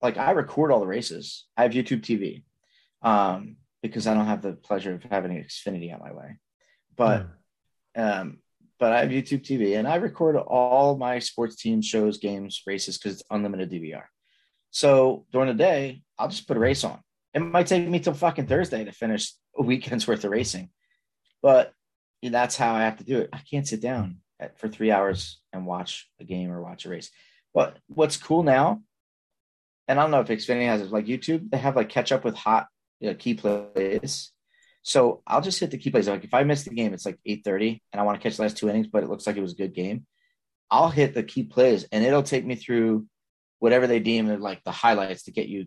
like 0.03 0.19
I 0.19 0.33
record 0.33 0.73
all 0.73 0.81
the 0.81 0.87
races. 0.87 1.47
I 1.57 1.63
have 1.63 1.71
YouTube 1.71 2.03
TV 2.03 2.43
um, 3.01 3.57
because 3.81 4.09
I 4.09 4.15
don't 4.15 4.27
have 4.27 4.43
the 4.43 4.55
pleasure 4.55 4.93
of 4.93 5.05
having 5.05 5.33
Xfinity 5.33 5.95
on 5.95 6.01
my 6.01 6.13
way, 6.13 6.39
but 6.97 7.29
um, 7.95 8.39
but 8.81 8.93
I 8.93 9.01
have 9.01 9.11
YouTube 9.11 9.43
TV 9.43 9.79
and 9.79 9.87
I 9.87 9.95
record 9.95 10.35
all 10.35 10.97
my 10.97 11.21
sports 11.21 11.55
team 11.55 11.81
shows, 11.81 12.19
games, 12.19 12.63
races 12.67 12.99
because 12.99 13.21
it's 13.21 13.29
unlimited 13.31 13.71
DVR. 13.71 14.03
So 14.73 15.27
during 15.31 15.47
the 15.47 15.55
day, 15.55 16.03
I'll 16.19 16.29
just 16.29 16.49
put 16.49 16.57
a 16.57 16.61
race 16.61 16.83
on. 16.83 16.99
It 17.33 17.41
might 17.41 17.69
take 17.69 17.89
me 17.89 18.01
till 18.01 18.15
fucking 18.15 18.49
Thursday 18.49 18.85
to 18.85 18.91
finish 18.91 19.33
a 19.57 19.63
weekend's 19.63 20.09
worth 20.09 20.25
of 20.25 20.33
racing, 20.33 20.71
but 21.43 21.72
that's 22.22 22.57
how 22.57 22.74
I 22.74 22.82
have 22.82 22.99
to 22.99 23.05
do 23.05 23.18
it. 23.18 23.30
I 23.32 23.38
can't 23.38 23.66
sit 23.66 23.82
down 23.82 24.18
at, 24.38 24.59
for 24.59 24.68
three 24.68 24.90
hours 24.90 25.40
and 25.53 25.66
watch 25.66 26.09
a 26.20 26.24
game 26.24 26.51
or 26.51 26.62
watch 26.62 26.86
a 26.86 26.90
race. 26.90 27.11
But 27.53 27.76
what's 27.88 28.16
cool 28.16 28.43
now, 28.43 28.82
and 29.88 29.99
I 29.99 30.03
don't 30.03 30.11
know 30.11 30.20
if 30.20 30.28
Xfinity 30.28 30.66
has 30.66 30.80
it, 30.80 30.90
like 30.90 31.07
YouTube, 31.07 31.51
they 31.51 31.59
have 31.59 31.76
like 31.76 31.88
catch 31.88 32.12
up 32.12 32.24
with 32.24 32.34
hot 32.34 32.68
you 33.01 33.09
know, 33.09 33.14
key 33.14 33.34
plays. 33.34 34.30
So 34.82 35.22
I'll 35.26 35.43
just 35.43 35.61
hit 35.61 35.70
the 35.70 35.78
key 35.78 35.90
plays. 35.90 36.09
Like 36.09 36.24
if 36.24 36.34
I 36.34 36.45
miss 36.45 36.62
the 36.62 36.70
game, 36.70 36.95
it's 36.95 37.05
like 37.05 37.18
8:30 37.28 37.80
and 37.93 38.01
I 38.01 38.05
want 38.05 38.20
to 38.20 38.22
catch 38.22 38.36
the 38.36 38.43
last 38.43 38.57
two 38.57 38.68
innings, 38.68 38.86
but 38.86 39.03
it 39.03 39.11
looks 39.11 39.26
like 39.26 39.36
it 39.36 39.43
was 39.43 39.53
a 39.53 39.57
good 39.57 39.74
game. 39.74 40.07
I'll 40.70 40.88
hit 40.88 41.14
the 41.14 41.22
key 41.22 41.43
plays 41.43 41.84
and 41.93 42.05
it'll 42.05 42.22
take 42.22 42.47
me 42.47 42.55
through 42.55 43.07
whatever 43.59 43.86
they 43.86 44.01
deem 44.01 44.28
like 44.40 44.62
the 44.64 44.70
highlights 44.72 45.24
to 45.24 45.32
get 45.32 45.49
you 45.49 45.66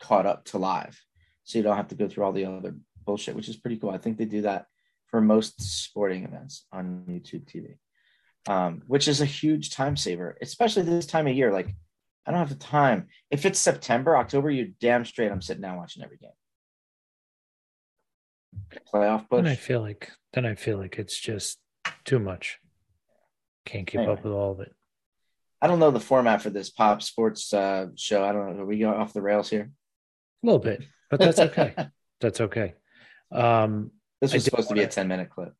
caught 0.00 0.26
up 0.26 0.44
to 0.46 0.58
live. 0.58 0.98
So 1.44 1.58
you 1.58 1.64
don't 1.64 1.76
have 1.76 1.88
to 1.88 1.94
go 1.94 2.08
through 2.08 2.24
all 2.24 2.32
the 2.32 2.46
other 2.46 2.74
bullshit, 3.04 3.34
which 3.34 3.48
is 3.48 3.56
pretty 3.56 3.78
cool. 3.78 3.90
I 3.90 3.98
think 3.98 4.16
they 4.16 4.24
do 4.24 4.42
that 4.42 4.66
for 5.14 5.20
most 5.20 5.62
sporting 5.62 6.24
events 6.24 6.66
on 6.72 7.04
YouTube 7.08 7.44
TV, 7.44 7.76
um, 8.52 8.82
which 8.88 9.06
is 9.06 9.20
a 9.20 9.24
huge 9.24 9.70
time 9.70 9.96
saver, 9.96 10.36
especially 10.42 10.82
this 10.82 11.06
time 11.06 11.28
of 11.28 11.36
year. 11.36 11.52
Like, 11.52 11.68
I 12.26 12.32
don't 12.32 12.40
have 12.40 12.48
the 12.48 12.56
time. 12.56 13.06
If 13.30 13.46
it's 13.46 13.60
September, 13.60 14.16
October, 14.16 14.50
you're 14.50 14.74
damn 14.80 15.04
straight. 15.04 15.30
I'm 15.30 15.40
sitting 15.40 15.62
down 15.62 15.76
watching 15.76 16.02
every 16.02 16.16
game. 16.16 16.32
Playoff 18.92 19.28
push. 19.28 19.44
Then 19.44 19.52
I 19.52 19.54
feel 19.54 19.80
like 19.82 20.10
then 20.32 20.46
I 20.46 20.56
feel 20.56 20.78
like 20.78 20.98
it's 20.98 21.16
just 21.16 21.60
too 22.04 22.18
much. 22.18 22.58
Can't 23.66 23.86
keep 23.86 24.00
Anyway. 24.00 24.14
up 24.14 24.24
with 24.24 24.32
all 24.32 24.50
of 24.50 24.58
it. 24.58 24.74
I 25.62 25.68
don't 25.68 25.78
know 25.78 25.92
the 25.92 26.00
format 26.00 26.42
for 26.42 26.50
this 26.50 26.70
pop 26.70 27.02
sports 27.02 27.54
uh, 27.54 27.86
show. 27.94 28.24
I 28.24 28.32
don't 28.32 28.56
know. 28.56 28.62
Are 28.64 28.66
we 28.66 28.80
going 28.80 28.98
off 28.98 29.12
the 29.12 29.22
rails 29.22 29.48
here? 29.48 29.70
A 30.42 30.46
little 30.46 30.58
bit, 30.58 30.82
but 31.08 31.20
that's 31.20 31.38
okay. 31.38 31.72
that's 32.20 32.40
okay. 32.40 32.74
Um, 33.30 33.92
This 34.24 34.34
was 34.34 34.44
did 34.44 34.50
supposed 34.50 34.68
to 34.68 34.74
be 34.74 34.82
a 34.82 34.88
10 34.88 35.08
minute 35.08 35.30
clip. 35.30 35.54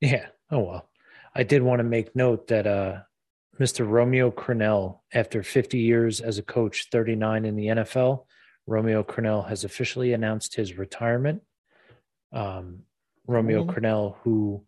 Yeah. 0.00 0.26
Oh 0.50 0.60
well. 0.60 0.88
I 1.34 1.42
did 1.42 1.62
want 1.62 1.80
to 1.80 1.84
make 1.84 2.14
note 2.16 2.48
that 2.48 2.66
uh 2.66 3.00
Mr. 3.58 3.86
Romeo 3.86 4.30
Crennel, 4.30 5.00
after 5.12 5.42
50 5.42 5.78
years 5.78 6.20
as 6.22 6.38
a 6.38 6.42
coach, 6.42 6.88
39 6.90 7.44
in 7.44 7.56
the 7.56 7.66
NFL, 7.66 8.24
Romeo 8.66 9.02
Crennel 9.02 9.46
has 9.48 9.64
officially 9.64 10.14
announced 10.14 10.54
his 10.54 10.78
retirement. 10.78 11.42
Um, 12.32 12.84
Romeo 13.26 13.64
Mhm. 13.64 13.74
Crennel, 13.74 14.16
who 14.22 14.64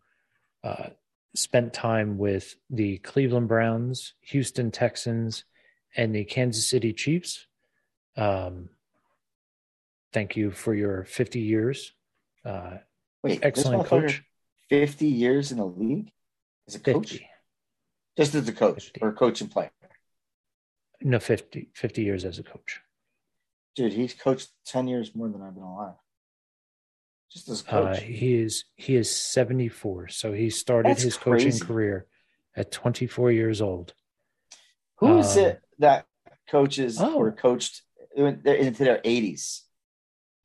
uh, 0.63 0.89
spent 1.35 1.73
time 1.73 2.17
with 2.19 2.55
the 2.69 2.99
Cleveland 2.99 3.47
Browns, 3.47 4.13
Houston 4.21 4.69
Texans, 4.69 5.43
and 5.95 6.13
the 6.13 6.23
Kansas 6.25 6.69
City 6.69 6.93
Chiefs. 6.93 7.47
Um, 8.15 8.69
thank 10.11 10.37
you 10.37 10.51
for 10.51 10.75
your 10.75 11.03
50 11.05 11.39
years. 11.39 11.93
Uh, 12.45 12.77
Wait, 13.23 13.39
excellent 13.41 13.85
coach. 13.87 14.21
50 14.69 15.07
years 15.07 15.51
in 15.51 15.57
the 15.57 15.65
league 15.65 16.11
as 16.67 16.75
a 16.75 16.79
coach? 16.79 17.11
50. 17.11 17.29
Just 18.17 18.35
as 18.35 18.47
a 18.47 18.53
coach 18.53 18.83
50. 18.85 19.01
or 19.01 19.11
coach 19.13 19.41
and 19.41 19.49
player. 19.49 19.71
No, 21.01 21.19
50, 21.19 21.69
50 21.73 22.01
years 22.03 22.25
as 22.25 22.39
a 22.39 22.43
coach. 22.43 22.81
Dude, 23.75 23.93
he's 23.93 24.13
coached 24.13 24.49
10 24.65 24.87
years 24.87 25.15
more 25.15 25.27
than 25.29 25.41
I've 25.41 25.53
been 25.55 25.63
alive. 25.63 25.95
Just 27.31 27.49
as 27.49 27.63
a 27.63 27.71
Uh, 27.73 27.93
coach. 27.95 28.03
he 28.03 28.35
is 28.35 28.65
he 28.75 28.95
is 28.95 29.09
74. 29.09 30.09
So 30.09 30.33
he 30.33 30.49
started 30.51 30.89
That's 30.91 31.01
his 31.01 31.17
coaching 31.17 31.57
career 31.59 32.05
at 32.55 32.71
24 32.71 33.31
years 33.31 33.59
old. 33.61 33.93
Who 34.97 35.17
is 35.17 35.35
um, 35.37 35.45
it 35.45 35.61
that 35.79 36.05
coaches 36.47 37.01
Oh. 37.01 37.15
or 37.15 37.31
coached 37.31 37.81
into 38.15 38.83
their 38.83 38.99
80s? 39.03 39.61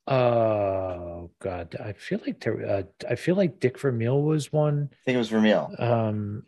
Oh 0.07 1.17
God, 1.41 1.76
I 1.78 1.93
feel 1.93 2.20
like 2.26 2.41
there. 2.41 2.66
Uh, 2.66 2.82
I 3.09 3.14
feel 3.14 3.36
like 3.36 3.61
Dick 3.61 3.78
Vermeil 3.78 4.20
was 4.20 4.53
one. 4.53 4.91
I 4.93 4.97
think 5.05 5.14
it 5.14 5.18
was 5.18 5.28
Vermeil. 5.28 5.72
Um, 5.78 6.43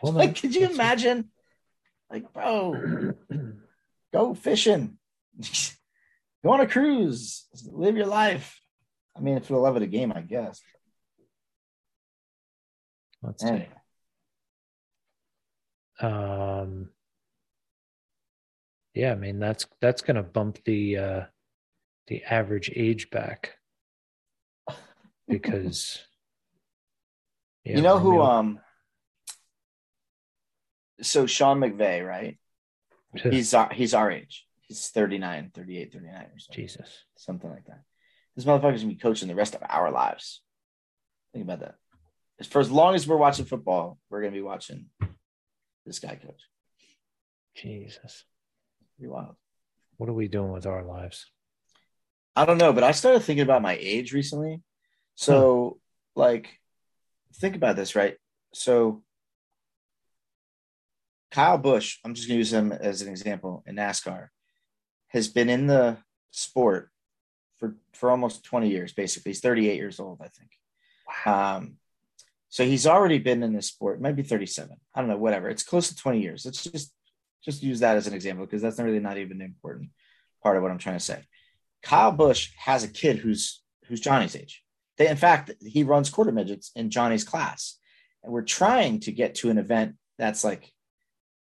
hold 0.00 0.14
on. 0.14 0.18
Like, 0.18 0.40
could 0.40 0.54
you 0.54 0.68
imagine? 0.68 1.30
Like, 2.10 2.32
bro, 2.32 3.12
go 4.12 4.34
fishing, 4.34 4.98
go 6.44 6.50
on 6.50 6.60
a 6.60 6.66
cruise, 6.66 7.46
live 7.70 7.96
your 7.96 8.06
life. 8.06 8.60
I 9.16 9.20
mean, 9.20 9.40
for 9.40 9.54
the 9.54 9.58
love 9.58 9.76
of 9.76 9.80
the 9.80 9.86
game, 9.86 10.12
I 10.14 10.20
guess. 10.20 10.60
Let's 13.22 13.42
see. 13.42 13.66
Um, 16.00 16.90
yeah, 18.94 19.12
I 19.12 19.14
mean 19.14 19.38
that's 19.38 19.66
that's 19.80 20.02
gonna 20.02 20.22
bump 20.22 20.58
the 20.64 20.96
uh, 20.96 21.20
the 22.08 22.24
average 22.24 22.70
age 22.74 23.10
back 23.10 23.56
because 25.28 25.98
yeah, 27.64 27.76
you 27.76 27.82
know 27.82 27.98
who? 27.98 28.20
Um. 28.20 28.60
So 31.02 31.26
Sean 31.26 31.60
McVay, 31.60 32.06
right? 32.06 32.38
He's 33.14 33.54
our, 33.54 33.72
he's 33.72 33.94
our 33.94 34.10
age. 34.10 34.46
He's 34.62 34.88
39, 34.88 35.52
38, 35.54 35.92
39 35.92 36.14
or 36.14 36.38
something. 36.38 36.62
Jesus. 36.62 37.04
Something 37.16 37.50
like 37.50 37.64
that. 37.66 37.82
This 38.34 38.44
motherfucker's 38.44 38.82
gonna 38.82 38.94
be 38.94 38.98
coaching 38.98 39.28
the 39.28 39.34
rest 39.34 39.54
of 39.54 39.62
our 39.68 39.90
lives. 39.90 40.42
Think 41.32 41.44
about 41.44 41.60
that. 41.60 41.76
As 42.38 42.46
for 42.46 42.60
as 42.60 42.70
long 42.70 42.94
as 42.94 43.06
we're 43.06 43.16
watching 43.16 43.44
football, 43.44 43.98
we're 44.10 44.20
gonna 44.20 44.32
be 44.32 44.42
watching 44.42 44.86
this 45.84 45.98
guy 45.98 46.16
coach. 46.16 46.40
Jesus. 47.54 48.24
Pretty 48.96 49.10
wild. 49.10 49.36
What 49.96 50.10
are 50.10 50.14
we 50.14 50.28
doing 50.28 50.52
with 50.52 50.66
our 50.66 50.82
lives? 50.82 51.30
I 52.34 52.44
don't 52.44 52.58
know, 52.58 52.72
but 52.72 52.84
I 52.84 52.92
started 52.92 53.20
thinking 53.20 53.44
about 53.44 53.62
my 53.62 53.78
age 53.80 54.12
recently. 54.12 54.60
So, 55.16 55.78
like, 56.14 56.60
think 57.34 57.56
about 57.56 57.76
this, 57.76 57.96
right? 57.96 58.16
So, 58.54 59.02
Kyle 61.30 61.58
Busch, 61.58 61.98
I'm 62.04 62.14
just 62.14 62.28
going 62.28 62.36
to 62.36 62.38
use 62.38 62.52
him 62.52 62.72
as 62.72 63.02
an 63.02 63.08
example 63.08 63.64
in 63.66 63.76
NASCAR, 63.76 64.28
has 65.08 65.28
been 65.28 65.50
in 65.50 65.66
the 65.66 65.98
sport 66.30 66.90
for 67.58 67.76
for 67.94 68.10
almost 68.10 68.44
20 68.44 68.68
years. 68.68 68.92
Basically, 68.92 69.30
he's 69.30 69.40
38 69.40 69.76
years 69.76 69.98
old, 69.98 70.20
I 70.22 70.28
think. 70.28 70.50
Um, 71.26 71.76
so 72.48 72.64
he's 72.64 72.86
already 72.86 73.18
been 73.18 73.42
in 73.42 73.52
this 73.52 73.66
sport. 73.66 74.00
Maybe 74.00 74.22
37. 74.22 74.76
I 74.94 75.00
don't 75.00 75.08
know. 75.08 75.16
Whatever. 75.16 75.48
It's 75.48 75.62
close 75.62 75.88
to 75.88 75.96
20 75.96 76.20
years. 76.20 76.44
Let's 76.44 76.62
just 76.64 76.92
just 77.44 77.62
use 77.62 77.80
that 77.80 77.96
as 77.96 78.06
an 78.06 78.14
example 78.14 78.44
because 78.44 78.62
that's 78.62 78.78
really 78.78 79.00
not 79.00 79.18
even 79.18 79.40
an 79.40 79.46
important 79.46 79.90
part 80.42 80.56
of 80.56 80.62
what 80.62 80.72
I'm 80.72 80.78
trying 80.78 80.98
to 80.98 81.04
say. 81.04 81.24
Kyle 81.82 82.12
Busch 82.12 82.50
has 82.58 82.82
a 82.82 82.88
kid 82.88 83.18
who's 83.18 83.62
who's 83.86 84.00
Johnny's 84.00 84.36
age. 84.36 84.62
They, 84.98 85.08
in 85.08 85.16
fact, 85.16 85.52
he 85.60 85.82
runs 85.84 86.10
quarter 86.10 86.32
midgets 86.32 86.70
in 86.74 86.90
Johnny's 86.90 87.24
class, 87.24 87.78
and 88.22 88.32
we're 88.32 88.42
trying 88.42 89.00
to 89.00 89.12
get 89.12 89.36
to 89.36 89.50
an 89.50 89.58
event 89.58 89.96
that's 90.18 90.44
like 90.44 90.72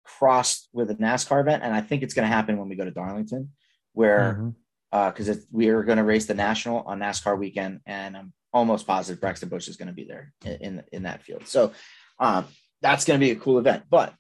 crossed 0.05 0.69
with 0.73 0.91
a 0.91 0.95
NASCAR 0.95 1.41
event, 1.41 1.63
and 1.63 1.75
I 1.75 1.81
think 1.81 2.03
it's 2.03 2.15
going 2.15 2.29
to 2.29 2.35
happen 2.35 2.59
when 2.59 2.69
we 2.69 2.77
go 2.77 2.85
to 2.85 2.91
Darlington, 2.91 3.53
where 3.93 4.53
because 4.91 5.47
we 5.51 5.69
are 5.69 5.83
going 5.83 5.99
to 5.99 6.05
race 6.05 6.27
the 6.27 6.35
national 6.35 6.81
on 6.81 7.01
NASCAR 7.01 7.39
weekend, 7.39 7.81
and 7.87 8.17
I'm 8.17 8.33
almost 8.53 8.87
positive 8.87 9.21
Braxton 9.21 9.49
Busch 9.49 9.69
is 9.69 9.77
going 9.77 9.89
to 9.89 9.95
be 9.95 10.05
there 10.05 10.33
in 10.45 10.53
in, 10.53 10.85
in 10.93 11.03
that 11.03 11.23
field. 11.23 11.47
So 11.47 11.73
um, 12.19 12.47
that's 12.81 13.05
going 13.05 13.21
to 13.21 13.25
be 13.25 13.33
a 13.33 13.37
cool 13.37 13.59
event. 13.59 13.85
But 13.91 14.15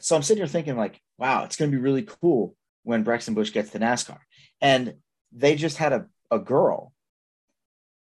so 0.00 0.16
I'm 0.16 0.22
sitting 0.22 0.40
here 0.40 0.48
thinking 0.48 0.76
like, 0.76 1.00
wow, 1.18 1.44
it's 1.44 1.56
going 1.56 1.70
to 1.70 1.76
be 1.76 1.82
really 1.82 2.02
cool 2.02 2.56
when 2.82 3.04
Braxton 3.04 3.34
Busch 3.34 3.52
gets 3.52 3.70
to 3.70 3.78
NASCAR, 3.78 4.18
and 4.60 4.94
they 5.32 5.54
just 5.54 5.76
had 5.76 5.92
a 5.92 6.06
a 6.30 6.38
girl, 6.38 6.92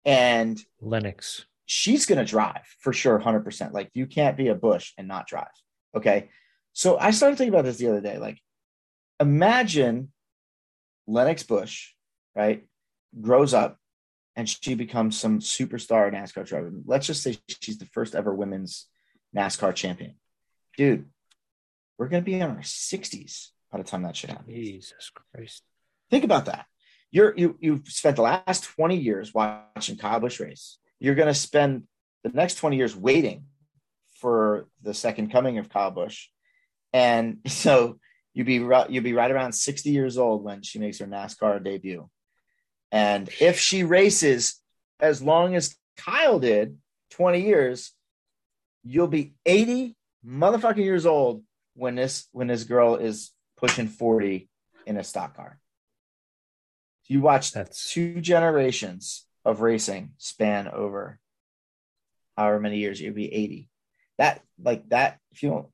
and 0.05 0.63
Lennox. 0.81 1.45
she's 1.65 2.05
going 2.05 2.19
to 2.19 2.25
drive 2.25 2.65
for 2.79 2.93
sure 2.93 3.19
100% 3.19 3.73
like 3.73 3.89
you 3.93 4.05
can't 4.05 4.37
be 4.37 4.47
a 4.47 4.55
Busch 4.55 4.93
and 4.97 5.07
not 5.07 5.27
drive 5.27 5.47
okay 5.95 6.29
so 6.73 6.97
i 6.97 7.11
started 7.11 7.37
thinking 7.37 7.53
about 7.53 7.65
this 7.65 7.77
the 7.77 7.87
other 7.87 8.01
day 8.01 8.17
like 8.17 8.39
imagine 9.19 10.11
lennox 11.07 11.43
Busch 11.43 11.91
right 12.35 12.65
grows 13.19 13.53
up 13.53 13.79
and 14.35 14.49
she 14.49 14.75
becomes 14.75 15.17
some 15.17 15.39
superstar 15.39 16.13
nascar 16.13 16.45
driver 16.45 16.71
let's 16.85 17.07
just 17.07 17.23
say 17.23 17.37
she's 17.61 17.77
the 17.77 17.85
first 17.85 18.13
ever 18.13 18.33
women's 18.33 18.87
nascar 19.35 19.73
champion 19.73 20.15
dude 20.77 21.05
we're 21.97 22.09
going 22.09 22.21
to 22.23 22.25
be 22.25 22.35
in 22.35 22.41
our 22.41 22.57
60s 22.57 23.49
by 23.71 23.77
the 23.77 23.83
time 23.83 24.03
that 24.03 24.15
shit 24.15 24.29
happens 24.29 24.55
Jesus 24.55 25.11
Christ. 25.33 25.63
Think 26.09 26.23
about 26.23 26.45
that. 26.45 26.65
You're 27.11 27.33
you 27.37 27.57
you've 27.59 27.87
spent 27.87 28.17
the 28.17 28.21
last 28.21 28.63
20 28.63 28.97
years 28.97 29.33
watching 29.33 29.97
Kyle 29.97 30.19
Busch 30.19 30.39
race. 30.39 30.77
You're 30.99 31.15
gonna 31.15 31.33
spend 31.33 31.83
the 32.23 32.29
next 32.29 32.55
20 32.55 32.75
years 32.77 32.95
waiting 32.95 33.45
for 34.19 34.67
the 34.81 34.93
second 34.93 35.31
coming 35.31 35.57
of 35.57 35.69
Kyle 35.69 35.91
Busch. 35.91 36.27
And 36.93 37.39
so 37.47 37.99
you'd 38.33 38.47
be 38.47 38.65
you'd 38.89 39.03
be 39.03 39.13
right 39.13 39.31
around 39.31 39.53
60 39.53 39.89
years 39.89 40.17
old 40.17 40.43
when 40.43 40.61
she 40.61 40.79
makes 40.79 40.99
her 40.99 41.05
NASCAR 41.05 41.63
debut. 41.63 42.09
And 42.91 43.29
if 43.39 43.59
she 43.59 43.83
races 43.83 44.61
as 44.99 45.21
long 45.21 45.55
as 45.55 45.75
Kyle 45.97 46.39
did, 46.39 46.77
20 47.11 47.41
years, 47.41 47.91
you'll 48.83 49.07
be 49.07 49.33
80 49.45 49.95
motherfucking 50.25 50.83
years 50.83 51.05
old 51.05 51.43
when 51.75 51.95
this 51.95 52.27
when 52.31 52.47
this 52.47 52.63
girl 52.63 52.95
is 52.95 53.31
pushing 53.57 53.87
40 53.87 54.49
in 54.85 54.97
a 54.97 55.03
stock 55.03 55.35
car. 55.35 55.59
You 57.07 57.21
watch 57.21 57.51
That's- 57.51 57.91
two 57.91 58.21
generations 58.21 59.27
of 59.43 59.61
racing 59.61 60.13
span 60.17 60.67
over 60.67 61.19
however 62.35 62.59
many 62.59 62.77
years 62.77 62.99
you'd 62.99 63.15
be 63.15 63.31
80. 63.33 63.69
That 64.17 64.41
like 64.61 64.89
that, 64.89 65.19
if 65.31 65.43
you 65.43 65.49
don't, 65.49 65.67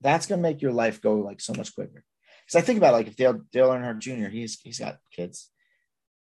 that's 0.00 0.26
gonna 0.26 0.42
make 0.42 0.62
your 0.62 0.72
life 0.72 1.00
go 1.00 1.16
like 1.16 1.40
so 1.40 1.52
much 1.54 1.74
quicker. 1.74 2.04
Because 2.44 2.62
I 2.62 2.64
think 2.64 2.78
about 2.78 2.94
like 2.94 3.06
if 3.06 3.16
Dale 3.16 3.40
Dale 3.52 3.68
Earnhardt 3.68 3.98
Jr. 4.00 4.28
He's 4.28 4.58
he's 4.60 4.78
got 4.78 4.98
kids, 5.14 5.50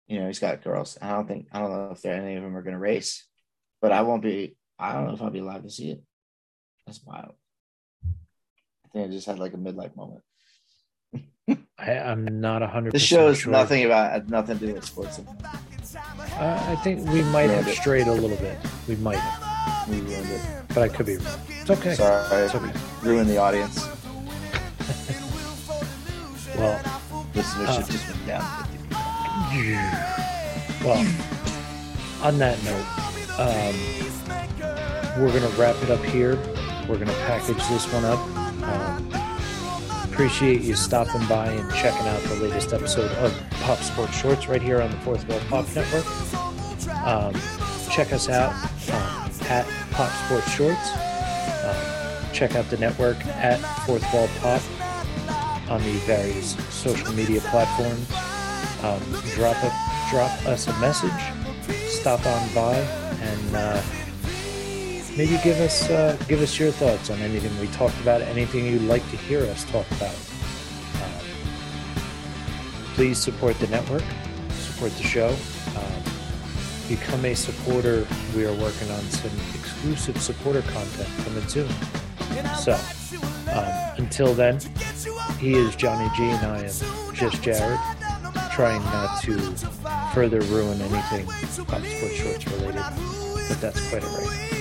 you 0.08 0.20
know, 0.20 0.28
he's 0.28 0.40
got 0.40 0.64
girls. 0.64 0.98
I 1.02 1.10
don't 1.12 1.28
think 1.28 1.48
I 1.52 1.60
don't 1.60 1.72
know 1.72 1.92
if 1.92 2.02
there 2.02 2.14
any 2.22 2.36
of 2.36 2.44
them 2.44 2.56
are 2.56 2.62
gonna 2.62 2.78
race, 2.78 3.26
but 3.82 3.92
I 3.92 4.02
won't 4.04 4.22
be. 4.22 4.56
I 4.78 4.94
don't 4.94 5.08
know 5.08 5.14
if 5.14 5.22
I'll 5.22 5.30
be 5.30 5.40
alive 5.40 5.64
to 5.64 5.70
see 5.70 5.92
it. 5.92 6.04
That's 6.86 7.04
wild. 7.04 7.34
I 8.06 8.88
think 8.92 9.08
I 9.08 9.12
just 9.12 9.28
had 9.28 9.40
like 9.40 9.54
a 9.54 9.58
midlife 9.58 9.96
moment. 9.96 10.24
I, 11.80 11.92
I'm 11.98 12.40
not 12.42 12.62
hundred. 12.62 12.94
This 12.94 13.02
show 13.04 13.28
is 13.28 13.46
nothing 13.48 13.86
about 13.86 14.30
nothing 14.30 14.60
to 14.60 14.68
do 14.68 14.74
with 14.74 14.86
sports. 14.86 15.20
Uh, 16.36 16.66
I 16.70 16.76
think 16.84 17.08
we 17.10 17.22
might 17.24 17.50
have 17.50 17.68
it. 17.68 17.76
strayed 17.76 18.08
a 18.08 18.12
little 18.14 18.38
bit. 18.38 18.58
We 18.88 18.96
might, 18.98 19.20
We 19.90 19.98
ruined 20.02 20.30
it. 20.30 20.42
but 20.70 20.78
I 20.80 20.88
could 20.90 21.06
be 21.06 21.18
wrong. 21.18 21.40
It's 21.50 21.70
okay. 21.70 21.94
Sorry, 21.96 22.44
It's 22.46 22.56
okay. 22.56 22.72
ruined 23.04 23.30
the 23.30 23.38
audience. 23.38 23.88
Well, 26.58 26.78
Listenership 27.34 27.84
Uh, 27.84 27.92
just 27.92 28.08
went 28.08 28.28
down. 28.28 28.44
50. 29.52 30.86
well. 30.86 31.06
On 32.24 32.38
that 32.38 32.58
note, 32.64 32.86
um, 33.40 33.76
we're 35.24 35.32
gonna 35.32 35.50
wrap 35.58 35.82
it 35.82 35.90
up 35.90 36.04
here. 36.04 36.36
We're 36.88 36.98
gonna 37.00 37.14
package 37.26 37.58
this 37.70 37.92
one 37.92 38.06
up. 38.06 38.20
Um, 38.64 39.11
appreciate 40.22 40.62
you 40.62 40.76
stopping 40.76 41.26
by 41.26 41.48
and 41.48 41.74
checking 41.74 42.06
out 42.06 42.22
the 42.26 42.36
latest 42.36 42.74
episode 42.74 43.10
of 43.14 43.34
Pop 43.62 43.80
Sports 43.80 44.16
Shorts 44.16 44.48
right 44.48 44.62
here 44.62 44.80
on 44.80 44.92
the 44.92 44.98
Fourth 44.98 45.28
Wall 45.28 45.40
Pop 45.50 45.66
Network. 45.74 46.06
Um, 47.04 47.34
check 47.90 48.14
us 48.14 48.30
out 48.30 48.54
um, 48.94 49.32
at 49.50 49.66
Pop 49.90 50.12
Sports 50.26 50.52
Shorts. 50.52 50.92
Um, 51.66 52.34
check 52.34 52.54
out 52.54 52.70
the 52.70 52.78
network 52.78 53.18
at 53.26 53.58
Fourth 53.88 54.06
Wall 54.14 54.30
Pop 54.42 54.62
on 55.72 55.82
the 55.82 55.94
various 56.06 56.56
social 56.72 57.12
media 57.14 57.42
platforms. 57.42 58.08
Um, 58.84 59.02
drop 59.34 59.58
a, 59.64 59.74
drop 60.12 60.46
us 60.46 60.68
a 60.68 60.80
message. 60.80 61.90
Stop 61.90 62.24
on 62.28 62.54
by 62.54 62.76
and 62.76 63.56
uh, 63.56 63.82
maybe 65.18 65.38
give 65.44 65.60
us 65.60 65.90
uh, 65.90 66.18
give 66.28 66.42
us 66.42 66.58
your 66.60 66.72
thoughts 66.72 67.10
on 67.10 67.20
anything 67.20 67.58
we 67.60 67.68
talked 67.68 68.00
about, 68.02 68.22
anything 68.22 68.66
you'd 68.66 68.84
like 68.84 69.08
to 69.12 69.18
hear 69.18 69.44
us 69.46 69.64
talk 69.66 69.90
about. 69.92 70.16
Um, 71.04 71.26
please 72.96 73.18
support 73.18 73.58
the 73.60 73.68
network, 73.68 74.04
support 74.52 74.92
the 74.94 75.04
show. 75.04 75.36
Um, 75.76 76.12
become 76.88 77.24
a 77.26 77.34
supporter. 77.34 78.06
We 78.36 78.46
are 78.46 78.54
working 78.54 78.92
on 78.92 79.02
some 79.02 79.32
exclusive 79.56 80.22
supporter 80.22 80.62
content 80.62 81.10
coming 81.24 81.48
soon. 81.48 81.70
So, 82.58 82.78
um, 83.52 83.66
until 83.98 84.34
then, 84.34 84.60
he 85.40 85.54
is 85.54 85.76
Johnny 85.76 86.10
G 86.16 86.24
and 86.24 86.46
I 86.46 86.60
am 86.60 87.14
just 87.14 87.42
Jared, 87.42 87.80
trying 88.52 88.84
not 88.84 89.22
to 89.24 89.38
further 90.14 90.42
ruin 90.42 90.82
anything 90.82 91.26
Pop 91.66 91.82
Sports 91.82 92.16
Shorts 92.16 92.48
related, 92.48 92.84
but 93.48 93.62
that's 93.62 93.90
quite 93.90 94.04
all 94.04 94.18
right. 94.18 94.61